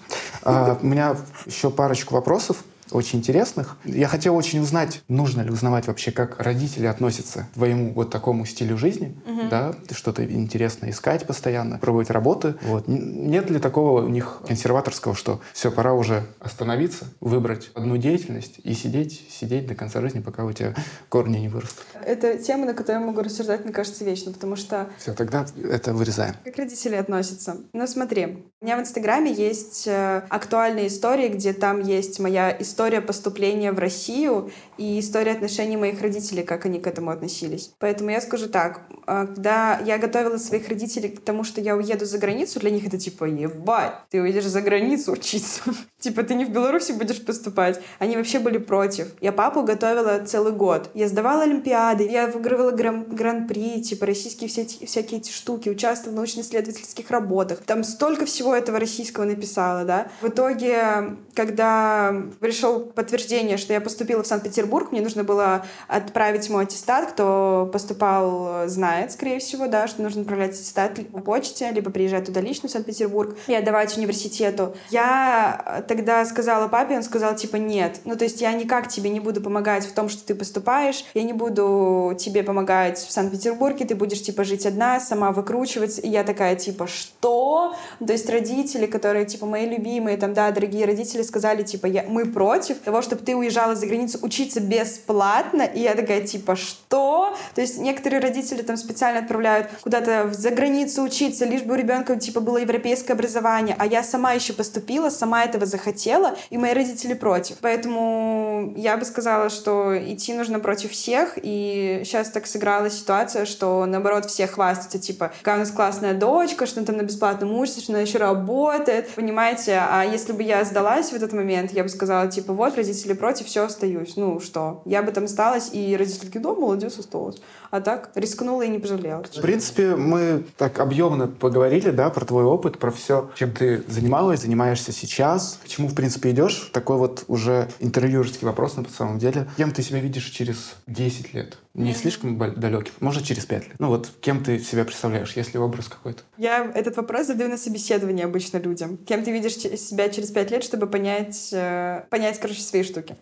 А, 0.42 0.76
у 0.82 0.86
меня 0.86 1.16
еще 1.46 1.70
парочку 1.70 2.14
вопросов 2.14 2.64
очень 2.90 3.18
интересных. 3.18 3.76
Я 3.84 4.08
хотел 4.08 4.36
очень 4.36 4.60
узнать, 4.60 5.02
нужно 5.08 5.42
ли 5.42 5.50
узнавать 5.50 5.86
вообще, 5.86 6.10
как 6.10 6.40
родители 6.40 6.86
относятся 6.86 7.48
к 7.52 7.54
твоему 7.54 7.92
вот 7.92 8.10
такому 8.10 8.44
стилю 8.44 8.78
жизни, 8.78 9.16
угу. 9.26 9.48
да, 9.50 9.74
что-то 9.90 10.24
интересное 10.24 10.90
искать 10.90 11.26
постоянно, 11.26 11.78
пробовать 11.78 12.10
работы. 12.10 12.54
Вот. 12.62 12.84
Нет 12.86 13.50
ли 13.50 13.58
такого 13.58 14.04
у 14.04 14.08
них 14.08 14.42
консерваторского, 14.46 15.14
что 15.14 15.40
все, 15.52 15.70
пора 15.70 15.94
уже 15.94 16.26
остановиться, 16.40 17.06
выбрать 17.20 17.70
одну 17.74 17.96
деятельность 17.96 18.60
и 18.62 18.74
сидеть, 18.74 19.26
сидеть 19.30 19.66
до 19.66 19.74
конца 19.74 20.00
жизни, 20.00 20.20
пока 20.20 20.44
у 20.44 20.52
тебя 20.52 20.74
корни 21.08 21.38
не 21.38 21.48
вырастут? 21.48 21.84
Это 22.04 22.38
тема, 22.38 22.66
на 22.66 22.74
которую 22.74 23.00
я 23.00 23.06
могу 23.06 23.22
рассуждать, 23.22 23.64
мне 23.64 23.72
кажется, 23.72 24.04
вечно, 24.04 24.32
потому 24.32 24.56
что... 24.56 24.88
Все, 24.98 25.12
тогда 25.12 25.46
это 25.62 25.92
вырезаем. 25.92 26.34
Как 26.44 26.56
родители 26.56 26.94
относятся? 26.94 27.56
Ну 27.72 27.86
смотри, 27.86 28.44
у 28.60 28.64
меня 28.64 28.76
в 28.76 28.80
Инстаграме 28.80 29.32
есть 29.32 29.86
э, 29.86 30.22
актуальные 30.28 30.88
истории, 30.88 31.28
где 31.28 31.52
там 31.52 31.80
есть 31.80 32.20
моя 32.20 32.56
история 32.58 32.75
история 32.76 33.00
поступления 33.00 33.72
в 33.72 33.78
Россию 33.78 34.50
и 34.76 35.00
история 35.00 35.32
отношений 35.32 35.78
моих 35.78 36.02
родителей, 36.02 36.42
как 36.42 36.66
они 36.66 36.78
к 36.78 36.86
этому 36.86 37.10
относились. 37.10 37.72
Поэтому 37.78 38.10
я 38.10 38.20
скажу 38.20 38.48
так, 38.48 38.82
а, 39.06 39.24
когда 39.24 39.80
я 39.86 39.96
готовила 39.96 40.36
своих 40.36 40.68
родителей 40.68 41.08
к 41.08 41.24
тому, 41.24 41.42
что 41.42 41.62
я 41.62 41.74
уеду 41.74 42.04
за 42.04 42.18
границу, 42.18 42.60
для 42.60 42.70
них 42.70 42.86
это 42.86 42.98
типа, 42.98 43.24
ебать, 43.24 43.94
ты 44.10 44.20
уедешь 44.20 44.44
за 44.44 44.60
границу 44.60 45.12
учиться. 45.12 45.62
типа, 45.98 46.22
ты 46.22 46.34
не 46.34 46.44
в 46.44 46.50
Беларуси 46.50 46.92
будешь 46.92 47.24
поступать. 47.24 47.80
Они 47.98 48.14
вообще 48.14 48.40
были 48.40 48.58
против. 48.58 49.08
Я 49.22 49.32
папу 49.32 49.62
готовила 49.62 50.22
целый 50.26 50.52
год. 50.52 50.90
Я 50.92 51.08
сдавала 51.08 51.44
олимпиады, 51.44 52.06
я 52.06 52.26
выигрывала 52.26 52.72
гран- 52.72 53.06
гран-при, 53.08 53.82
типа, 53.82 54.04
российские 54.04 54.50
все 54.50 54.62
эти, 54.62 54.84
всякие 54.84 55.20
эти 55.20 55.30
штуки, 55.30 55.70
участвовала 55.70 56.12
в 56.12 56.16
научно-исследовательских 56.16 57.10
работах. 57.10 57.60
Там 57.60 57.84
столько 57.84 58.26
всего 58.26 58.54
этого 58.54 58.78
российского 58.78 59.24
написала, 59.24 59.84
да. 59.84 60.08
В 60.20 60.28
итоге, 60.28 61.16
когда 61.34 62.14
пришел 62.40 62.65
пришел 62.66 62.80
подтверждение, 62.80 63.56
что 63.56 63.72
я 63.72 63.80
поступила 63.80 64.22
в 64.22 64.26
Санкт-Петербург, 64.26 64.92
мне 64.92 65.00
нужно 65.00 65.24
было 65.24 65.64
отправить 65.88 66.48
мой 66.50 66.64
аттестат, 66.64 67.12
кто 67.12 67.68
поступал, 67.72 68.68
знает, 68.68 69.12
скорее 69.12 69.38
всего, 69.38 69.66
да, 69.66 69.86
что 69.86 70.02
нужно 70.02 70.22
отправлять 70.22 70.52
аттестат 70.52 70.94
по 71.12 71.20
почте, 71.20 71.70
либо 71.70 71.90
приезжать 71.90 72.26
туда 72.26 72.40
лично 72.40 72.68
в 72.68 72.72
Санкт-Петербург 72.72 73.36
и 73.46 73.54
отдавать 73.54 73.96
университету. 73.96 74.74
Я 74.90 75.84
тогда 75.88 76.24
сказала 76.24 76.68
папе, 76.68 76.96
он 76.96 77.02
сказал, 77.02 77.34
типа, 77.36 77.56
нет. 77.56 78.00
Ну, 78.04 78.16
то 78.16 78.24
есть 78.24 78.40
я 78.40 78.52
никак 78.52 78.88
тебе 78.88 79.10
не 79.10 79.20
буду 79.20 79.40
помогать 79.40 79.84
в 79.84 79.92
том, 79.92 80.08
что 80.08 80.24
ты 80.24 80.34
поступаешь, 80.34 81.04
я 81.14 81.22
не 81.22 81.32
буду 81.32 82.16
тебе 82.18 82.42
помогать 82.42 82.98
в 82.98 83.12
Санкт-Петербурге, 83.12 83.84
ты 83.84 83.94
будешь, 83.94 84.22
типа, 84.22 84.44
жить 84.44 84.66
одна, 84.66 85.00
сама 85.00 85.32
выкручиваться. 85.32 86.00
И 86.00 86.08
я 86.08 86.24
такая, 86.24 86.56
типа, 86.56 86.86
что? 86.86 87.74
То 88.04 88.12
есть 88.12 88.28
родители, 88.28 88.86
которые, 88.86 89.26
типа, 89.26 89.46
мои 89.46 89.66
любимые, 89.66 90.16
там, 90.16 90.34
да, 90.34 90.50
дорогие 90.50 90.86
родители 90.86 91.22
сказали, 91.22 91.62
типа, 91.62 91.86
я, 91.86 92.04
мы 92.08 92.26
против, 92.26 92.55
против 92.56 92.78
того, 92.78 93.02
чтобы 93.02 93.22
ты 93.22 93.36
уезжала 93.36 93.74
за 93.74 93.86
границу 93.86 94.18
учиться 94.22 94.60
бесплатно. 94.60 95.62
И 95.62 95.80
я 95.80 95.94
такая, 95.94 96.22
типа, 96.22 96.56
что? 96.56 97.36
То 97.54 97.60
есть 97.60 97.78
некоторые 97.78 98.20
родители 98.20 98.62
там 98.62 98.78
специально 98.78 99.20
отправляют 99.20 99.68
куда-то 99.82 100.32
за 100.32 100.50
границу 100.50 101.02
учиться, 101.02 101.44
лишь 101.44 101.62
бы 101.62 101.74
у 101.74 101.76
ребенка, 101.76 102.16
типа, 102.16 102.40
было 102.40 102.56
европейское 102.56 103.14
образование. 103.14 103.76
А 103.78 103.84
я 103.86 104.02
сама 104.02 104.32
еще 104.32 104.54
поступила, 104.54 105.10
сама 105.10 105.44
этого 105.44 105.66
захотела, 105.66 106.34
и 106.48 106.56
мои 106.56 106.72
родители 106.72 107.12
против. 107.12 107.56
Поэтому 107.60 108.72
я 108.76 108.96
бы 108.96 109.04
сказала, 109.04 109.50
что 109.50 109.94
идти 109.96 110.32
нужно 110.32 110.58
против 110.58 110.92
всех, 110.92 111.34
и 111.42 112.00
сейчас 112.04 112.30
так 112.30 112.46
сыгралась 112.46 112.98
ситуация, 112.98 113.44
что, 113.44 113.84
наоборот, 113.84 114.30
все 114.30 114.46
хвастаются, 114.46 114.98
типа, 114.98 115.32
какая 115.40 115.56
у 115.56 115.58
нас 115.58 115.70
классная 115.70 116.14
дочка, 116.14 116.64
что 116.64 116.80
она 116.80 116.86
там 116.86 116.96
на 116.96 117.02
бесплатном 117.02 117.52
учится, 117.52 117.82
что 117.82 117.92
она 117.92 118.00
еще 118.00 118.16
работает, 118.16 119.10
понимаете? 119.10 119.82
А 119.90 120.04
если 120.04 120.32
бы 120.32 120.42
я 120.42 120.64
сдалась 120.64 121.10
в 121.10 121.14
этот 121.14 121.34
момент, 121.34 121.72
я 121.72 121.82
бы 121.82 121.90
сказала, 121.90 122.30
типа, 122.46 122.54
вот, 122.54 122.76
родители 122.76 123.12
против, 123.12 123.46
все, 123.46 123.64
остаюсь. 123.64 124.16
Ну, 124.16 124.38
что? 124.38 124.82
Я 124.84 125.02
бы 125.02 125.10
там 125.10 125.24
осталась, 125.24 125.70
и 125.72 125.96
родители 125.96 126.26
такие, 126.26 126.40
да, 126.40 126.54
молодец, 126.54 126.96
осталась. 126.98 127.36
А 127.70 127.80
так, 127.80 128.10
рискнула 128.14 128.62
и 128.62 128.68
не 128.68 128.78
пожалела. 128.78 129.24
В 129.24 129.40
принципе, 129.40 129.96
мы 129.96 130.44
так 130.56 130.78
объемно 130.78 131.26
поговорили, 131.26 131.90
да, 131.90 132.08
про 132.10 132.24
твой 132.24 132.44
опыт, 132.44 132.78
про 132.78 132.92
все, 132.92 133.30
чем 133.34 133.50
ты 133.50 133.82
занималась, 133.88 134.42
занимаешься 134.42 134.92
сейчас, 134.92 135.58
к 135.64 135.68
чему, 135.68 135.88
в 135.88 135.94
принципе, 135.94 136.30
идешь. 136.30 136.70
Такой 136.72 136.98
вот 136.98 137.24
уже 137.26 137.68
интервьюерский 137.80 138.46
вопрос, 138.46 138.76
на 138.76 138.84
самом 138.96 139.18
деле. 139.18 139.48
Кем 139.56 139.72
ты 139.72 139.82
себя 139.82 139.98
видишь 139.98 140.26
через 140.26 140.76
10 140.86 141.34
лет? 141.34 141.58
Не 141.76 141.92
слишком 141.92 142.38
далекий, 142.38 142.92
может, 143.00 143.24
через 143.24 143.44
5 143.44 143.68
лет. 143.68 143.74
Ну 143.78 143.88
вот, 143.88 144.10
кем 144.22 144.42
ты 144.42 144.58
себя 144.58 144.84
представляешь, 144.86 145.34
если 145.36 145.58
образ 145.58 145.88
какой-то? 145.88 146.22
Я 146.38 146.64
этот 146.74 146.96
вопрос 146.96 147.26
задаю 147.26 147.50
на 147.50 147.58
собеседовании 147.58 148.24
обычно 148.24 148.56
людям. 148.56 148.96
Кем 148.96 149.22
ты 149.22 149.30
видишь 149.30 149.56
себя 149.56 150.08
через 150.08 150.30
5 150.30 150.50
лет, 150.52 150.64
чтобы 150.64 150.86
понять, 150.86 151.50
э, 151.52 152.04
понять, 152.08 152.40
короче, 152.40 152.62
свои 152.62 152.82
штуки. 152.82 153.16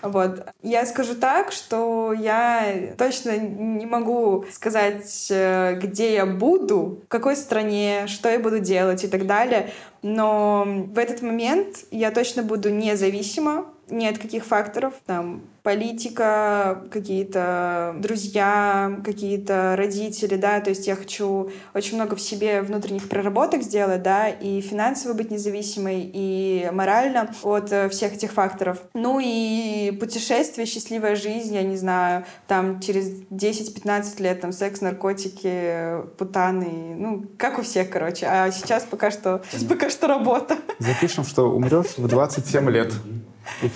Вот. 0.00 0.46
Я 0.62 0.86
скажу 0.86 1.16
так, 1.16 1.52
что 1.52 2.14
я 2.14 2.94
точно 2.96 3.36
не 3.36 3.84
могу 3.84 4.46
сказать, 4.50 5.28
э, 5.30 5.78
где 5.78 6.14
я 6.14 6.24
буду, 6.24 7.02
в 7.04 7.08
какой 7.08 7.36
стране, 7.36 8.06
что 8.06 8.30
я 8.30 8.38
буду 8.38 8.58
делать 8.58 9.04
и 9.04 9.08
так 9.08 9.26
далее. 9.26 9.70
Но 10.00 10.64
в 10.66 10.98
этот 10.98 11.20
момент 11.20 11.84
я 11.90 12.10
точно 12.10 12.42
буду 12.42 12.70
независима 12.70 13.66
ни 13.90 14.06
от 14.06 14.18
каких 14.18 14.44
факторов. 14.44 14.94
Там 15.06 15.42
политика, 15.68 16.82
какие-то 16.90 17.94
друзья, 17.98 18.98
какие-то 19.04 19.74
родители, 19.76 20.36
да, 20.36 20.60
то 20.60 20.70
есть 20.70 20.86
я 20.86 20.96
хочу 20.96 21.50
очень 21.74 21.96
много 21.96 22.16
в 22.16 22.22
себе 22.22 22.62
внутренних 22.62 23.06
проработок 23.06 23.62
сделать, 23.62 24.02
да, 24.02 24.30
и 24.30 24.62
финансово 24.62 25.12
быть 25.12 25.30
независимой, 25.30 26.10
и 26.10 26.70
морально 26.72 27.34
от 27.42 27.70
э, 27.70 27.90
всех 27.90 28.14
этих 28.14 28.32
факторов. 28.32 28.78
Ну 28.94 29.20
и 29.22 29.94
путешествие, 30.00 30.66
счастливая 30.66 31.16
жизнь, 31.16 31.54
я 31.54 31.62
не 31.62 31.76
знаю, 31.76 32.24
там 32.46 32.80
через 32.80 33.10
10-15 33.30 34.22
лет 34.22 34.40
там 34.40 34.52
секс, 34.52 34.80
наркотики, 34.80 35.98
путаны, 36.16 36.96
ну, 36.96 37.26
как 37.36 37.58
у 37.58 37.62
всех, 37.62 37.90
короче. 37.90 38.24
А 38.24 38.50
сейчас 38.52 38.84
пока 38.84 39.10
что, 39.10 39.42
пока 39.68 39.90
что 39.90 40.06
работа. 40.06 40.56
Запишем, 40.78 41.24
что 41.24 41.50
умрешь 41.50 41.98
в 41.98 42.08
27 42.08 42.70
лет. 42.70 42.94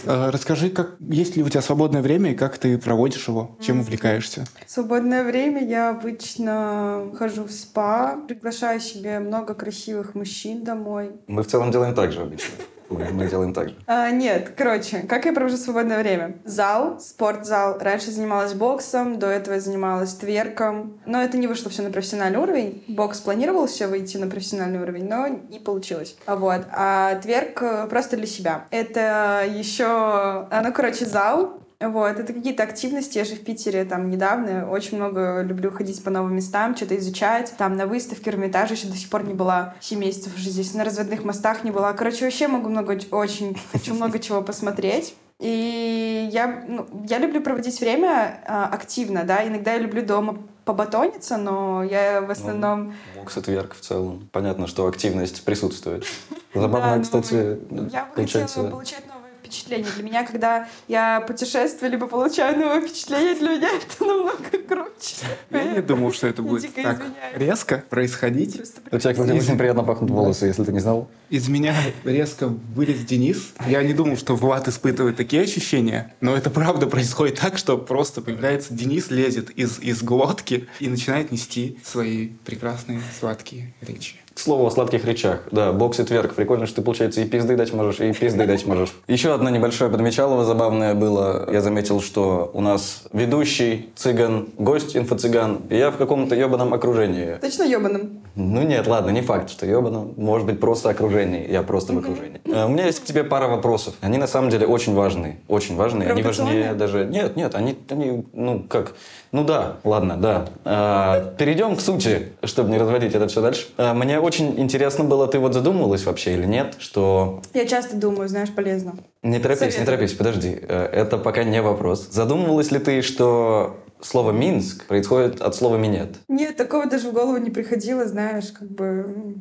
Э, 0.05 0.31
расскажи, 0.31 0.71
как 0.71 0.97
есть 1.01 1.37
ли 1.37 1.43
у 1.43 1.49
тебя 1.49 1.63
свободное 1.63 2.03
время 2.03 2.33
и 2.33 2.35
как 2.35 2.59
ты 2.59 2.79
проводишь 2.79 3.29
его? 3.29 3.57
Чем 3.61 3.81
увлекаешься? 3.81 4.45
Свободное 4.67 5.25
время 5.25 5.65
я 5.67 5.91
обычно 5.91 7.13
хожу 7.19 7.45
в 7.45 7.53
спа, 7.53 8.17
приглашаю 8.29 8.81
себе 8.81 9.19
много 9.19 9.55
красивых 9.55 10.15
мужчин 10.15 10.65
домой. 10.65 11.13
Мы 11.27 11.43
в 11.43 11.47
целом 11.47 11.71
делаем 11.71 11.95
так 11.95 12.13
же 12.13 12.21
обычно 12.23 12.55
мы 12.89 13.27
делаем 13.27 13.55
так 13.55 13.71
же. 13.71 13.77
А, 13.87 14.11
нет, 14.11 14.53
короче, 14.57 15.01
как 15.01 15.25
я 15.25 15.33
провожу 15.33 15.57
свободное 15.57 15.99
время? 16.01 16.39
Зал, 16.45 17.01
спортзал. 17.01 17.79
Раньше 17.79 18.11
занималась 18.11 18.55
боксом, 18.55 19.19
до 19.19 19.29
этого 19.29 19.59
занималась 19.61 20.15
тверком. 20.15 21.01
Но 21.07 21.23
это 21.23 21.39
не 21.39 21.47
вышло 21.47 21.71
все 21.71 21.83
на 21.83 21.91
профессиональный 21.91 22.39
уровень. 22.39 22.85
Бокс 22.89 23.21
планировал 23.21 23.67
все 23.67 23.87
выйти 23.87 24.17
на 24.17 24.27
профессиональный 24.27 24.81
уровень, 24.81 25.09
но 25.09 25.29
не 25.29 25.59
получилось. 25.59 26.17
А 26.27 26.37
вот. 26.37 26.63
А 26.71 27.17
тверк 27.17 27.63
э, 27.63 27.87
просто 27.89 28.17
для 28.17 28.27
себя. 28.27 28.67
Это 28.71 29.45
еще... 29.49 29.85
А, 29.87 30.63
ну, 30.63 30.73
короче, 30.73 31.07
зал, 31.07 31.62
вот, 31.89 32.19
это 32.19 32.33
какие-то 32.33 32.63
активности. 32.63 33.19
Я 33.19 33.25
же 33.25 33.35
в 33.35 33.45
Питере 33.45 33.85
там 33.85 34.11
недавно 34.11 34.69
очень 34.71 34.97
много 34.97 35.43
люблю 35.43 35.71
ходить 35.71 36.03
по 36.03 36.11
новым 36.11 36.37
местам, 36.37 36.77
что-то 36.77 36.97
изучать. 36.97 37.55
Там 37.59 37.77
на 37.77 37.87
выставке 37.87 38.31
Эрмитажа 38.31 38.75
еще 38.75 38.89
до 38.89 38.97
сих 38.97 39.11
пор 39.11 39.25
не 39.25 39.35
была. 39.35 39.75
7 39.81 39.99
месяцев 39.99 40.35
уже 40.37 40.51
здесь. 40.51 40.75
На 40.75 40.85
разводных 40.85 41.25
мостах 41.25 41.65
не 41.65 41.71
была. 41.71 41.93
Короче, 41.93 42.25
вообще 42.25 42.49
могу 42.49 42.69
много, 42.69 42.99
очень, 43.11 43.59
хочу 43.73 43.95
много 43.95 44.19
чего 44.19 44.43
посмотреть. 44.43 45.15
И 45.41 46.29
я, 46.33 46.65
ну, 46.69 46.87
я 47.09 47.19
люблю 47.19 47.43
проводить 47.43 47.81
время 47.81 48.41
а, 48.47 48.67
активно, 48.67 49.25
да. 49.25 49.47
Иногда 49.47 49.73
я 49.73 49.79
люблю 49.79 50.05
дома 50.05 50.39
побатониться, 50.65 51.37
но 51.37 51.83
я 51.83 52.21
в 52.21 52.27
ну, 52.27 52.33
основном... 52.33 52.95
Ну, 53.15 53.21
бокс 53.21 53.37
это 53.37 53.67
в 53.75 53.81
целом. 53.81 54.29
Понятно, 54.33 54.67
что 54.67 54.87
активность 54.87 55.45
присутствует. 55.45 56.05
Забавно, 56.55 56.97
ну, 56.97 57.03
кстати, 57.03 57.59
Я 57.91 58.05
бы 58.05 58.15
хотела 58.15 58.71
получать 58.71 59.07
новые 59.09 59.22
впечатление. 59.53 59.91
Для 59.95 60.03
меня, 60.03 60.25
когда 60.25 60.69
я 60.89 61.21
путешествую, 61.21 61.91
либо 61.91 62.07
получаю 62.07 62.59
новое 62.59 62.81
впечатление, 62.81 63.35
для 63.35 63.49
меня 63.51 63.69
это 63.69 64.05
намного 64.05 64.59
круче. 64.67 65.17
Я 65.51 65.65
не 65.75 65.83
думал, 65.83 66.13
что 66.13 66.27
это 66.27 66.43
будет 66.43 66.75
так 66.75 67.03
резко 67.35 67.85
происходить. 67.91 68.61
У 68.91 68.99
тебя, 68.99 69.13
кстати, 69.13 69.31
очень 69.31 69.59
приятно 69.59 69.85
пахнут 69.85 70.11
волосы, 70.11 70.47
если 70.47 70.65
ты 70.65 70.73
не 70.73 70.81
знал. 70.81 71.09
Из 71.31 71.49
меня 71.49 71.75
резко 72.05 72.49
вылез 72.49 73.01
Денис. 73.01 73.53
Я 73.67 73.83
не 73.83 73.93
думал, 73.93 74.17
что 74.17 74.35
Влад 74.35 74.69
испытывает 74.69 75.17
такие 75.17 75.43
ощущения, 75.43 76.15
но 76.21 76.35
это 76.37 76.51
правда 76.51 76.87
происходит 76.87 77.39
так, 77.39 77.59
что 77.59 77.79
просто 77.79 78.23
появляется 78.23 78.75
Денис, 78.75 79.11
лезет 79.11 79.51
из, 79.51 79.79
из 79.79 80.03
глотки 80.03 80.69
и 80.81 80.89
начинает 80.89 81.31
нести 81.31 81.79
свои 81.85 82.29
прекрасные 82.45 83.01
сладкие 83.19 83.75
речи. 83.81 84.22
К 84.35 84.39
слову 84.39 84.67
о 84.67 84.71
сладких 84.71 85.05
речах. 85.05 85.41
Да, 85.51 85.73
бокс 85.73 86.01
и 86.01 86.05
тверк. 86.05 86.35
Прикольно, 86.35 86.67
что 86.67 86.77
ты, 86.77 86.83
получается, 86.83 87.21
и 87.21 87.25
пизды 87.25 87.57
дать 87.57 87.73
можешь, 87.73 88.01
и 88.01 88.13
пизды 88.13 88.47
дать 88.47 88.67
можешь. 88.67 88.95
Еще 89.09 89.35
одно 89.35 89.51
небольшое 89.51 89.91
подмечалово 89.91 90.45
забавное 90.45 90.95
было. 90.95 91.49
Я 91.53 91.61
заметил, 91.61 92.01
что 92.01 92.51
у 92.55 92.61
нас 92.61 93.05
ведущий 93.13 93.91
цыган, 93.95 94.49
гость 94.59 94.97
инфо-цыган, 94.97 95.63
и 95.69 95.77
я 95.77 95.91
в 95.91 95.97
каком-то 95.97 96.35
ебаном 96.35 96.73
окружении. 96.73 97.37
Точно 97.41 97.65
ебаном? 97.65 98.23
Ну 98.35 98.63
нет, 98.63 98.87
ладно, 98.87 99.11
не 99.11 99.21
факт, 99.21 99.51
что 99.51 99.67
ебаном. 99.67 100.15
Может 100.17 100.47
быть, 100.47 100.61
просто 100.61 100.89
окружение. 100.89 101.47
Я 101.51 101.63
просто 101.63 101.93
в 101.93 101.99
окружении. 101.99 102.41
Э, 102.47 102.65
у 102.65 102.69
меня 102.69 102.87
есть 102.87 103.01
к 103.01 103.05
тебе 103.05 103.25
пара 103.25 103.49
вопросов. 103.49 103.95
Они 104.01 104.17
на 104.17 104.27
самом 104.27 104.51
деле 104.51 104.67
очень 104.67 104.95
важные. 104.95 105.39
Очень 105.49 105.77
важные. 105.77 106.11
Они 106.11 106.23
важнее 106.23 106.73
даже... 106.75 107.05
Нет, 107.05 107.37
нет, 107.37 107.55
они, 107.55 107.77
они 107.91 108.25
ну 108.33 108.65
как... 108.69 108.95
Ну 109.33 109.45
да, 109.45 109.79
ладно, 109.83 110.19
да. 110.19 110.47
А, 110.65 111.35
перейдем 111.39 111.77
к 111.77 111.81
сути, 111.81 112.33
чтобы 112.45 112.71
не 112.71 112.77
разводить 112.77 113.15
это 113.15 113.29
все 113.29 113.41
дальше. 113.41 113.67
А, 113.79 113.95
мне 113.95 114.21
очень 114.21 114.61
интересно 114.61 115.05
было, 115.05 115.27
ты 115.27 115.39
вот 115.39 115.55
задумывалась 115.55 116.05
вообще 116.05 116.35
или 116.35 116.45
нет, 116.45 116.77
что... 116.79 117.41
Я 117.55 117.67
часто 117.67 117.97
думаю, 117.97 118.29
знаешь, 118.29 118.51
полезно. 118.55 118.95
Не 119.23 119.39
торопись, 119.39 119.61
Совет. 119.61 119.79
не 119.79 119.87
торопись, 119.87 120.13
подожди. 120.13 120.59
Э, 120.61 120.85
это 120.85 121.17
пока 121.17 121.45
не 121.45 121.63
вопрос. 121.63 122.09
Задумывалась 122.11 122.71
ли 122.73 122.79
ты, 122.79 123.01
что 123.01 123.77
слово 124.03 124.33
«Минск» 124.33 124.85
происходит 124.87 125.41
от 125.41 125.55
слова 125.55 125.77
«минет». 125.77 126.19
Нет, 126.29 126.57
такого 126.57 126.87
даже 126.87 127.09
в 127.09 127.15
голову 127.15 127.39
не 127.39 127.51
приходило, 127.51 128.07
знаешь, 128.07 128.53
как 128.53 128.71
бы... 128.71 129.37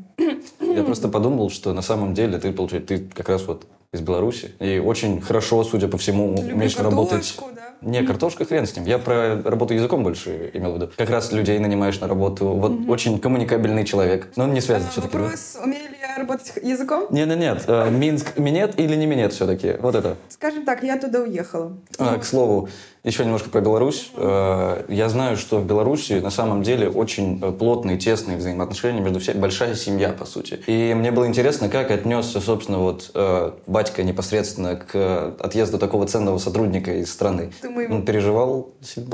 Я 0.61 0.83
просто 0.83 1.09
подумал, 1.09 1.49
что 1.49 1.73
на 1.73 1.81
самом 1.81 2.13
деле 2.13 2.37
ты, 2.37 2.53
получается, 2.53 2.87
ты 2.87 2.99
как 3.13 3.27
раз 3.27 3.45
вот 3.45 3.65
из 3.93 3.99
Беларуси. 3.99 4.51
И 4.59 4.79
очень 4.79 5.19
хорошо, 5.19 5.65
судя 5.65 5.89
по 5.89 5.97
всему, 5.97 6.37
Люблю 6.37 6.55
умеешь 6.55 6.77
работать. 6.77 7.37
Да? 7.53 7.61
Не, 7.81 8.03
картошка 8.03 8.45
хрен 8.45 8.65
с 8.65 8.73
ним. 8.73 8.85
Я 8.85 8.97
про 8.99 9.41
работу 9.43 9.73
языком 9.73 10.01
больше 10.01 10.49
имел 10.53 10.71
в 10.71 10.75
виду. 10.75 10.91
Как 10.95 11.09
раз 11.09 11.33
людей 11.33 11.59
нанимаешь 11.59 11.99
на 11.99 12.07
работу. 12.07 12.47
Вот 12.47 12.71
mm-hmm. 12.71 12.89
очень 12.89 13.19
коммуникабельный 13.19 13.83
человек. 13.83 14.29
Но 14.37 14.45
он 14.45 14.53
не 14.53 14.61
связан 14.61 14.87
а, 14.87 14.91
все-таки. 14.91 15.17
Вопрос, 15.17 15.55
да? 15.55 15.63
умею 15.63 15.89
ли 15.89 15.97
я 15.99 16.17
работать 16.17 16.53
языком? 16.63 17.07
Нет, 17.09 17.27
нет, 17.27 17.37
нет. 17.37 17.63
Э, 17.67 17.89
Минск 17.89 18.37
минет 18.37 18.79
или 18.79 18.95
не 18.95 19.07
минет 19.07 19.33
все-таки? 19.33 19.75
Вот 19.81 19.95
это. 19.95 20.15
Скажем 20.29 20.63
так, 20.63 20.83
я 20.83 20.97
туда 20.97 21.19
уехала. 21.19 21.75
А, 21.97 22.17
к 22.17 22.23
слову, 22.23 22.69
еще 23.03 23.25
немножко 23.25 23.49
про 23.49 23.61
Беларусь. 23.61 24.11
Э, 24.15 24.85
я 24.87 25.09
знаю, 25.09 25.37
что 25.37 25.59
в 25.59 25.65
Беларуси 25.65 26.13
на 26.13 26.29
самом 26.29 26.61
деле 26.61 26.89
очень 26.89 27.39
э, 27.41 27.51
плотные, 27.51 27.97
тесные 27.97 28.37
взаимоотношения 28.37 29.01
между 29.01 29.19
всеми, 29.19 29.39
большая 29.39 29.75
семья, 29.75 30.09
по 30.09 30.25
сути. 30.25 30.61
И 30.67 30.93
мне 30.93 31.11
было 31.11 31.27
интересно, 31.27 31.67
как 31.69 31.89
отнесся, 31.89 32.39
собственно, 32.39 32.77
вот 32.77 33.11
э, 33.13 33.51
батька 33.65 34.03
непосредственно 34.03 34.75
к 34.75 35.35
отъезду 35.39 35.79
такого 35.79 36.05
ценного 36.05 36.37
сотрудника 36.37 36.93
из 36.93 37.11
страны. 37.11 37.51
Думаю, 37.63 37.93
Он 37.93 38.05
переживал 38.05 38.69
сильно? 38.81 39.09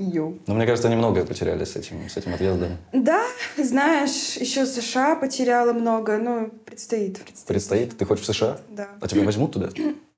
Ю. 0.00 0.38
Но 0.46 0.54
мне 0.54 0.64
кажется, 0.64 0.88
они 0.88 0.96
многое 0.96 1.26
потеряли 1.26 1.64
с 1.64 1.76
этим, 1.76 2.08
с 2.08 2.16
этим 2.16 2.32
отъездом. 2.32 2.78
Да, 2.92 3.22
знаешь, 3.58 4.36
еще 4.36 4.64
США 4.64 5.14
потеряла 5.14 5.74
много, 5.74 6.16
но 6.16 6.48
предстоит. 6.64 7.18
Предстоит? 7.22 7.46
Предстоит? 7.46 7.98
Ты 7.98 8.06
хочешь 8.06 8.24
в 8.24 8.32
США? 8.32 8.58
Да. 8.70 8.88
А 8.98 9.06
тебя 9.06 9.24
возьмут 9.24 9.52
туда? 9.52 9.68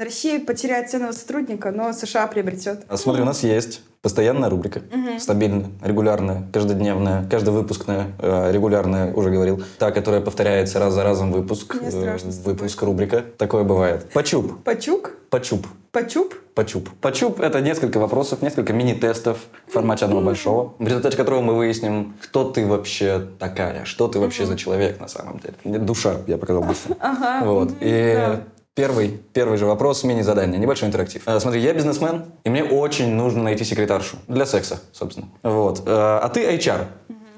Россия 0.00 0.40
потеряет 0.44 0.90
ценного 0.90 1.12
сотрудника, 1.12 1.70
но 1.70 1.92
США 1.92 2.26
приобретет. 2.26 2.84
А 2.88 2.96
смотри, 2.96 3.22
у 3.22 3.24
нас 3.24 3.42
есть 3.42 3.82
постоянная 4.02 4.48
рубрика, 4.48 4.82
стабильная, 5.18 5.70
регулярная, 5.82 6.44
каждодневная, 6.52 7.28
каждовыпускная, 7.28 8.12
э, 8.20 8.52
регулярная, 8.52 9.12
уже 9.12 9.30
говорил, 9.30 9.64
та, 9.78 9.90
которая 9.90 10.20
повторяется 10.20 10.78
раз 10.78 10.94
за 10.94 11.02
разом 11.02 11.32
выпуск, 11.32 11.76
э, 11.80 12.18
выпуск 12.44 12.82
рубрика. 12.82 13.24
Такое 13.36 13.64
бывает. 13.64 14.08
Почуп, 14.12 14.62
Пачук? 14.62 15.16
почуп. 15.28 15.66
Пачуп? 15.90 16.34
Почуп. 16.54 16.90
Почуп— 17.00 17.40
это 17.42 17.60
несколько 17.60 17.98
вопросов, 17.98 18.42
несколько 18.42 18.72
мини-тестов 18.72 19.38
в 19.66 19.72
формате 19.72 20.04
одного 20.04 20.22
большого, 20.22 20.74
в 20.78 20.86
результате 20.86 21.16
которого 21.16 21.40
мы 21.40 21.54
выясним, 21.54 22.14
кто 22.22 22.44
ты 22.44 22.66
вообще 22.66 23.26
такая, 23.38 23.84
что 23.84 24.06
ты 24.06 24.18
вообще 24.18 24.46
за 24.46 24.56
человек 24.56 25.00
на 25.00 25.08
самом 25.08 25.40
деле. 25.40 25.78
Душа, 25.78 26.18
я 26.26 26.38
показал 26.38 26.62
быстро. 26.62 26.96
Ага. 27.00 27.44
Вот. 27.44 27.72
И. 27.80 28.38
первый, 28.76 29.20
первый 29.32 29.58
же 29.58 29.66
вопрос, 29.66 30.04
мини-задание, 30.04 30.60
небольшой 30.60 30.88
интерактив. 30.88 31.22
Э, 31.26 31.40
Смотри, 31.40 31.60
я 31.62 31.72
бизнесмен, 31.72 32.26
и 32.44 32.50
мне 32.50 32.62
очень 32.62 33.12
нужно 33.14 33.42
найти 33.42 33.64
секретаршу. 33.64 34.18
Для 34.28 34.46
секса, 34.46 34.78
собственно. 34.92 35.28
Вот. 35.42 35.80
Э, 35.86 36.18
А 36.22 36.28
ты 36.28 36.44
HR. 36.56 36.84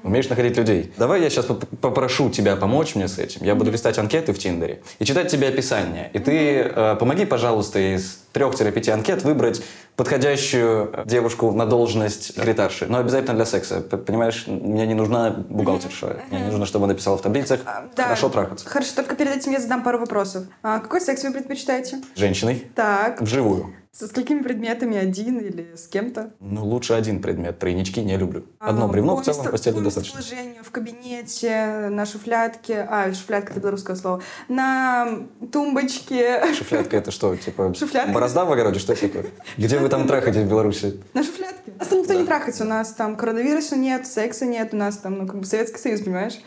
Умеешь 0.03 0.29
находить 0.29 0.57
людей. 0.57 0.93
Давай 0.97 1.21
я 1.21 1.29
сейчас 1.29 1.45
попрошу 1.81 2.29
тебя 2.29 2.55
помочь 2.55 2.95
мне 2.95 3.07
с 3.07 3.19
этим. 3.19 3.43
Я 3.43 3.55
буду 3.55 3.71
листать 3.71 3.97
анкеты 3.97 4.33
в 4.33 4.39
Тиндере 4.39 4.81
и 4.99 5.05
читать 5.05 5.29
тебе 5.29 5.47
описание. 5.47 6.09
И 6.13 6.19
ты 6.19 6.59
э, 6.59 6.95
помоги, 6.99 7.25
пожалуйста, 7.25 7.79
из 7.79 8.19
трех-пяти 8.31 8.91
анкет 8.91 9.23
выбрать 9.23 9.61
подходящую 9.95 11.03
девушку 11.05 11.51
на 11.51 11.65
должность 11.65 12.35
секретарши. 12.35 12.85
Но 12.87 12.99
обязательно 12.99 13.35
для 13.35 13.45
секса. 13.45 13.81
Понимаешь, 13.81 14.45
мне 14.47 14.87
не 14.87 14.93
нужна 14.93 15.31
бухгалтерша. 15.31 16.21
Мне 16.29 16.39
не 16.41 16.45
нужно, 16.51 16.65
чтобы 16.65 16.85
она 16.85 16.93
писала 16.93 17.17
в 17.17 17.21
таблицах. 17.21 17.59
А, 17.65 17.85
да. 17.95 18.03
Хорошо 18.03 18.29
трахаться. 18.29 18.69
Хорошо, 18.69 18.91
только 18.95 19.15
перед 19.15 19.35
этим 19.35 19.51
я 19.51 19.59
задам 19.59 19.83
пару 19.83 19.99
вопросов. 19.99 20.45
А 20.63 20.79
какой 20.79 21.01
секс 21.01 21.23
вы 21.23 21.33
предпочитаете? 21.33 22.01
Женщиной. 22.15 22.71
Так. 22.75 23.21
Вживую. 23.21 23.73
Со 23.99 24.07
сколькими 24.07 24.41
предметами? 24.41 24.95
Один 24.95 25.39
или 25.39 25.75
с 25.75 25.85
кем-то? 25.85 26.31
Ну, 26.39 26.63
лучше 26.65 26.93
один 26.93 27.21
предмет. 27.21 27.59
Тройнички 27.59 27.99
не 27.99 28.15
люблю. 28.15 28.45
Одно 28.57 28.85
А, 28.85 28.87
бревно 28.87 29.17
в 29.17 29.25
целом 29.25 29.45
в 29.45 29.51
постели 29.51 29.73
по 29.73 29.81
достаточно. 29.81 30.21
в 30.63 30.71
кабинете, 30.71 31.89
на 31.89 32.05
шуфлядке. 32.05 32.87
А, 32.89 33.13
шуфлядка— 33.13 33.51
это 33.51 33.59
белорусское 33.59 33.97
слово. 33.97 34.21
На 34.47 35.19
тумбочке. 35.51 36.45
Шуфлядка 36.53 36.95
это 36.95 37.11
что? 37.11 37.35
Типа 37.35 37.73
Шуфлядка? 37.73 38.13
борозда 38.13 38.45
в 38.45 38.51
огороде? 38.53 38.79
Что 38.79 38.95
такое? 38.95 39.25
Где 39.57 39.77
вы 39.79 39.89
там 39.89 40.07
трахаетесь 40.07 40.43
в 40.43 40.49
Беларуси? 40.49 41.01
На 41.13 41.21
шуфлядке. 41.21 41.73
Нас 41.77 41.89
там 41.89 41.99
никто 41.99 42.13
не 42.13 42.25
трахается. 42.25 42.63
У 42.63 42.67
нас 42.67 42.93
там 42.93 43.17
коронавируса 43.17 43.75
нет, 43.75 44.07
секса 44.07 44.45
нет. 44.45 44.73
У 44.73 44.77
нас 44.77 44.95
там, 44.99 45.17
ну, 45.17 45.27
как 45.27 45.39
бы 45.39 45.45
Советский 45.45 45.77
Союз, 45.77 45.99
понимаешь? 45.99 46.39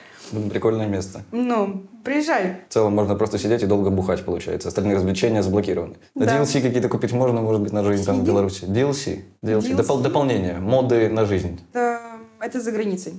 Прикольное 0.50 0.86
место. 0.86 1.22
Ну, 1.32 1.82
приезжай. 2.04 2.56
В 2.68 2.72
целом 2.72 2.94
можно 2.94 3.14
просто 3.16 3.38
сидеть 3.38 3.62
и 3.62 3.66
долго 3.66 3.90
бухать, 3.90 4.24
получается. 4.24 4.68
Остальные 4.68 4.96
развлечения 4.96 5.42
заблокированы. 5.42 5.96
На 6.14 6.26
Да. 6.26 6.38
DLC 6.42 6.62
какие-то 6.62 6.88
купить 6.88 7.12
можно, 7.12 7.40
может 7.42 7.60
быть, 7.60 7.72
на 7.72 7.84
жизнь 7.84 8.04
там 8.04 8.20
в 8.20 8.24
Беларуси. 8.24 8.64
DLC? 8.64 9.24
DLC. 9.42 9.70
DLC. 9.72 9.74
Допол- 9.76 10.00
дополнение. 10.02 10.54
Моды 10.58 11.08
на 11.10 11.26
жизнь. 11.26 11.60
Это, 11.72 12.00
это 12.40 12.60
за 12.60 12.72
границей. 12.72 13.14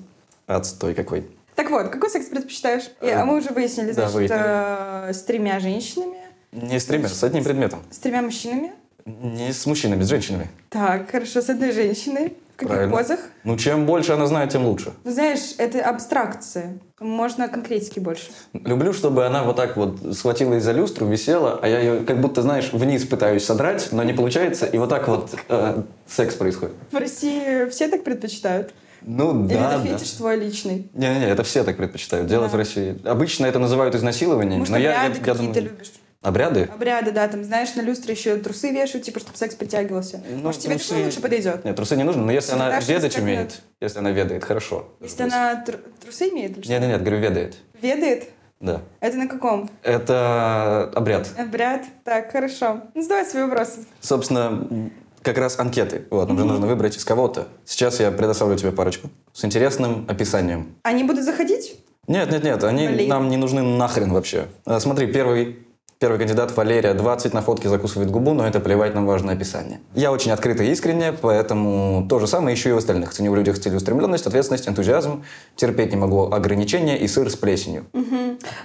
Отстой 0.47 0.93
какой. 0.95 1.25
Так 1.55 1.69
вот, 1.69 1.89
какой 1.89 2.09
секс 2.09 2.25
предпочитаешь? 2.27 2.89
И- 3.01 3.05
Э, 3.05 3.21
а 3.21 3.25
мы 3.25 3.37
уже 3.37 3.49
выяснили, 3.49 3.87
да, 3.91 3.93
значит, 4.09 4.15
выяснили. 4.15 5.09
э, 5.09 5.13
с 5.13 5.21
тремя 5.23 5.59
женщинами, 5.59 6.17
Не 6.51 6.79
стример, 6.79 7.09
с 7.09 7.23
одним 7.23 7.43
предметом. 7.43 7.79
с 7.91 7.99
тремя 7.99 8.21
мужчинами. 8.23 8.71
Не 9.05 9.51
с 9.53 9.65
мужчинами, 9.67 10.01
с 10.03 10.07
женщинами. 10.07 10.49
Так, 10.69 11.11
хорошо, 11.11 11.41
с 11.41 11.49
одной 11.49 11.71
женщиной. 11.73 12.33
Каких 12.63 12.75
Правильно. 12.75 12.97
позах? 12.97 13.19
Ну, 13.43 13.57
чем 13.57 13.85
больше 13.85 14.13
она 14.13 14.25
знает, 14.27 14.51
тем 14.51 14.65
лучше. 14.65 14.91
Знаешь, 15.03 15.53
это 15.57 15.81
абстракции. 15.81 16.79
Можно 16.99 17.47
конкретики 17.47 17.99
больше. 17.99 18.31
Люблю, 18.53 18.93
чтобы 18.93 19.25
она 19.25 19.43
вот 19.43 19.55
так 19.57 19.75
вот 19.77 19.99
схватилась 20.15 20.63
за 20.63 20.71
люстру, 20.71 21.05
висела, 21.07 21.59
а 21.61 21.67
я 21.67 21.79
ее 21.79 21.99
как 22.01 22.21
будто, 22.21 22.41
знаешь, 22.41 22.69
вниз 22.71 23.05
пытаюсь 23.05 23.43
содрать, 23.43 23.89
но 23.91 24.03
не 24.03 24.13
получается, 24.13 24.65
и 24.65 24.77
вот 24.77 24.89
так 24.89 25.07
вот 25.07 25.35
э, 25.49 25.81
секс 26.07 26.35
происходит. 26.35 26.75
В 26.91 26.97
России 26.97 27.69
все 27.69 27.87
так 27.89 28.03
предпочитают? 28.03 28.73
Ну 29.01 29.45
Или 29.45 29.55
да, 29.55 29.73
это 29.75 29.83
да. 29.83 29.97
фетиш 29.97 30.11
твой 30.11 30.37
личный? 30.37 30.89
Не-не-не, 30.93 31.27
это 31.27 31.43
все 31.43 31.65
так 31.65 31.75
предпочитают 31.75 32.27
делать 32.27 32.51
Да. 32.51 32.55
в 32.55 32.59
России. 32.59 32.97
Обычно 33.03 33.45
это 33.47 33.59
называют 33.59 33.95
изнасилованием, 33.95 34.59
Может, 34.59 34.71
но 34.71 34.77
я, 34.79 35.07
я, 35.07 35.13
я 35.13 35.33
думаю... 35.33 35.53
любишь? 35.55 35.91
Обряды? 36.23 36.69
Обряды, 36.73 37.11
да, 37.11 37.27
там, 37.27 37.43
знаешь, 37.43 37.75
на 37.75 37.81
люстре 37.81 38.13
еще 38.13 38.37
трусы 38.37 38.71
вешают, 38.71 39.05
типа, 39.05 39.19
чтобы 39.19 39.37
секс 39.37 39.55
притягивался. 39.55 40.21
Ну, 40.29 40.37
Может, 40.37 40.61
тебе 40.61 40.75
трусы- 40.75 40.89
такое 40.89 41.05
лучше 41.05 41.21
подойдет? 41.21 41.65
Нет, 41.65 41.75
трусы 41.75 41.95
не 41.97 42.03
нужно, 42.03 42.23
но 42.23 42.31
если 42.31 42.53
она 42.53 42.79
ведать 42.79 43.17
умеет, 43.19 43.39
нет. 43.39 43.61
если 43.81 43.99
она 43.99 44.11
ведает, 44.11 44.43
хорошо. 44.43 44.87
Если 45.01 45.23
она 45.23 45.63
тру- 45.65 45.77
трусы 46.01 46.29
имеет 46.29 46.51
или 46.57 46.63
что? 46.63 46.71
Нет-нет-нет, 46.71 47.01
говорю, 47.01 47.19
ведает. 47.21 47.55
Ведает? 47.81 48.29
Да. 48.61 48.81
Это 49.01 49.17
на 49.17 49.27
каком? 49.27 49.69
Это 49.83 50.89
обряд. 50.95 51.27
Обряд? 51.37 51.83
Так, 52.05 52.31
хорошо. 52.31 52.81
Ну, 52.93 53.01
задавай 53.01 53.25
свои 53.25 53.43
вопросы. 53.43 53.79
Собственно, 53.99 54.89
как 55.21 55.37
раз 55.37 55.59
анкеты. 55.59 56.05
Вот, 56.09 56.29
нам 56.29 56.37
же 56.37 56.45
нужно 56.45 56.67
выбрать 56.67 56.95
из 56.95 57.03
кого-то. 57.03 57.49
Сейчас 57.65 57.99
я 57.99 58.11
предоставлю 58.11 58.55
тебе 58.57 58.71
парочку 58.71 59.09
с 59.33 59.43
интересным 59.43 60.05
описанием. 60.07 60.75
Они 60.83 61.03
будут 61.03 61.25
заходить? 61.25 61.77
Нет, 62.07 62.31
нет, 62.31 62.43
нет, 62.43 62.63
они 62.63 62.87
Блин. 62.87 63.09
нам 63.09 63.29
не 63.29 63.37
нужны 63.37 63.61
нахрен 63.61 64.11
вообще. 64.13 64.47
А, 64.65 64.79
Смотри, 64.79 65.07
первый, 65.07 65.65
первый 66.03 66.17
кандидат 66.17 66.53
Валерия 66.57 66.93
20 66.93 67.33
на 67.33 67.41
фотке 67.41 67.69
закусывает 67.69 68.11
губу, 68.11 68.33
но 68.33 68.45
это 68.45 68.59
плевать, 68.59 68.93
нам 68.93 69.05
важно 69.05 69.31
описание. 69.31 69.79
Я 69.95 70.11
очень 70.11 70.31
открытый 70.31 70.67
и 70.67 70.71
искренне, 70.71 71.13
поэтому 71.13 72.05
то 72.09 72.19
же 72.19 72.27
самое 72.27 72.57
ищу 72.57 72.71
и 72.71 72.71
в 72.73 72.77
остальных. 72.77 73.13
Ценю 73.13 73.31
в 73.31 73.37
людях 73.37 73.57
целеустремленность, 73.57 74.27
ответственность, 74.27 74.67
энтузиазм, 74.67 75.23
терпеть 75.55 75.91
не 75.91 75.95
могу 75.95 76.29
ограничения 76.29 76.97
и 76.97 77.07
сыр 77.07 77.29
с 77.29 77.37
плесенью. 77.37 77.85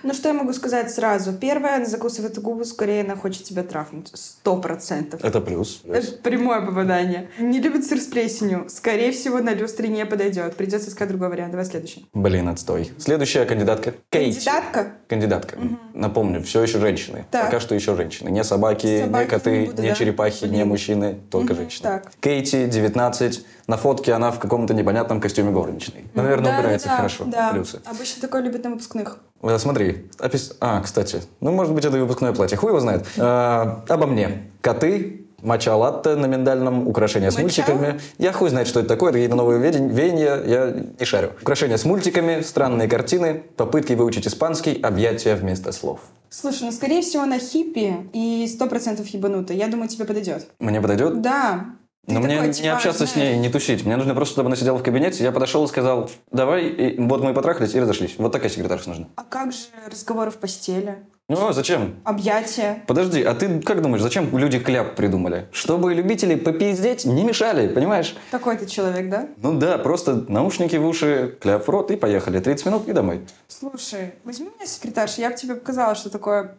Ну, 0.02 0.14
что 0.14 0.28
я 0.28 0.35
могу 0.35 0.52
сказать 0.52 0.90
сразу? 0.90 1.33
Первое, 1.33 1.76
она 1.76 1.85
закусывает 1.87 2.38
губу, 2.38 2.64
скорее 2.64 3.02
она 3.02 3.16
хочет 3.16 3.44
тебя 3.44 3.62
трафнуть. 3.62 4.11
Сто 4.14 4.57
процентов. 4.59 5.22
Это 5.24 5.40
плюс. 5.40 5.83
Это 5.87 6.12
прямое 6.22 6.61
попадание. 6.61 7.31
Не 7.38 7.61
любит 7.61 7.85
сыр 7.87 8.00
с 8.00 8.07
плесенью. 8.07 8.66
Скорее 8.68 9.12
всего, 9.12 9.38
на 9.38 9.54
люстре 9.54 9.88
не 9.88 10.04
подойдет. 10.07 10.57
Придется 10.57 10.90
искать 10.90 11.09
другой 11.09 11.28
вариант. 11.28 11.52
Давай 11.52 11.66
следующий. 11.66 12.07
Блин, 12.14 12.48
отстой. 12.48 12.90
Следующая 12.98 13.44
кандидатка. 13.44 13.94
Кейти. 14.11 14.44
Кандидатка? 14.44 14.92
Кандидатка. 15.09 15.59
Напомню, 15.94 16.42
все 16.42 16.62
еще 16.62 16.78
женщины. 16.78 17.26
Так. 17.31 17.46
Пока 17.46 17.61
что 17.61 17.74
еще 17.74 17.96
женщины. 17.96 18.28
Не 18.31 18.44
собаки, 18.44 19.02
Собаки 19.02 19.24
не 19.24 19.28
коты, 19.31 19.59
не 19.61 19.66
буду, 19.66 19.83
не 19.83 19.88
да? 19.88 19.94
черепахи, 19.94 20.44
не 20.44 20.50
Блин. 20.50 20.68
мужчины, 20.68 21.18
только 21.31 21.54
Мгм, 21.54 21.62
женщины. 21.62 21.83
так. 21.83 22.12
Кейти, 22.20 22.66
19. 22.66 23.44
На 23.68 23.76
фотке 23.76 24.14
она 24.14 24.31
в 24.33 24.38
каком-то 24.38 24.72
непонятном 24.74 25.20
костюме 25.20 25.50
горничной. 25.52 26.07
Наверное, 26.14 26.52
Да, 26.52 26.59
убирается 26.59 26.88
да, 26.88 26.96
хорошо. 26.96 27.24
Да. 27.26 27.50
Плюсы. 27.52 27.81
Обычно 27.85 28.22
такое 28.22 28.40
любят 28.40 28.64
на 28.64 28.70
выпускных. 28.70 29.18
Вот, 29.42 29.61
смотри. 29.61 30.09
опис- 30.18 30.57
А, 30.61 30.81
кстати. 30.81 31.22
Ну, 31.40 31.52
может 31.52 31.74
быть, 31.74 31.85
это 31.85 31.98
и 31.98 32.00
выпускное 32.00 32.33
платье. 32.33 32.57
Хуй 32.57 32.70
его 32.70 32.81
знает. 32.81 33.07
А, 33.18 33.85
обо 33.88 34.07
мне. 34.07 34.44
Коты, 34.62 35.26
Моча 35.42 35.76
латте 35.76 36.16
на 36.16 36.26
миндальном, 36.26 36.88
украшения 36.88 37.31
с 37.31 37.35
Моча? 37.38 37.62
мультиками. 37.62 38.00
Я 38.18 38.33
хуй 38.33 38.50
знает, 38.50 38.66
что 38.66 38.81
это 38.81 38.88
такое, 38.88 39.11
это 39.11 39.18
какие-то 39.18 39.37
новые 39.37 39.61
веяния, 39.61 40.42
я 40.44 40.74
не 40.98 41.04
шарю. 41.04 41.31
Украшения 41.40 41.76
с 41.76 41.85
мультиками, 41.85 42.40
странные 42.40 42.88
картины, 42.88 43.44
попытки 43.57 43.92
выучить 43.92 44.26
испанский, 44.26 44.81
объятия 44.81 45.37
вместо 45.37 45.70
слов. 45.70 46.00
Слушай, 46.28 46.64
ну, 46.64 46.72
скорее 46.72 47.02
всего, 47.02 47.22
она 47.22 47.38
хиппи 47.38 48.09
и 48.12 48.48
сто 48.52 48.66
процентов 48.66 49.07
ебанутая. 49.09 49.57
Я 49.57 49.68
думаю, 49.68 49.88
тебе 49.88 50.07
подойдет. 50.07 50.48
Мне 50.59 50.81
подойдет? 50.81 51.22
Да. 51.22 51.66
Ты 52.09 52.14
Но 52.14 52.21
мне 52.21 52.37
такой, 52.37 52.49
не 52.49 52.55
типа, 52.55 52.75
общаться 52.75 53.07
с 53.07 53.12
знаешь, 53.12 53.33
ней, 53.33 53.38
не 53.38 53.51
тусить. 53.51 53.85
Мне 53.85 53.97
нужно 53.97 54.14
просто, 54.14 54.33
чтобы 54.33 54.47
она 54.47 54.57
сидела 54.57 54.79
в 54.79 54.83
кабинете. 54.83 55.23
Я 55.23 55.31
подошел 55.31 55.62
и 55.66 55.68
сказал, 55.68 56.11
давай, 56.33 56.66
и 56.66 56.99
вот 56.99 57.23
мы 57.23 57.33
и 57.33 57.35
потрахались 57.35 57.75
и 57.75 57.81
разошлись. 57.81 58.14
Вот 58.16 58.33
такая 58.33 58.49
секретарша 58.49 58.88
нужна. 58.88 59.09
А 59.16 59.25
как 59.25 59.53
же 59.53 59.59
разговоры 59.87 60.31
в 60.31 60.38
постели? 60.38 60.97
Ну, 61.29 61.47
а 61.47 61.53
зачем? 61.53 61.97
Объятия? 62.05 62.83
Подожди, 62.87 63.23
а 63.23 63.35
ты 63.35 63.61
как 63.61 63.83
думаешь, 63.83 64.01
зачем 64.01 64.35
люди 64.38 64.59
кляп 64.59 64.97
придумали? 64.97 65.49
Чтобы 65.53 65.92
любители 65.92 66.35
попиздеть 66.37 67.05
не 67.05 67.25
мешали, 67.25 67.68
понимаешь? 67.68 68.16
Такой 68.31 68.57
ты 68.57 68.64
человек, 68.64 69.11
да? 69.11 69.29
Ну 69.37 69.59
да, 69.59 69.77
просто 69.77 70.25
наушники 70.29 70.77
в 70.77 70.87
уши, 70.87 71.37
кляп 71.38 71.66
в 71.66 71.68
рот 71.68 71.90
и 71.90 71.97
поехали. 71.97 72.40
30 72.40 72.64
минут 72.64 72.88
и 72.88 72.92
домой. 72.94 73.21
Слушай, 73.49 74.14
возьми 74.25 74.47
меня 74.47 74.66
секретарша, 74.66 75.21
я 75.21 75.29
бы 75.29 75.37
тебе 75.37 75.57
показала, 75.57 75.94
что 75.94 76.09
такое... 76.09 76.57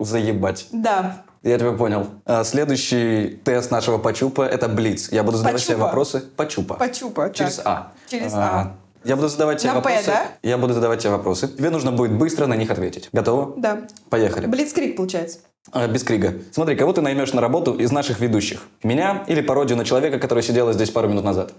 Заебать. 0.00 0.66
Да. 0.72 1.22
Я 1.44 1.58
тебя 1.58 1.72
понял. 1.72 2.06
А, 2.24 2.42
следующий 2.42 3.38
тест 3.44 3.70
нашего 3.70 3.98
почупа– 3.98 4.42
это 4.50 4.66
Блиц. 4.68 5.12
Я 5.12 5.22
буду 5.22 5.36
задавать 5.36 5.62
тебе 5.64 5.76
вопросы. 5.76 6.20
Почупа. 6.36 6.74
Почупа. 6.74 7.30
Через 7.34 7.56
так. 7.56 7.66
А. 7.66 7.92
Через 8.08 8.32
А. 8.34 8.74
Я 9.04 9.16
буду 9.16 9.28
задавать 9.28 9.58
тебе 9.60 9.72
На 9.74 9.80
П, 9.82 9.88
вопросы. 9.90 10.06
да? 10.06 10.26
Я 10.42 10.56
буду 10.56 10.72
задавать 10.72 11.00
тебе 11.00 11.10
вопросы. 11.10 11.46
Тебе 11.48 11.68
нужно 11.68 11.92
будет 11.92 12.12
быстро 12.12 12.46
на 12.46 12.54
них 12.54 12.70
ответить. 12.70 13.10
Готово? 13.12 13.52
Да. 13.58 13.82
Поехали. 14.08 14.46
Блицкрик, 14.46 14.96
получается. 14.96 15.40
А, 15.72 15.86
Без 15.86 16.02
крига. 16.02 16.32
Смотри, 16.50 16.76
кого 16.76 16.94
ты 16.94 17.02
наймешь 17.02 17.34
на 17.34 17.42
работу 17.42 17.74
из 17.74 17.92
наших 17.92 18.20
ведущих? 18.20 18.62
Меня 18.82 19.22
или 19.26 19.42
пародию 19.42 19.76
на 19.76 19.84
человека, 19.84 20.18
который 20.18 20.42
сидела 20.42 20.72
здесь 20.72 20.88
пару 20.90 21.08
минут 21.10 21.24
назад? 21.24 21.52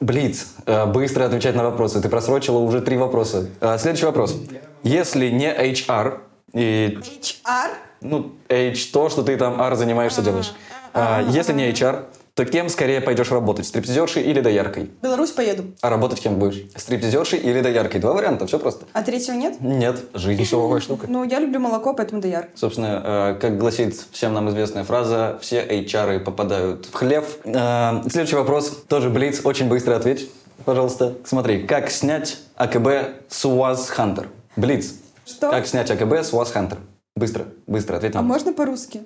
Блиц. 0.00 0.46
Быстро 0.94 1.26
отвечать 1.26 1.54
на 1.54 1.64
вопросы. 1.64 2.00
Ты 2.00 2.08
просрочила 2.08 2.56
уже 2.58 2.80
три 2.80 2.96
вопроса. 2.96 3.48
А, 3.60 3.76
Следующий 3.76 4.06
вопрос. 4.06 4.34
Если 4.82 5.28
не 5.28 5.52
HR 5.54 6.20
и 6.52 6.98
HR? 7.00 7.70
ну, 8.00 8.32
H 8.48 8.86
то, 8.92 9.08
что 9.08 9.22
ты 9.22 9.36
там 9.36 9.60
R 9.60 9.74
занимаешься, 9.76 10.22
делаешь. 10.22 10.52
А, 10.92 11.22
Если 11.28 11.52
не 11.52 11.70
HR, 11.70 12.04
то 12.34 12.44
кем 12.44 12.68
скорее 12.68 13.00
пойдешь 13.00 13.30
работать? 13.30 13.66
Стриптизершей 13.66 14.22
или 14.22 14.40
дояркой? 14.40 14.90
Беларусь 15.02 15.30
поеду. 15.30 15.64
А 15.82 15.90
работать 15.90 16.20
кем 16.20 16.36
будешь? 16.38 16.62
Стриптизершей 16.74 17.38
или 17.38 17.60
дояркой? 17.60 18.00
Два 18.00 18.14
варианта, 18.14 18.46
все 18.46 18.58
просто. 18.58 18.86
А 18.92 19.02
третьего 19.02 19.34
нет? 19.34 19.60
Нет, 19.60 20.00
жизнь 20.14 20.44
суровая 20.46 20.80
штука. 20.80 21.06
Ну, 21.08 21.24
я 21.24 21.38
люблю 21.38 21.60
молоко, 21.60 21.92
поэтому 21.92 22.20
доярка. 22.22 22.50
Собственно, 22.56 23.34
э, 23.36 23.38
как 23.40 23.58
гласит 23.58 23.94
всем 24.12 24.32
нам 24.32 24.48
известная 24.48 24.84
фраза, 24.84 25.38
все 25.42 25.62
HR 25.64 26.20
попадают 26.20 26.86
в 26.86 26.94
хлев. 26.94 27.36
Э, 27.44 28.00
Следующий 28.08 28.36
вопрос, 28.36 28.84
тоже 28.88 29.10
Блиц, 29.10 29.42
очень 29.44 29.68
быстро 29.68 29.96
ответь, 29.96 30.30
пожалуйста. 30.64 31.14
Смотри, 31.24 31.64
как 31.66 31.90
снять 31.90 32.38
АКБ 32.56 32.88
с 33.28 33.44
УАЗ 33.44 33.90
Хантер? 33.90 34.28
Блиц. 34.56 34.94
Что? 35.30 35.50
Как 35.50 35.66
снять 35.66 35.90
АКБ 35.90 36.12
с 36.12 36.32
УАЗ 36.32 36.52
Хантер? 36.52 36.78
Быстро, 37.16 37.46
быстро, 37.66 37.96
ответь 37.96 38.14
А 38.14 38.18
нам. 38.18 38.26
можно 38.26 38.52
по-русски? 38.52 39.02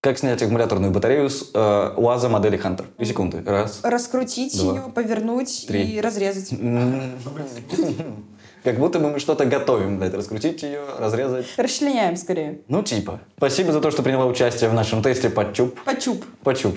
Как 0.00 0.16
снять 0.18 0.40
аккумуляторную 0.42 0.92
батарею 0.92 1.28
с 1.28 1.50
э, 1.52 1.92
УАЗа 1.96 2.28
модели 2.28 2.56
Хантер? 2.56 2.86
Две 2.96 3.06
секунды. 3.06 3.42
Раз. 3.44 3.80
Раскрутить 3.82 4.56
Два. 4.56 4.74
ее, 4.74 4.82
повернуть 4.94 5.64
Три. 5.66 5.82
и 5.82 6.00
разрезать. 6.00 6.50
Как 8.64 8.78
будто 8.78 8.98
бы 8.98 9.10
мы 9.10 9.18
что-то 9.18 9.44
готовим, 9.44 9.98
блядь, 9.98 10.14
раскрутить 10.14 10.62
ее, 10.62 10.80
разрезать. 10.98 11.46
Расчленяем 11.56 12.16
скорее. 12.16 12.60
Ну, 12.68 12.82
типа. 12.82 13.20
Спасибо 13.36 13.72
за 13.72 13.80
то, 13.80 13.90
что 13.90 14.02
приняла 14.02 14.26
участие 14.26 14.68
в 14.70 14.74
нашем 14.74 15.02
тесте 15.02 15.30
«Подчуп». 15.30 15.78
Почуп. 15.84 16.24
«Подчуп». 16.42 16.76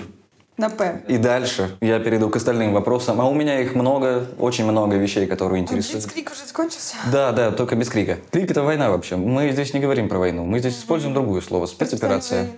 На 0.58 0.68
П. 0.68 1.02
И 1.08 1.16
дальше 1.16 1.76
я 1.80 1.98
перейду 1.98 2.28
к 2.28 2.36
остальным 2.36 2.72
вопросам. 2.72 3.20
А 3.20 3.28
у 3.28 3.34
меня 3.34 3.60
их 3.60 3.74
много, 3.74 4.26
очень 4.38 4.64
много 4.64 4.96
вещей, 4.96 5.26
которые 5.26 5.62
интересуют. 5.62 6.04
Блицкрик 6.04 6.30
уже 6.30 6.46
закончился? 6.46 6.96
Да, 7.10 7.32
да, 7.32 7.50
только 7.50 7.74
без 7.74 7.88
крика. 7.88 8.18
Крик 8.30 8.50
это 8.50 8.62
война 8.62 8.90
вообще. 8.90 9.16
Мы 9.16 9.50
здесь 9.50 9.72
не 9.72 9.80
говорим 9.80 10.08
про 10.08 10.18
войну. 10.18 10.44
Мы 10.44 10.58
здесь 10.58 10.78
используем 10.78 11.14
другое 11.14 11.40
слово. 11.40 11.66
Спецоперация. 11.66 12.48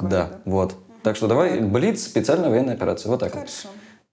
Да, 0.00 0.30
вот. 0.44 0.74
Так 1.02 1.16
что 1.16 1.28
давай, 1.28 1.60
Блиц, 1.60 2.04
специальная 2.04 2.50
военная 2.50 2.74
операция. 2.74 3.08
Вот 3.08 3.20
так 3.20 3.34
вот. 3.34 3.40
Хорошо. 3.40 3.68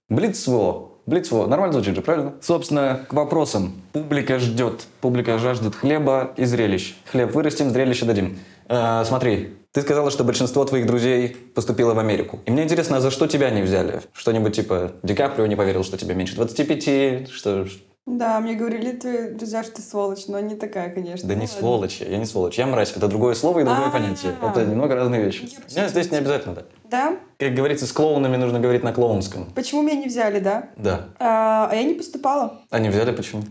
Блицво. 0.10 0.92
Блицво. 1.06 1.48
Нормально 1.48 1.74
звучит 1.74 1.96
же, 1.96 2.02
правильно? 2.02 2.34
Собственно, 2.42 3.06
к 3.10 3.13
вопросам. 3.13 3.74
Публика 3.92 4.40
ждет. 4.40 4.86
Публика 5.02 5.38
жаждет 5.38 5.76
хлеба 5.76 6.32
и 6.38 6.46
зрелищ. 6.46 6.96
Хлеб 7.12 7.34
вырастим, 7.34 7.70
зрелище 7.72 8.06
дадим. 8.06 8.40
Э, 8.70 9.04
смотри, 9.06 9.54
ты 9.78 9.84
сказала, 9.84 10.10
что 10.10 10.24
большинство 10.24 10.66
твоих 10.66 10.88
друзей 10.88 11.38
поступило 11.54 11.94
в 11.94 12.00
Америку. 12.00 12.40
И 12.48 12.52
мне 12.52 12.63
интересно, 12.63 12.98
а 12.98 13.00
за 13.00 13.12
что 13.12 13.28
тебя 13.28 13.52
не 13.52 13.62
взяли? 13.62 14.02
Что-нибудь 14.12 14.56
типа 14.56 14.94
Ди 15.04 15.13
Каприо 15.13 15.46
не 15.46 15.56
поверил, 15.56 15.84
что 15.84 16.00
тебе 16.00 16.16
меньше 16.16 16.36
25, 16.36 17.30
что... 17.30 17.68
Да, 18.08 18.40
мне 18.40 18.56
говорили 18.56 18.94
твои 18.94 19.30
друзья, 19.30 19.62
что 19.63 19.74
ты 19.76 19.82
сволочь, 19.84 20.26
но 20.28 20.40
не 20.40 20.56
такая, 20.56 20.90
конечно. 20.90 21.28
Да 21.28 21.36
Ну 21.36 21.42
не 21.42 21.46
ладно. 21.46 21.60
сволочь, 21.60 22.02
я 22.02 22.18
не 22.18 22.26
сволочь, 22.26 22.58
я 22.58 22.66
мразь. 22.66 22.94
Это 22.96 23.08
другое 23.08 23.36
слово 23.36 23.60
и 23.60 23.63
другое 23.66 23.90
А. 23.90 23.92
понятие. 23.92 24.34
Это 24.42 24.66
немного 24.66 24.96
разные 24.96 25.24
вещи. 25.24 25.48
Нет, 25.76 25.92
здесь 25.92 26.10
не 26.10 26.18
обязательно, 26.18 26.56
да. 26.56 26.63
Да? 26.90 27.18
Как 27.38 27.54
говорится, 27.54 27.86
с 27.86 27.92
клоунами 27.92 28.38
нужно 28.38 28.60
говорить 28.60 28.82
на 28.82 28.94
клоунском. 28.94 29.46
Почему 29.54 29.84
меня 29.84 30.00
не 30.00 30.08
взяли, 30.08 30.40
да? 30.40 30.70
Да. 30.78 31.10
А, 31.20 31.68
а 31.70 31.76
я 31.76 31.84
не 31.84 31.94
поступала. 31.94 32.62
Они 32.72 32.90
взяли 32.90 33.12
почему? 33.12 33.44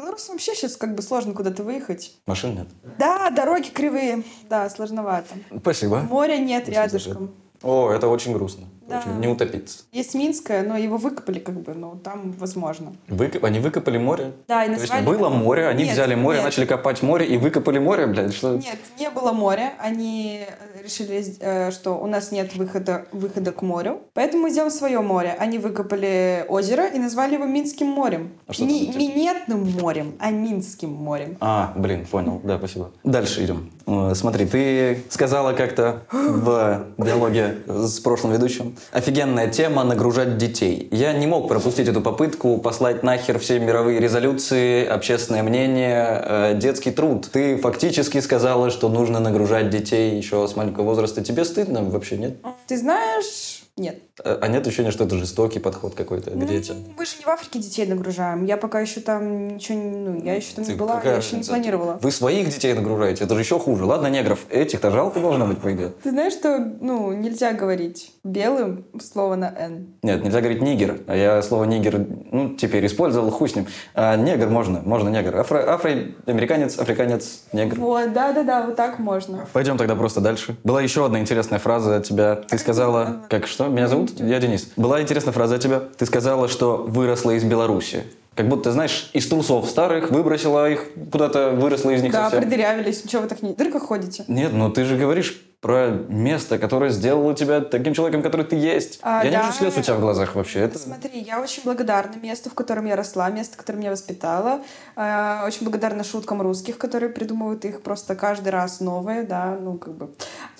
М, 0.00 0.04
Беларусь 0.06 0.28
вообще 0.28 0.54
сейчас 0.54 0.76
как 0.76 0.94
бы 0.94 1.02
сложно 1.02 1.34
куда-то 1.34 1.62
выехать. 1.62 2.16
Машин 2.26 2.54
нет. 2.54 2.68
Да, 2.98 3.30
дороги 3.30 3.68
кривые. 3.68 4.22
Да, 4.48 4.68
сложновато. 4.70 5.34
Спасибо. 5.60 6.00
Моря 6.00 6.38
нет 6.38 6.64
Очень 6.64 6.74
рядышком. 6.74 7.34
О, 7.62 7.90
это 7.90 8.08
очень 8.08 8.32
грустно. 8.32 8.66
Да. 8.90 9.04
Не 9.18 9.28
утопиться. 9.28 9.84
Есть 9.92 10.14
Минское, 10.14 10.62
но 10.62 10.76
его 10.76 10.96
выкопали 10.96 11.38
как 11.38 11.60
бы, 11.60 11.74
но 11.74 11.96
там 12.02 12.32
возможно. 12.32 12.92
Выкоп- 13.08 13.44
Они 13.46 13.60
выкопали 13.60 13.98
море? 13.98 14.32
Да, 14.48 14.64
и 14.64 14.66
То 14.66 14.72
есть 14.72 14.92
назвали... 14.92 15.04
было 15.06 15.28
море, 15.28 15.68
они 15.68 15.84
Нет, 15.84 15.92
взяли 15.92 16.14
море, 16.16 16.38
нет. 16.38 16.44
начали 16.46 16.64
копать 16.66 17.02
море 17.02 17.26
и 17.26 17.36
выкопали 17.38 17.78
море, 17.78 18.06
блядь, 18.06 18.34
что? 18.34 18.56
Нет, 18.56 18.78
не 18.98 19.08
было 19.10 19.32
моря. 19.32 19.74
Они 19.78 20.44
э, 20.48 20.82
решили, 20.82 21.24
э, 21.40 21.70
что 21.70 21.92
у 21.94 22.06
нас 22.06 22.32
нет 22.32 22.54
выхода, 22.56 23.06
выхода 23.12 23.52
к 23.52 23.62
морю. 23.62 24.00
Поэтому 24.14 24.42
мы 24.44 24.50
сделаем 24.50 24.72
свое 24.72 25.00
море. 25.00 25.36
Они 25.38 25.58
выкопали 25.58 26.44
озеро 26.48 26.86
и 26.88 26.98
назвали 26.98 27.34
его 27.34 27.46
Минским 27.46 27.86
морем. 27.86 28.32
А 28.48 28.52
что 28.52 28.64
Не 28.64 28.88
минетным 28.88 29.70
морем, 29.80 30.14
а 30.18 30.30
Минским 30.30 30.90
морем. 30.90 31.36
А, 31.40 31.72
блин, 31.76 32.06
понял, 32.06 32.40
да, 32.42 32.58
спасибо. 32.58 32.90
Дальше 33.04 33.44
идем. 33.44 33.70
Э, 33.86 34.12
Смотри, 34.14 34.46
ты 34.46 35.02
сказала 35.10 35.52
как-то 35.52 36.02
в 36.10 36.86
диалоге 36.98 37.58
с 37.66 38.00
прошлым 38.00 38.32
ведущим, 38.32 38.76
офигенная 38.92 39.48
тема 39.48 39.84
нагружать 39.84 40.36
детей. 40.36 40.88
Я 40.90 41.12
не 41.12 41.26
мог 41.26 41.48
пропустить 41.48 41.88
эту 41.88 42.00
попытку 42.00 42.58
послать 42.58 43.02
нахер 43.02 43.38
все 43.38 43.58
мировые 43.58 44.00
резолюции, 44.00 44.86
общественное 44.86 45.42
мнение, 45.42 46.22
э, 46.24 46.54
детский 46.54 46.90
труд. 46.90 47.28
Ты 47.32 47.56
фактически 47.56 48.18
сказала, 48.20 48.70
что 48.70 48.88
нужно 48.88 49.20
нагружать 49.20 49.70
детей 49.70 50.16
еще 50.16 50.46
с 50.46 50.56
маленького 50.56 50.84
возраста. 50.84 51.22
Тебе 51.22 51.44
стыдно 51.44 51.82
вообще, 51.82 52.16
нет? 52.16 52.36
Ты 52.66 52.78
знаешь... 52.78 53.59
Нет. 53.76 54.02
А 54.24 54.38
а 54.42 54.48
нет 54.48 54.66
ощущения, 54.66 54.90
что 54.90 55.04
это 55.04 55.16
жестокий 55.16 55.58
подход 55.58 55.94
какой-то 55.94 56.30
к 56.30 56.34
Ну, 56.34 56.46
детям? 56.46 56.76
мы 56.96 57.06
же 57.06 57.16
не 57.18 57.24
в 57.24 57.28
Африке 57.28 57.58
детей 57.58 57.86
нагружаем. 57.86 58.44
Я 58.44 58.56
пока 58.56 58.80
еще 58.80 59.00
там 59.00 59.54
ничего 59.54 59.78
не... 59.78 59.90
Ну, 59.90 60.22
я 60.22 60.34
еще 60.34 60.54
там 60.54 60.64
Ты 60.64 60.72
не 60.72 60.78
была, 60.78 60.96
какая 60.96 61.12
я 61.12 61.18
еще 61.18 61.36
не 61.36 61.44
планировала. 61.44 61.98
Вы 62.02 62.10
своих 62.10 62.48
детей 62.48 62.74
нагружаете, 62.74 63.24
это 63.24 63.34
же 63.34 63.40
еще 63.40 63.58
хуже. 63.58 63.84
Ладно, 63.84 64.08
негров, 64.08 64.40
этих-то 64.50 64.90
жалко 64.90 65.20
должно 65.20 65.46
быть, 65.46 65.58
по 65.58 65.72
идее. 65.72 65.92
Ты 66.02 66.10
знаешь, 66.10 66.32
что, 66.32 66.58
ну, 66.58 67.12
нельзя 67.12 67.52
говорить 67.52 68.12
белым 68.24 68.86
слово 69.00 69.36
на 69.36 69.54
«н». 69.56 69.94
Нет, 70.02 70.22
нельзя 70.24 70.40
говорить 70.40 70.62
нигер. 70.62 71.00
А 71.06 71.16
я 71.16 71.42
слово 71.42 71.64
нигер, 71.64 72.06
ну, 72.32 72.56
теперь 72.56 72.84
использовал, 72.86 73.30
хуй 73.30 73.48
с 73.48 73.54
ним. 73.56 73.66
А 73.94 74.16
негр 74.16 74.48
можно, 74.48 74.80
можно 74.84 75.08
негр. 75.08 75.36
Афро, 75.36 75.74
афроамериканец, 75.74 76.78
африканец, 76.78 77.44
негр. 77.52 77.78
Вот, 77.78 78.12
да-да-да, 78.12 78.66
вот 78.66 78.76
так 78.76 78.98
можно. 78.98 79.46
Пойдем 79.52 79.76
тогда 79.78 79.94
просто 79.94 80.20
дальше. 80.20 80.56
Была 80.64 80.82
еще 80.82 81.06
одна 81.06 81.20
интересная 81.20 81.58
фраза 81.58 81.96
от 81.96 82.04
тебя. 82.04 82.36
Ты 82.36 82.58
сказала... 82.58 83.26
Как 83.28 83.46
что? 83.46 83.59
Меня 83.68 83.88
зовут? 83.88 84.18
Я 84.20 84.38
Денис. 84.40 84.68
Была 84.76 85.00
интересная 85.02 85.32
фраза 85.32 85.56
от 85.56 85.62
тебя. 85.62 85.80
Ты 85.98 86.06
сказала, 86.06 86.48
что 86.48 86.78
выросла 86.88 87.32
из 87.32 87.44
Беларуси. 87.44 88.04
Как 88.34 88.48
будто, 88.48 88.72
знаешь, 88.72 89.10
из 89.12 89.26
трусов 89.26 89.68
старых 89.68 90.10
выбросила 90.10 90.70
их 90.70 90.86
куда-то, 91.10 91.50
выросла 91.50 91.90
из 91.90 92.02
них 92.02 92.12
Да, 92.12 92.30
совсем. 92.30 92.42
продырявились. 92.42 93.02
Чего 93.06 93.22
вы 93.22 93.28
так 93.28 93.42
не... 93.42 93.52
В 93.52 93.56
дырках 93.56 93.82
ходите? 93.88 94.24
Нет, 94.28 94.52
но 94.52 94.70
ты 94.70 94.84
же 94.84 94.96
говоришь 94.96 95.42
про 95.60 95.90
место, 96.08 96.58
которое 96.58 96.90
сделало 96.90 97.34
тебя 97.34 97.60
таким 97.60 97.92
человеком, 97.92 98.22
который 98.22 98.46
ты 98.46 98.56
есть. 98.56 98.98
А, 99.02 99.22
я 99.22 99.30
не 99.30 99.36
да. 99.36 99.42
вижу 99.42 99.52
слез 99.52 99.76
у 99.76 99.82
тебя 99.82 99.94
в 99.94 100.00
глазах 100.00 100.34
вообще. 100.34 100.60
Это... 100.60 100.78
Смотри, 100.78 101.20
я 101.20 101.38
очень 101.38 101.62
благодарна 101.64 102.16
месту, 102.16 102.48
в 102.48 102.54
котором 102.54 102.86
я 102.86 102.96
росла, 102.96 103.28
месту, 103.28 103.58
которое 103.58 103.78
меня 103.78 103.90
воспитало. 103.90 104.62
Э, 104.96 105.44
Очень 105.46 105.64
благодарна 105.64 106.02
шуткам 106.02 106.40
русских, 106.40 106.78
которые 106.78 107.10
придумывают 107.10 107.66
их 107.66 107.82
просто 107.82 108.14
каждый 108.14 108.48
раз 108.48 108.80
новые, 108.80 109.24
да, 109.24 109.58
ну, 109.60 109.76
как 109.76 109.94
бы. 109.94 110.10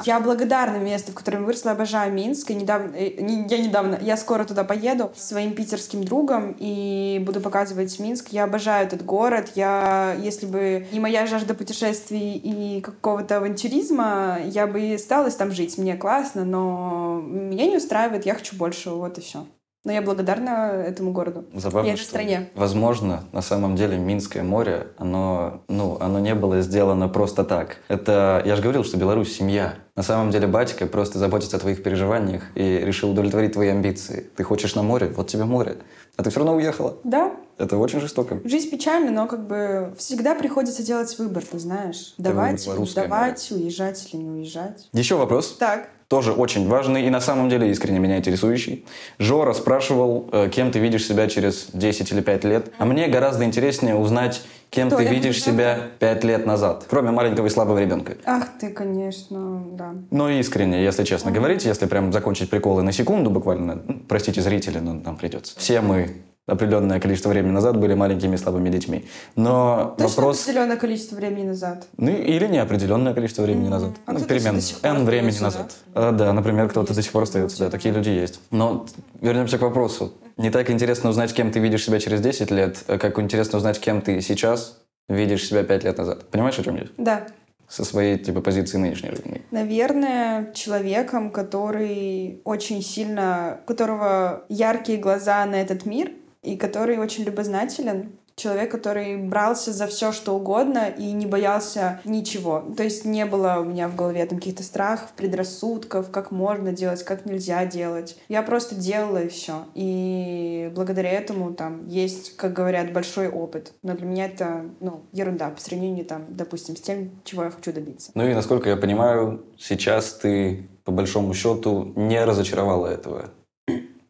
Я 0.04 0.20
благодарна 0.20 0.76
месту, 0.76 1.12
в 1.12 1.14
котором 1.14 1.40
я 1.40 1.46
выросла, 1.46 1.70
обожаю 1.72 2.12
Минск. 2.12 2.50
И 2.50 2.54
недавно, 2.54 2.94
э, 2.94 3.22
не- 3.22 3.46
я 3.48 3.56
недавно, 3.56 3.98
я 4.02 4.18
скоро 4.18 4.44
туда 4.44 4.64
поеду 4.64 5.12
с 5.16 5.28
своим 5.28 5.54
питерским 5.54 6.04
другом 6.04 6.54
и 6.58 7.22
буду 7.24 7.40
показывать 7.40 7.98
Минск. 7.98 8.28
Я 8.32 8.44
обожаю 8.44 8.86
этот 8.86 9.02
город. 9.02 9.52
Я, 9.54 10.14
если 10.20 10.44
бы 10.44 10.86
не 10.92 11.00
моя 11.00 11.26
жажда 11.26 11.54
путешествий 11.54 12.34
и 12.36 12.82
какого-то 12.82 13.38
авантюризма, 13.38 14.40
я 14.44 14.66
бы 14.66 14.89
и 14.90 14.96
осталась 14.96 15.36
там 15.36 15.52
жить. 15.52 15.78
Мне 15.78 15.96
классно, 15.96 16.44
но 16.44 17.20
меня 17.22 17.66
не 17.66 17.76
устраивает, 17.76 18.26
я 18.26 18.34
хочу 18.34 18.56
больше, 18.56 18.90
вот 18.90 19.18
и 19.18 19.20
все. 19.20 19.46
Но 19.82 19.92
я 19.92 20.02
благодарна 20.02 20.72
этому 20.86 21.10
городу. 21.12 21.46
Забавно, 21.54 21.88
И 21.88 21.92
этой 21.92 22.02
стране. 22.02 22.50
Возможно, 22.54 23.24
на 23.32 23.40
самом 23.40 23.76
деле 23.76 23.96
Минское 23.96 24.42
море, 24.42 24.88
оно, 24.98 25.62
ну, 25.68 25.96
оно 26.00 26.18
не 26.18 26.34
было 26.34 26.60
сделано 26.60 27.08
просто 27.08 27.44
так. 27.44 27.78
Это, 27.88 28.42
я 28.44 28.56
же 28.56 28.62
говорил, 28.62 28.84
что 28.84 28.98
Беларусь 28.98 29.34
семья. 29.34 29.76
На 29.96 30.02
самом 30.02 30.30
деле 30.30 30.46
батька 30.46 30.86
просто 30.86 31.18
заботится 31.18 31.56
о 31.56 31.60
твоих 31.60 31.82
переживаниях 31.82 32.42
и 32.54 32.62
решил 32.78 33.10
удовлетворить 33.12 33.54
твои 33.54 33.68
амбиции. 33.68 34.28
Ты 34.36 34.44
хочешь 34.44 34.74
на 34.74 34.82
море, 34.82 35.12
вот 35.16 35.28
тебе 35.28 35.44
море. 35.44 35.78
А 36.16 36.22
ты 36.22 36.28
все 36.28 36.40
равно 36.40 36.56
уехала. 36.56 36.98
Да, 37.02 37.32
Это 37.56 37.78
очень 37.78 38.00
жестоко. 38.00 38.38
жизнь 38.44 38.70
печальна, 38.70 39.10
но 39.10 39.26
как 39.26 39.46
бы 39.46 39.94
всегда 39.96 40.34
приходится 40.34 40.82
делать 40.82 41.18
выбор, 41.18 41.42
ты 41.42 41.58
знаешь. 41.58 42.12
Давать, 42.18 42.68
давать, 42.94 43.50
уезжать 43.50 44.06
или 44.12 44.20
не 44.20 44.28
уезжать. 44.28 44.90
Еще 44.92 45.16
вопрос. 45.16 45.56
Так, 45.58 45.88
Тоже 46.10 46.32
очень 46.32 46.66
важный 46.66 47.06
и 47.06 47.10
на 47.10 47.20
самом 47.20 47.48
деле 47.48 47.70
искренне 47.70 48.00
меня 48.00 48.18
интересующий. 48.18 48.84
Жора 49.20 49.52
спрашивал, 49.52 50.28
э, 50.32 50.48
кем 50.52 50.72
ты 50.72 50.80
видишь 50.80 51.06
себя 51.06 51.28
через 51.28 51.68
10 51.72 52.10
или 52.10 52.20
5 52.20 52.42
лет. 52.42 52.72
А 52.78 52.84
мне 52.84 53.06
гораздо 53.06 53.44
интереснее 53.44 53.94
узнать, 53.94 54.42
кем 54.70 54.88
Кто 54.88 54.96
ты 54.96 55.04
видишь 55.04 55.38
буду? 55.44 55.52
себя 55.52 55.78
5 56.00 56.24
лет 56.24 56.46
назад. 56.46 56.84
Кроме 56.90 57.12
маленького 57.12 57.46
и 57.46 57.48
слабого 57.48 57.78
ребенка. 57.78 58.16
ах 58.26 58.48
ты, 58.60 58.70
конечно, 58.70 59.62
да. 59.78 59.94
Но 60.10 60.28
искренне, 60.28 60.82
если 60.82 61.04
честно 61.04 61.30
говорить, 61.30 61.64
если 61.64 61.86
прям 61.86 62.12
закончить 62.12 62.50
приколы 62.50 62.82
на 62.82 62.90
секунду 62.90 63.30
буквально, 63.30 63.80
простите 64.08 64.42
зрители, 64.42 64.80
но 64.80 64.94
нам 64.94 65.16
придется. 65.16 65.54
Все 65.60 65.80
мы 65.80 66.10
определенное 66.46 67.00
количество 67.00 67.28
времени 67.28 67.52
назад 67.52 67.78
были 67.78 67.94
маленькими 67.94 68.34
и 68.34 68.38
слабыми 68.38 68.68
детьми. 68.68 69.06
Но 69.36 69.94
Точно 69.96 70.08
вопрос... 70.08 70.42
определенное 70.42 70.76
количество 70.76 71.16
времени 71.16 71.46
назад. 71.46 71.86
Ну, 71.96 72.10
или 72.10 72.46
неопределенное 72.46 73.14
количество 73.14 73.42
времени 73.42 73.68
назад. 73.68 73.92
А 74.06 74.12
ну, 74.12 74.20
пор 74.20 74.36
N 74.82 75.04
времени 75.04 75.30
остается, 75.30 75.42
назад. 75.58 75.76
А, 75.94 76.12
да, 76.12 76.32
например, 76.32 76.68
кто-то 76.68 76.94
до 76.94 77.02
сих 77.02 77.12
пор 77.12 77.22
остается. 77.24 77.58
Да, 77.58 77.70
такие 77.70 77.94
люди 77.94 78.10
есть. 78.10 78.40
Но 78.50 78.86
вернемся 79.20 79.58
к 79.58 79.62
вопросу. 79.62 80.12
Не 80.36 80.50
так 80.50 80.70
интересно 80.70 81.10
узнать, 81.10 81.32
кем 81.34 81.52
ты 81.52 81.60
видишь 81.60 81.84
себя 81.84 82.00
через 82.00 82.20
10 82.20 82.50
лет, 82.50 82.84
а 82.86 82.98
как 82.98 83.18
интересно 83.18 83.58
узнать, 83.58 83.78
кем 83.78 84.00
ты 84.00 84.20
сейчас 84.20 84.78
видишь 85.08 85.46
себя 85.46 85.62
5 85.62 85.84
лет 85.84 85.98
назад. 85.98 86.30
Понимаешь, 86.30 86.58
о 86.58 86.62
чем 86.62 86.76
я? 86.76 86.86
Да. 86.96 87.26
со 87.68 87.84
своей 87.84 88.18
типа 88.18 88.40
позиции 88.40 88.78
нынешней 88.78 89.10
жизни? 89.10 89.42
Наверное, 89.52 90.52
человеком, 90.54 91.30
который 91.30 92.40
очень 92.44 92.82
сильно, 92.82 93.60
у 93.62 93.68
которого 93.68 94.44
яркие 94.48 94.98
глаза 94.98 95.44
на 95.46 95.54
этот 95.54 95.86
мир, 95.86 96.10
и 96.42 96.56
который 96.56 96.98
очень 96.98 97.24
любознателен, 97.24 98.12
человек, 98.40 98.70
который 98.70 99.16
брался 99.16 99.72
за 99.72 99.86
все, 99.86 100.12
что 100.12 100.34
угодно 100.34 100.88
и 100.88 101.12
не 101.12 101.26
боялся 101.26 102.00
ничего. 102.04 102.64
То 102.76 102.82
есть 102.82 103.04
не 103.04 103.26
было 103.26 103.58
у 103.60 103.64
меня 103.64 103.88
в 103.88 103.96
голове 103.96 104.24
там 104.26 104.38
каких-то 104.38 104.62
страхов, 104.62 105.12
предрассудков, 105.16 106.10
как 106.10 106.30
можно 106.30 106.72
делать, 106.72 107.02
как 107.04 107.26
нельзя 107.26 107.66
делать. 107.66 108.16
Я 108.28 108.42
просто 108.42 108.74
делала 108.74 109.18
и 109.18 109.28
все. 109.28 109.64
И 109.74 110.72
благодаря 110.74 111.10
этому 111.10 111.52
там 111.52 111.86
есть, 111.86 112.36
как 112.36 112.52
говорят, 112.52 112.92
большой 112.92 113.28
опыт. 113.28 113.72
Но 113.82 113.94
для 113.94 114.06
меня 114.06 114.26
это, 114.26 114.64
ну, 114.80 115.02
ерунда 115.12 115.50
по 115.50 115.60
сравнению 115.60 116.04
там, 116.04 116.24
допустим, 116.28 116.76
с 116.76 116.80
тем, 116.80 117.10
чего 117.24 117.44
я 117.44 117.50
хочу 117.50 117.72
добиться. 117.72 118.10
Ну 118.14 118.26
и 118.26 118.34
насколько 118.34 118.70
я 118.70 118.76
понимаю, 118.76 119.44
сейчас 119.58 120.14
ты 120.14 120.66
по 120.84 120.92
большому 120.92 121.34
счету 121.34 121.92
не 121.94 122.24
разочаровала 122.24 122.86
этого 122.86 123.30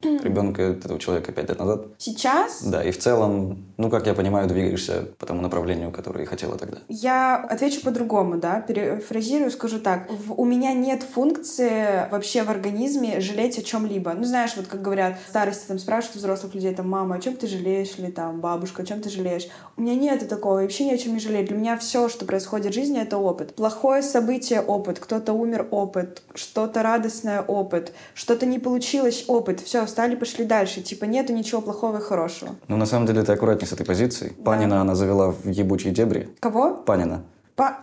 ребенка 0.02 0.62
этого 0.62 0.98
человека 0.98 1.32
пять 1.32 1.48
лет 1.48 1.58
назад. 1.58 1.86
Сейчас? 1.98 2.62
Да, 2.62 2.82
и 2.82 2.90
в 2.90 2.98
целом, 2.98 3.69
ну, 3.80 3.88
как 3.88 4.06
я 4.06 4.12
понимаю, 4.12 4.46
двигаешься 4.46 5.06
по 5.18 5.24
тому 5.24 5.40
направлению, 5.40 5.90
которое 5.90 6.26
хотела 6.26 6.58
тогда. 6.58 6.78
Я 6.88 7.36
отвечу 7.36 7.80
по-другому, 7.80 8.36
да, 8.36 8.60
перефразирую, 8.60 9.50
скажу 9.50 9.80
так. 9.80 10.06
У 10.36 10.44
меня 10.44 10.74
нет 10.74 11.02
функции 11.02 12.06
вообще 12.10 12.42
в 12.42 12.50
организме 12.50 13.20
жалеть 13.20 13.58
о 13.58 13.62
чем-либо. 13.62 14.12
Ну, 14.12 14.24
знаешь, 14.24 14.52
вот 14.56 14.66
как 14.66 14.82
говорят, 14.82 15.16
в 15.24 15.30
старости 15.30 15.66
там 15.66 15.78
спрашивают 15.78 16.16
взрослых 16.16 16.54
людей, 16.54 16.74
там, 16.74 16.90
мама, 16.90 17.16
о 17.16 17.20
чем 17.20 17.36
ты 17.36 17.46
жалеешь, 17.46 17.94
или 17.96 18.10
там, 18.10 18.40
бабушка, 18.40 18.82
о 18.82 18.84
чем 18.84 19.00
ты 19.00 19.08
жалеешь. 19.08 19.48
У 19.78 19.82
меня 19.82 19.94
нет 19.94 20.28
такого, 20.28 20.58
я 20.58 20.64
вообще 20.64 20.84
ни 20.84 20.92
о 20.92 20.98
чем 20.98 21.14
не 21.14 21.20
жалею. 21.20 21.46
Для 21.46 21.56
меня 21.56 21.78
все, 21.78 22.10
что 22.10 22.26
происходит 22.26 22.72
в 22.72 22.74
жизни, 22.74 23.00
это 23.00 23.16
опыт. 23.16 23.54
Плохое 23.54 24.02
событие— 24.02 24.60
опыт, 24.66 24.98
кто-то 24.98 25.32
умер— 25.32 25.68
опыт, 25.70 26.22
что-то 26.34 26.82
радостное— 26.82 27.40
опыт, 27.48 27.94
что-то 28.12 28.44
не 28.44 28.58
получилось— 28.58 29.24
опыт. 29.26 29.60
Все, 29.60 29.86
встали, 29.86 30.16
пошли 30.16 30.44
дальше. 30.44 30.82
Типа 30.82 31.06
нету 31.06 31.32
ничего 31.32 31.62
плохого 31.62 31.96
и 31.96 32.02
хорошего. 32.02 32.56
Ну, 32.68 32.76
на 32.76 32.84
самом 32.84 33.06
деле, 33.06 33.22
ты 33.22 33.32
аккуратнее 33.32 33.69
с 33.70 33.72
этой 33.72 33.86
позицией. 33.86 34.32
Да. 34.36 34.44
Панина 34.44 34.80
она 34.80 34.94
завела 34.94 35.30
в 35.30 35.48
ебучие 35.48 35.92
дебри. 35.92 36.28
Кого? 36.40 36.74
Панина. 36.74 37.22
По... 37.60 37.76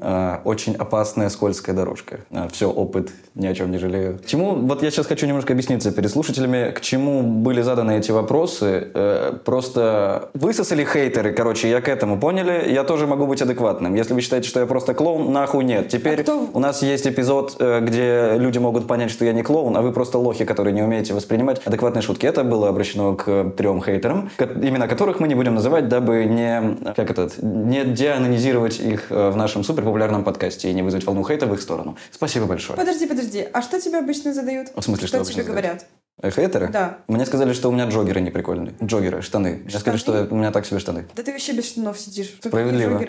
А, 0.00 0.40
очень 0.44 0.76
опасная 0.76 1.28
скользкая 1.28 1.74
дорожка. 1.74 2.20
А, 2.30 2.46
все, 2.48 2.70
опыт, 2.70 3.10
ни 3.34 3.44
о 3.44 3.52
чем 3.52 3.72
не 3.72 3.78
жалею. 3.78 4.20
К 4.20 4.26
чему, 4.26 4.54
вот 4.54 4.84
я 4.84 4.90
сейчас 4.92 5.06
хочу 5.06 5.26
немножко 5.26 5.52
объясниться 5.52 5.90
перед 5.90 6.08
слушателями, 6.12 6.70
к 6.70 6.80
чему 6.80 7.22
были 7.22 7.60
заданы 7.62 7.98
эти 7.98 8.12
вопросы. 8.12 8.92
Э, 8.94 9.32
просто 9.44 10.30
высосали 10.34 10.84
хейтеры, 10.84 11.32
короче, 11.32 11.68
я 11.68 11.80
к 11.80 11.88
этому, 11.88 12.20
поняли? 12.20 12.70
Я 12.70 12.84
тоже 12.84 13.08
могу 13.08 13.26
быть 13.26 13.42
адекватным. 13.42 13.96
Если 13.96 14.14
вы 14.14 14.20
считаете, 14.20 14.48
что 14.48 14.60
я 14.60 14.66
просто 14.66 14.94
клоун, 14.94 15.32
нахуй 15.32 15.64
нет. 15.64 15.88
Теперь 15.88 16.20
а 16.20 16.22
кто... 16.22 16.48
у 16.52 16.60
нас 16.60 16.80
есть 16.82 17.08
эпизод, 17.08 17.56
э, 17.58 17.80
где 17.80 18.34
люди 18.36 18.58
могут 18.58 18.86
понять, 18.86 19.10
что 19.10 19.24
я 19.24 19.32
не 19.32 19.42
клоун, 19.42 19.76
а 19.76 19.82
вы 19.82 19.90
просто 19.90 20.18
лохи, 20.18 20.44
которые 20.44 20.72
не 20.72 20.82
умеете 20.82 21.14
воспринимать 21.14 21.60
адекватные 21.64 22.02
шутки. 22.02 22.26
Это 22.26 22.44
было 22.44 22.68
обращено 22.68 23.16
к 23.16 23.50
трем 23.56 23.82
хейтерам, 23.82 24.30
имена 24.38 24.86
которых 24.86 25.18
мы 25.18 25.26
не 25.26 25.34
будем 25.34 25.56
называть, 25.56 25.88
дабы 25.88 26.26
не, 26.26 26.76
как 26.94 27.10
этот, 27.10 27.42
не 27.42 27.82
деанонизировать 27.82 28.83
их 28.84 29.10
э, 29.10 29.30
в 29.30 29.36
нашем 29.36 29.64
суперпопулярном 29.64 30.24
подкасте 30.24 30.70
и 30.70 30.74
не 30.74 30.82
вызвать 30.82 31.04
волну 31.04 31.24
хейта 31.24 31.46
в 31.46 31.54
их 31.54 31.60
сторону. 31.60 31.96
Спасибо 32.10 32.46
большое. 32.46 32.76
Подожди, 32.78 33.06
подожди. 33.06 33.48
А 33.52 33.62
что 33.62 33.80
тебе 33.80 33.98
обычно 33.98 34.32
задают? 34.32 34.68
В 34.76 34.82
смысле, 34.82 35.08
что, 35.08 35.24
что 35.24 35.32
тебе 35.32 35.44
говорят? 35.44 35.86
Э, 36.22 36.30
хейтеры? 36.30 36.68
Да. 36.68 36.98
Мне 37.08 37.26
сказали, 37.26 37.52
что 37.52 37.68
у 37.68 37.72
меня 37.72 37.88
джогеры 37.88 38.20
не 38.20 38.30
прикольные. 38.30 38.74
Джогеры, 38.82 39.20
штаны. 39.22 39.62
Мне 39.64 39.78
сказали, 39.78 39.96
что 39.98 40.28
у 40.30 40.36
меня 40.36 40.52
так 40.52 40.64
себе 40.64 40.78
штаны. 40.78 41.06
Да 41.16 41.22
ты 41.22 41.32
вообще 41.32 41.52
без 41.52 41.66
штанов 41.66 41.98
сидишь. 41.98 42.36
Справедливо. 42.40 43.02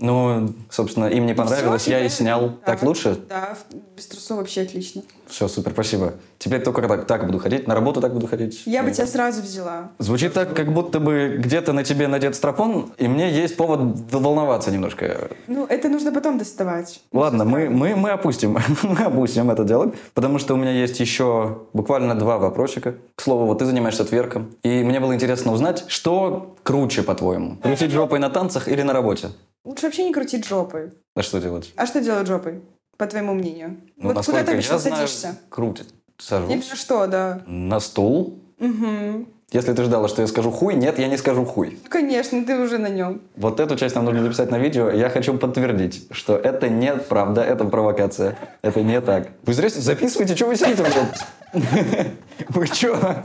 Ну, 0.00 0.54
собственно, 0.70 1.06
им 1.06 1.26
не 1.26 1.34
понравилось, 1.34 1.86
я 1.86 2.04
и 2.04 2.08
снял. 2.08 2.48
Да. 2.48 2.56
Так 2.64 2.82
лучше? 2.82 3.16
Да, 3.28 3.56
без 3.96 4.06
трусов 4.06 4.38
вообще 4.38 4.62
отлично. 4.62 5.02
Все, 5.28 5.46
супер, 5.46 5.72
спасибо. 5.72 6.14
Теперь 6.38 6.62
только 6.62 6.82
так, 6.82 7.06
так 7.06 7.26
буду 7.26 7.38
ходить, 7.38 7.66
на 7.66 7.74
работу 7.74 8.00
так 8.00 8.14
буду 8.14 8.26
ходить. 8.28 8.62
Я 8.64 8.82
бы 8.82 8.92
тебя 8.92 9.06
сразу 9.06 9.42
взяла. 9.42 9.90
Звучит 9.98 10.32
так, 10.32 10.54
как 10.54 10.72
будто 10.72 11.00
бы 11.00 11.36
где-то 11.38 11.72
на 11.72 11.82
тебе 11.82 12.06
надет 12.06 12.36
стропон, 12.36 12.92
и 12.96 13.08
мне 13.08 13.30
есть 13.30 13.56
повод 13.56 13.80
волноваться 14.12 14.70
немножко. 14.70 15.30
Ну, 15.48 15.66
это 15.66 15.88
нужно 15.88 16.12
потом 16.12 16.38
доставать. 16.38 17.00
Ладно, 17.12 17.44
мы, 17.44 17.68
мы, 17.68 17.96
мы 17.96 18.10
опустим, 18.10 18.56
мы 18.82 19.00
опустим 19.00 19.50
этот 19.50 19.66
диалог, 19.66 19.94
потому 20.14 20.38
что 20.38 20.54
у 20.54 20.56
меня 20.56 20.70
есть 20.70 21.00
еще 21.00 21.58
буквально 21.72 22.14
два 22.14 22.38
вопросика. 22.38 22.94
К 23.16 23.22
слову, 23.22 23.46
вот 23.46 23.58
ты 23.58 23.64
занимаешься 23.64 24.04
тверком, 24.04 24.54
и 24.62 24.84
мне 24.84 25.00
было 25.00 25.14
интересно 25.14 25.52
узнать, 25.52 25.84
что 25.88 26.56
круче, 26.62 27.02
по-твоему? 27.02 27.56
Крутить 27.56 27.90
жопой 27.90 28.20
на 28.20 28.30
танцах 28.30 28.68
или 28.68 28.82
на 28.82 28.92
работе? 28.92 29.30
Лучше 29.64 29.86
вообще 29.86 30.04
не 30.04 30.14
крутить 30.14 30.46
жопой. 30.46 30.92
А 31.16 31.22
что 31.22 31.40
делать? 31.40 31.72
А 31.76 31.86
что 31.86 32.00
делать 32.00 32.28
жопой? 32.28 32.62
по 32.98 33.06
твоему 33.06 33.32
мнению? 33.32 33.80
Ну, 33.96 34.12
вот 34.12 34.26
куда 34.26 34.44
ты 34.44 34.52
обычно 34.52 34.74
я 34.74 34.78
садишься? 34.80 35.38
Крутит. 35.48 35.86
Сажусь. 36.18 36.50
Именно 36.50 36.76
что, 36.76 37.06
да. 37.06 37.42
На 37.46 37.80
стул. 37.80 38.38
Угу. 38.58 39.26
Если 39.50 39.72
ты 39.72 39.82
ждала, 39.82 40.08
что 40.08 40.20
я 40.20 40.28
скажу 40.28 40.50
хуй, 40.50 40.74
нет, 40.74 40.98
я 40.98 41.08
не 41.08 41.16
скажу 41.16 41.46
хуй. 41.46 41.78
Конечно, 41.88 42.44
ты 42.44 42.58
уже 42.58 42.76
на 42.76 42.88
нем. 42.88 43.22
Вот 43.36 43.60
эту 43.60 43.76
часть 43.76 43.94
нам 43.94 44.04
нужно 44.04 44.22
записать 44.22 44.50
на 44.50 44.58
видео. 44.58 44.90
Я 44.90 45.08
хочу 45.08 45.38
подтвердить, 45.38 46.06
что 46.10 46.36
это 46.36 46.68
не 46.68 46.94
правда, 46.94 47.40
это 47.42 47.64
провокация. 47.64 48.36
Это 48.60 48.82
не 48.82 49.00
так. 49.00 49.28
Вы 49.44 49.54
зря 49.54 49.70
записывайте, 49.70 50.36
что 50.36 50.46
вы 50.46 50.56
сидите, 50.56 50.84
Вы 52.50 52.66
что? 52.66 53.24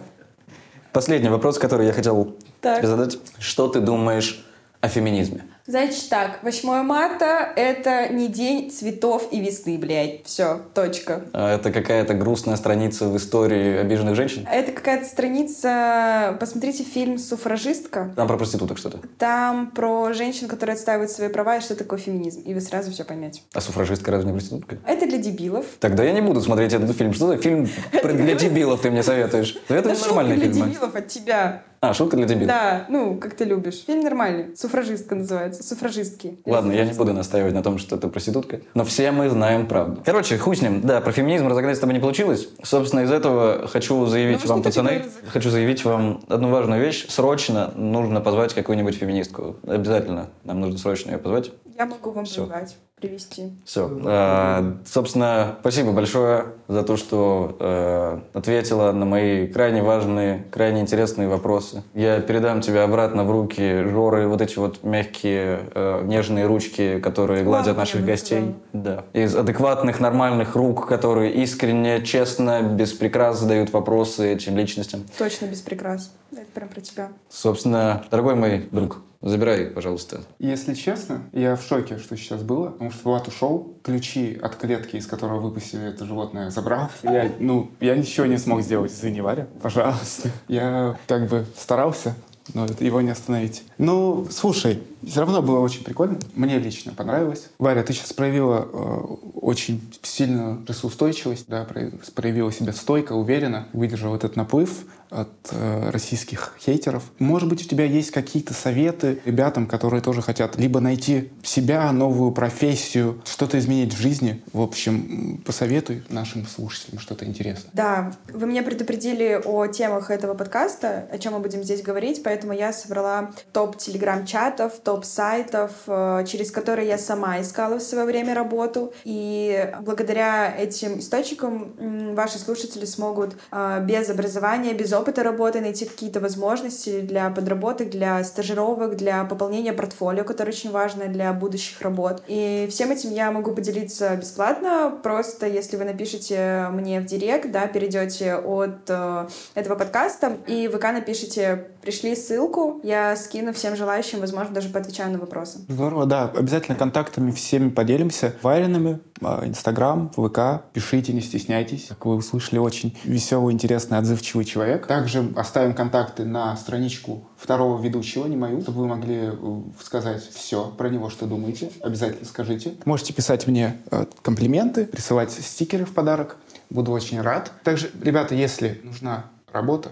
Последний 0.93 1.27
вопрос, 1.27 1.57
который 1.57 1.87
я 1.87 1.93
хотел 1.93 2.37
тебе 2.61 2.87
задать. 2.87 3.17
Что 3.37 3.67
ты 3.67 3.81
думаешь 3.81 4.45
о 4.79 4.87
феминизме? 4.87 5.43
Значит 5.65 6.09
так, 6.09 6.39
8 6.43 6.83
марта— 6.83 7.49
это 7.55 8.09
не 8.09 8.27
день 8.27 8.69
цветов 8.69 9.29
и 9.31 9.39
весны, 9.39 9.77
блядь. 9.77 10.25
Все, 10.25 10.59
точка. 10.73 11.21
А 11.31 11.55
это 11.55 11.71
какая-то 11.71 12.13
грустная 12.15 12.57
страница 12.57 13.07
в 13.07 13.15
истории 13.15 13.77
обиженных 13.77 14.15
женщин? 14.15 14.45
Это 14.51 14.73
какая-то 14.73 15.05
страница... 15.05 16.35
Посмотрите 16.41 16.83
фильм 16.83 17.17
«Суфражистка». 17.17 18.11
Там 18.17 18.27
про 18.27 18.35
проституток 18.35 18.77
что-то? 18.77 18.99
Там 19.17 19.71
про 19.71 20.11
женщин, 20.11 20.49
которые 20.49 20.73
отстаивают 20.73 21.11
свои 21.11 21.29
права, 21.29 21.55
и 21.55 21.61
что 21.61 21.77
такое 21.77 21.97
феминизм. 21.97 22.41
И 22.41 22.53
вы 22.53 22.59
сразу 22.59 22.91
все 22.91 23.05
поймете. 23.05 23.41
А 23.53 23.61
суфражистка 23.61 24.11
разве 24.11 24.31
не 24.31 24.37
проститутка? 24.37 24.79
Это 24.85 25.07
для 25.07 25.17
дебилов. 25.17 25.65
Тогда 25.79 26.03
я 26.03 26.11
не 26.11 26.21
буду 26.21 26.41
смотреть 26.41 26.73
этот 26.73 26.93
фильм. 26.93 27.13
Что 27.13 27.27
за 27.27 27.37
фильм 27.37 27.69
для 28.03 28.35
дебилов 28.35 28.81
ты 28.81 28.91
мне 28.91 29.01
советуешь? 29.01 29.57
Это 29.69 29.93
нормальный 29.93 30.37
фильм. 30.37 30.51
для 30.51 30.65
дебилов 30.65 30.93
от 30.93 31.07
тебя. 31.07 31.63
А, 31.83 31.93
шутка 31.93 32.15
для 32.15 32.25
дебилов? 32.25 32.47
Да, 32.47 32.85
ну, 32.87 33.17
как 33.17 33.33
ты 33.33 33.43
любишь. 33.43 33.83
Фильм 33.85 34.05
нормальный. 34.05 34.55
Суфражистка 34.55 35.15
называется. 35.15 35.63
Суфражистки. 35.63 36.39
Ладно, 36.45 36.71
я 36.71 36.85
не 36.85 36.93
буду 36.93 37.11
настаивать 37.11 37.53
на 37.53 37.61
том, 37.61 37.77
что 37.77 37.97
это 37.97 38.07
проститутка. 38.07 38.61
Но 38.73 38.85
все 38.85 39.11
мы 39.11 39.27
знаем 39.29 39.67
правду. 39.67 40.01
Короче, 40.05 40.37
хуй 40.37 40.55
с 40.55 40.61
ним. 40.61 40.79
Да, 40.79 41.01
про 41.01 41.11
феминизм 41.11 41.49
разогнать 41.49 41.75
с 41.75 41.81
тобой 41.81 41.95
не 41.95 41.99
получилось. 41.99 42.47
Собственно, 42.63 43.01
из 43.01 43.11
этого 43.11 43.67
хочу 43.67 44.05
заявить 44.05 44.39
ну, 44.45 44.49
вам, 44.51 44.63
пацаны, 44.63 45.03
хочу 45.27 45.49
заявить 45.49 45.83
вам 45.83 46.23
одну 46.29 46.51
важную 46.51 46.79
вещь. 46.79 47.05
Срочно 47.09 47.73
нужно 47.75 48.21
позвать 48.21 48.53
какую-нибудь 48.53 48.95
феминистку. 48.95 49.57
Обязательно. 49.67 50.29
Нам 50.45 50.61
нужно 50.61 50.77
срочно 50.77 51.11
ее 51.11 51.17
позвать. 51.17 51.51
Я 51.77 51.85
могу 51.85 52.11
вам 52.11 52.23
Все. 52.23 52.43
позвать 52.43 52.77
привести. 53.03 53.51
Все. 53.65 53.91
А, 54.05 54.77
собственно, 54.85 55.57
спасибо 55.59 55.91
большое 55.91 56.45
за 56.69 56.83
то, 56.83 56.95
что 56.95 57.57
э, 57.59 58.19
ответила 58.33 58.93
на 58.93 59.05
мои 59.05 59.47
крайне 59.47 59.83
важные, 59.83 60.45
крайне 60.51 60.79
интересные 60.79 61.27
вопросы. 61.27 61.83
Я 61.93 62.21
передам 62.21 62.61
тебе 62.61 62.79
обратно 62.81 63.25
в 63.25 63.31
руки 63.31 63.83
Жоры 63.83 64.27
вот 64.27 64.41
эти 64.41 64.57
вот 64.57 64.83
мягкие, 64.83 65.59
э, 65.75 66.01
нежные 66.05 66.45
ручки, 66.45 66.99
которые 67.01 67.43
гладят 67.43 67.67
Ладно, 67.67 67.81
наших 67.81 68.05
гостей. 68.05 68.55
Да. 68.71 69.03
Из 69.11 69.35
адекватных, 69.35 69.99
нормальных 69.99 70.55
рук, 70.55 70.87
которые 70.87 71.33
искренне, 71.33 72.01
честно, 72.03 72.61
без 72.61 72.93
прикрас 72.93 73.37
задают 73.37 73.73
вопросы 73.73 74.33
этим 74.33 74.55
личностям. 74.55 75.03
Точно 75.17 75.45
без 75.47 75.59
прикрас. 75.61 76.11
Это 76.31 76.45
прям 76.53 76.69
про 76.69 76.79
тебя. 76.79 77.09
Собственно, 77.29 78.05
дорогой 78.09 78.35
мой 78.35 78.67
друг, 78.71 79.01
Забирай, 79.23 79.67
пожалуйста. 79.67 80.21
Если 80.37 80.73
честно, 80.73 81.21
я 81.31 81.55
в 81.55 81.63
шоке, 81.63 81.97
что 81.97 82.17
сейчас 82.17 82.43
было, 82.43 82.71
потому 82.71 82.91
что 82.91 83.07
Влад 83.07 83.27
ушел, 83.29 83.77
ключи 83.81 84.37
от 84.41 84.57
клетки, 84.57 84.97
из 84.97 85.07
которой 85.07 85.39
выпустили 85.39 85.87
это 85.87 86.05
животное, 86.05 86.49
забрал. 86.49 86.89
Я, 87.03 87.31
ну, 87.39 87.71
я 87.79 87.95
ничего 87.95 88.25
не 88.25 88.37
смог 88.37 88.61
сделать, 88.61 88.91
извини, 88.91 89.21
Варя, 89.21 89.47
пожалуйста. 89.61 90.29
Я 90.49 90.97
как 91.07 91.29
бы 91.29 91.45
старался, 91.57 92.15
но 92.53 92.67
его 92.79 93.01
не 93.01 93.11
остановить. 93.11 93.63
Ну, 93.77 94.27
слушай, 94.31 94.81
все 95.05 95.21
равно 95.21 95.41
было 95.41 95.59
очень 95.59 95.83
прикольно. 95.83 96.17
Мне 96.35 96.59
лично 96.59 96.93
понравилось. 96.93 97.49
Варя, 97.59 97.83
ты 97.83 97.93
сейчас 97.93 98.13
проявила 98.13 98.67
э, 98.71 98.99
очень 99.35 99.81
сильную 100.01 100.61
стрессоустойчивость, 100.63 101.45
да, 101.47 101.67
проявила 102.15 102.51
себя 102.51 102.73
стойко, 102.73 103.13
уверенно, 103.13 103.67
выдержала 103.73 104.15
этот 104.15 104.35
наплыв. 104.35 104.85
от 105.13 105.29
э, 105.51 105.89
российских 105.91 106.55
хейтеров. 106.59 107.03
Может 107.19 107.47
быть, 107.47 107.63
у 107.63 107.69
тебя 107.69 107.85
есть 107.85 108.11
какие-то 108.11 108.53
советы 108.53 109.21
ребятам, 109.25 109.67
которые 109.67 110.01
тоже 110.01 110.21
хотят 110.21 110.57
либо 110.57 110.79
найти 110.79 111.31
себя, 111.43 111.91
новую 111.91 112.31
профессию, 112.31 113.21
что-то 113.25 113.59
изменить 113.59 113.93
в 113.93 114.01
жизни. 114.01 114.41
В 114.53 114.61
общем, 114.61 115.41
посоветуй 115.45 116.03
нашим 116.09 116.47
слушателям 116.47 116.99
что-то 116.99 117.25
интересное. 117.25 117.69
Да, 117.73 118.13
вы 118.33 118.47
меня 118.47 118.63
предупредили 118.63 119.39
о 119.45 119.67
темах 119.67 120.09
этого 120.09 120.33
подкаста, 120.33 121.07
о 121.11 121.17
чем 121.19 121.33
мы 121.33 121.39
будем 121.39 121.63
здесь 121.63 121.83
говорить, 121.83 122.23
поэтому 122.23 122.32
я 122.51 122.73
собрала 122.73 123.31
топ 123.51 123.77
телеграм-чатов, 123.77 124.73
топ 124.83 125.05
сайтов, 125.05 125.71
э, 125.87 126.23
через 126.27 126.51
которые 126.51 126.87
я 126.87 126.97
сама 126.97 127.41
искала 127.41 127.79
в 127.79 127.81
свое 127.81 128.05
время 128.05 128.33
работу. 128.33 128.93
И 129.03 129.71
благодаря 129.81 130.55
этим 130.55 130.99
источникам 130.99 132.15
ваши 132.15 132.39
слушатели 132.39 132.85
смогут 132.85 133.35
э, 133.51 133.79
без 133.83 134.09
образования, 134.09 134.73
без 134.73 134.93
опыта 134.93 135.23
работы 135.23 135.61
найти 135.61 135.85
какие-то 135.85 136.19
возможности 136.19 137.01
для 137.01 137.29
подработок, 137.29 137.89
для 137.89 138.23
стажировок, 138.23 138.95
для 138.95 139.23
пополнения 139.25 139.73
портфолио, 139.73 140.23
которое 140.23 140.51
очень 140.51 140.71
важно 140.71 141.07
для 141.07 141.33
будущих 141.33 141.81
работ. 141.81 142.23
И 142.27 142.67
всем 142.69 142.91
этим 142.91 143.11
я 143.11 143.31
могу 143.31 143.53
поделиться 143.53 144.15
бесплатно, 144.15 144.97
просто 145.03 145.47
если 145.47 145.77
вы 145.77 145.85
напишите 145.85 146.67
мне 146.71 146.99
в 146.99 147.05
директ, 147.05 147.51
да, 147.51 147.67
перейдете 147.67 148.35
от 148.35 148.89
э, 148.89 149.27
этого 149.55 149.75
подкаста 149.75 150.37
и 150.47 150.67
ВК 150.67 150.83
напишите 150.93 151.67
«пришли 151.83 152.15
ссылку», 152.15 152.79
я 152.83 153.15
скину 153.15 153.53
всем 153.53 153.75
желающим, 153.75 154.19
возможно, 154.19 154.53
даже 154.53 154.69
поотвечаю 154.69 155.11
на 155.11 155.19
вопросы. 155.19 155.59
Здорово, 155.67 156.05
да. 156.05 156.31
Обязательно 156.35 156.77
контактами 156.77 157.31
всеми 157.31 157.69
поделимся. 157.69 158.33
Вайленами, 158.41 158.99
а, 159.21 159.45
Инстаграм, 159.45 160.09
ВК. 160.15 160.63
Пишите, 160.73 161.13
не 161.13 161.21
стесняйтесь. 161.21 161.87
Как 161.89 162.05
вы 162.05 162.15
услышали, 162.15 162.59
очень 162.59 162.97
веселый, 163.03 163.53
интересный, 163.53 163.97
отзывчивый 163.97 164.45
человек. 164.45 164.87
Также 164.87 165.31
оставим 165.35 165.73
контакты 165.73 166.25
на 166.25 166.55
страничку 166.55 167.27
второго 167.37 167.81
ведущего, 167.81 168.25
не 168.27 168.37
мою, 168.37 168.61
чтобы 168.61 168.81
вы 168.81 168.87
могли 168.87 169.31
э, 169.31 169.61
сказать 169.81 170.23
все 170.23 170.71
про 170.77 170.89
него, 170.89 171.09
что 171.09 171.25
думаете. 171.25 171.71
Обязательно 171.81 172.25
скажите. 172.25 172.75
Можете 172.85 173.13
писать 173.13 173.47
мне 173.47 173.81
э, 173.91 174.05
комплименты, 174.21 174.85
присылать 174.85 175.31
стикеры 175.31 175.85
в 175.85 175.93
подарок. 175.93 176.37
Буду 176.69 176.91
очень 176.91 177.21
рад. 177.21 177.51
Также, 177.63 177.91
ребята, 178.01 178.35
если 178.35 178.79
нужна 178.83 179.25
работа, 179.51 179.91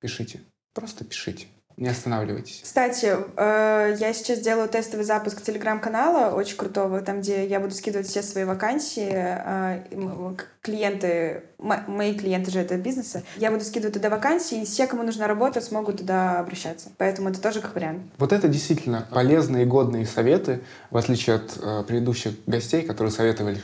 пишите. 0.00 0.40
Просто 0.74 1.04
пишите. 1.04 1.46
Не 1.76 1.88
останавливайтесь. 1.88 2.60
Кстати, 2.62 3.16
э, 3.36 3.96
я 3.98 4.12
сейчас 4.12 4.38
делаю 4.38 4.68
тестовый 4.68 5.04
запуск 5.04 5.42
телеграм-канала, 5.42 6.32
очень 6.32 6.56
крутого, 6.56 7.00
там, 7.00 7.20
где 7.20 7.44
я 7.46 7.58
буду 7.58 7.74
скидывать 7.74 8.06
все 8.06 8.22
свои 8.22 8.44
вакансии. 8.44 9.10
Э, 9.12 9.82
клиенты, 10.60 11.42
мои 11.58 12.14
клиенты 12.14 12.52
же 12.52 12.60
это 12.60 12.76
бизнесы, 12.76 13.24
я 13.36 13.50
буду 13.50 13.64
скидывать 13.64 13.94
туда 13.94 14.08
вакансии, 14.08 14.62
и 14.62 14.64
все, 14.64 14.86
кому 14.86 15.02
нужна 15.02 15.26
работа, 15.26 15.60
смогут 15.60 15.98
туда 15.98 16.38
обращаться. 16.38 16.90
Поэтому 16.96 17.30
это 17.30 17.40
тоже 17.40 17.60
как 17.60 17.74
вариант. 17.74 18.02
Вот 18.18 18.32
это 18.32 18.46
действительно 18.46 19.06
полезные 19.10 19.64
и 19.64 19.66
годные 19.66 20.06
советы, 20.06 20.60
в 20.90 20.96
отличие 20.96 21.36
от 21.36 21.58
э, 21.60 21.82
предыдущих 21.86 22.34
гостей, 22.46 22.82
которые 22.82 23.10
советовали 23.10 23.60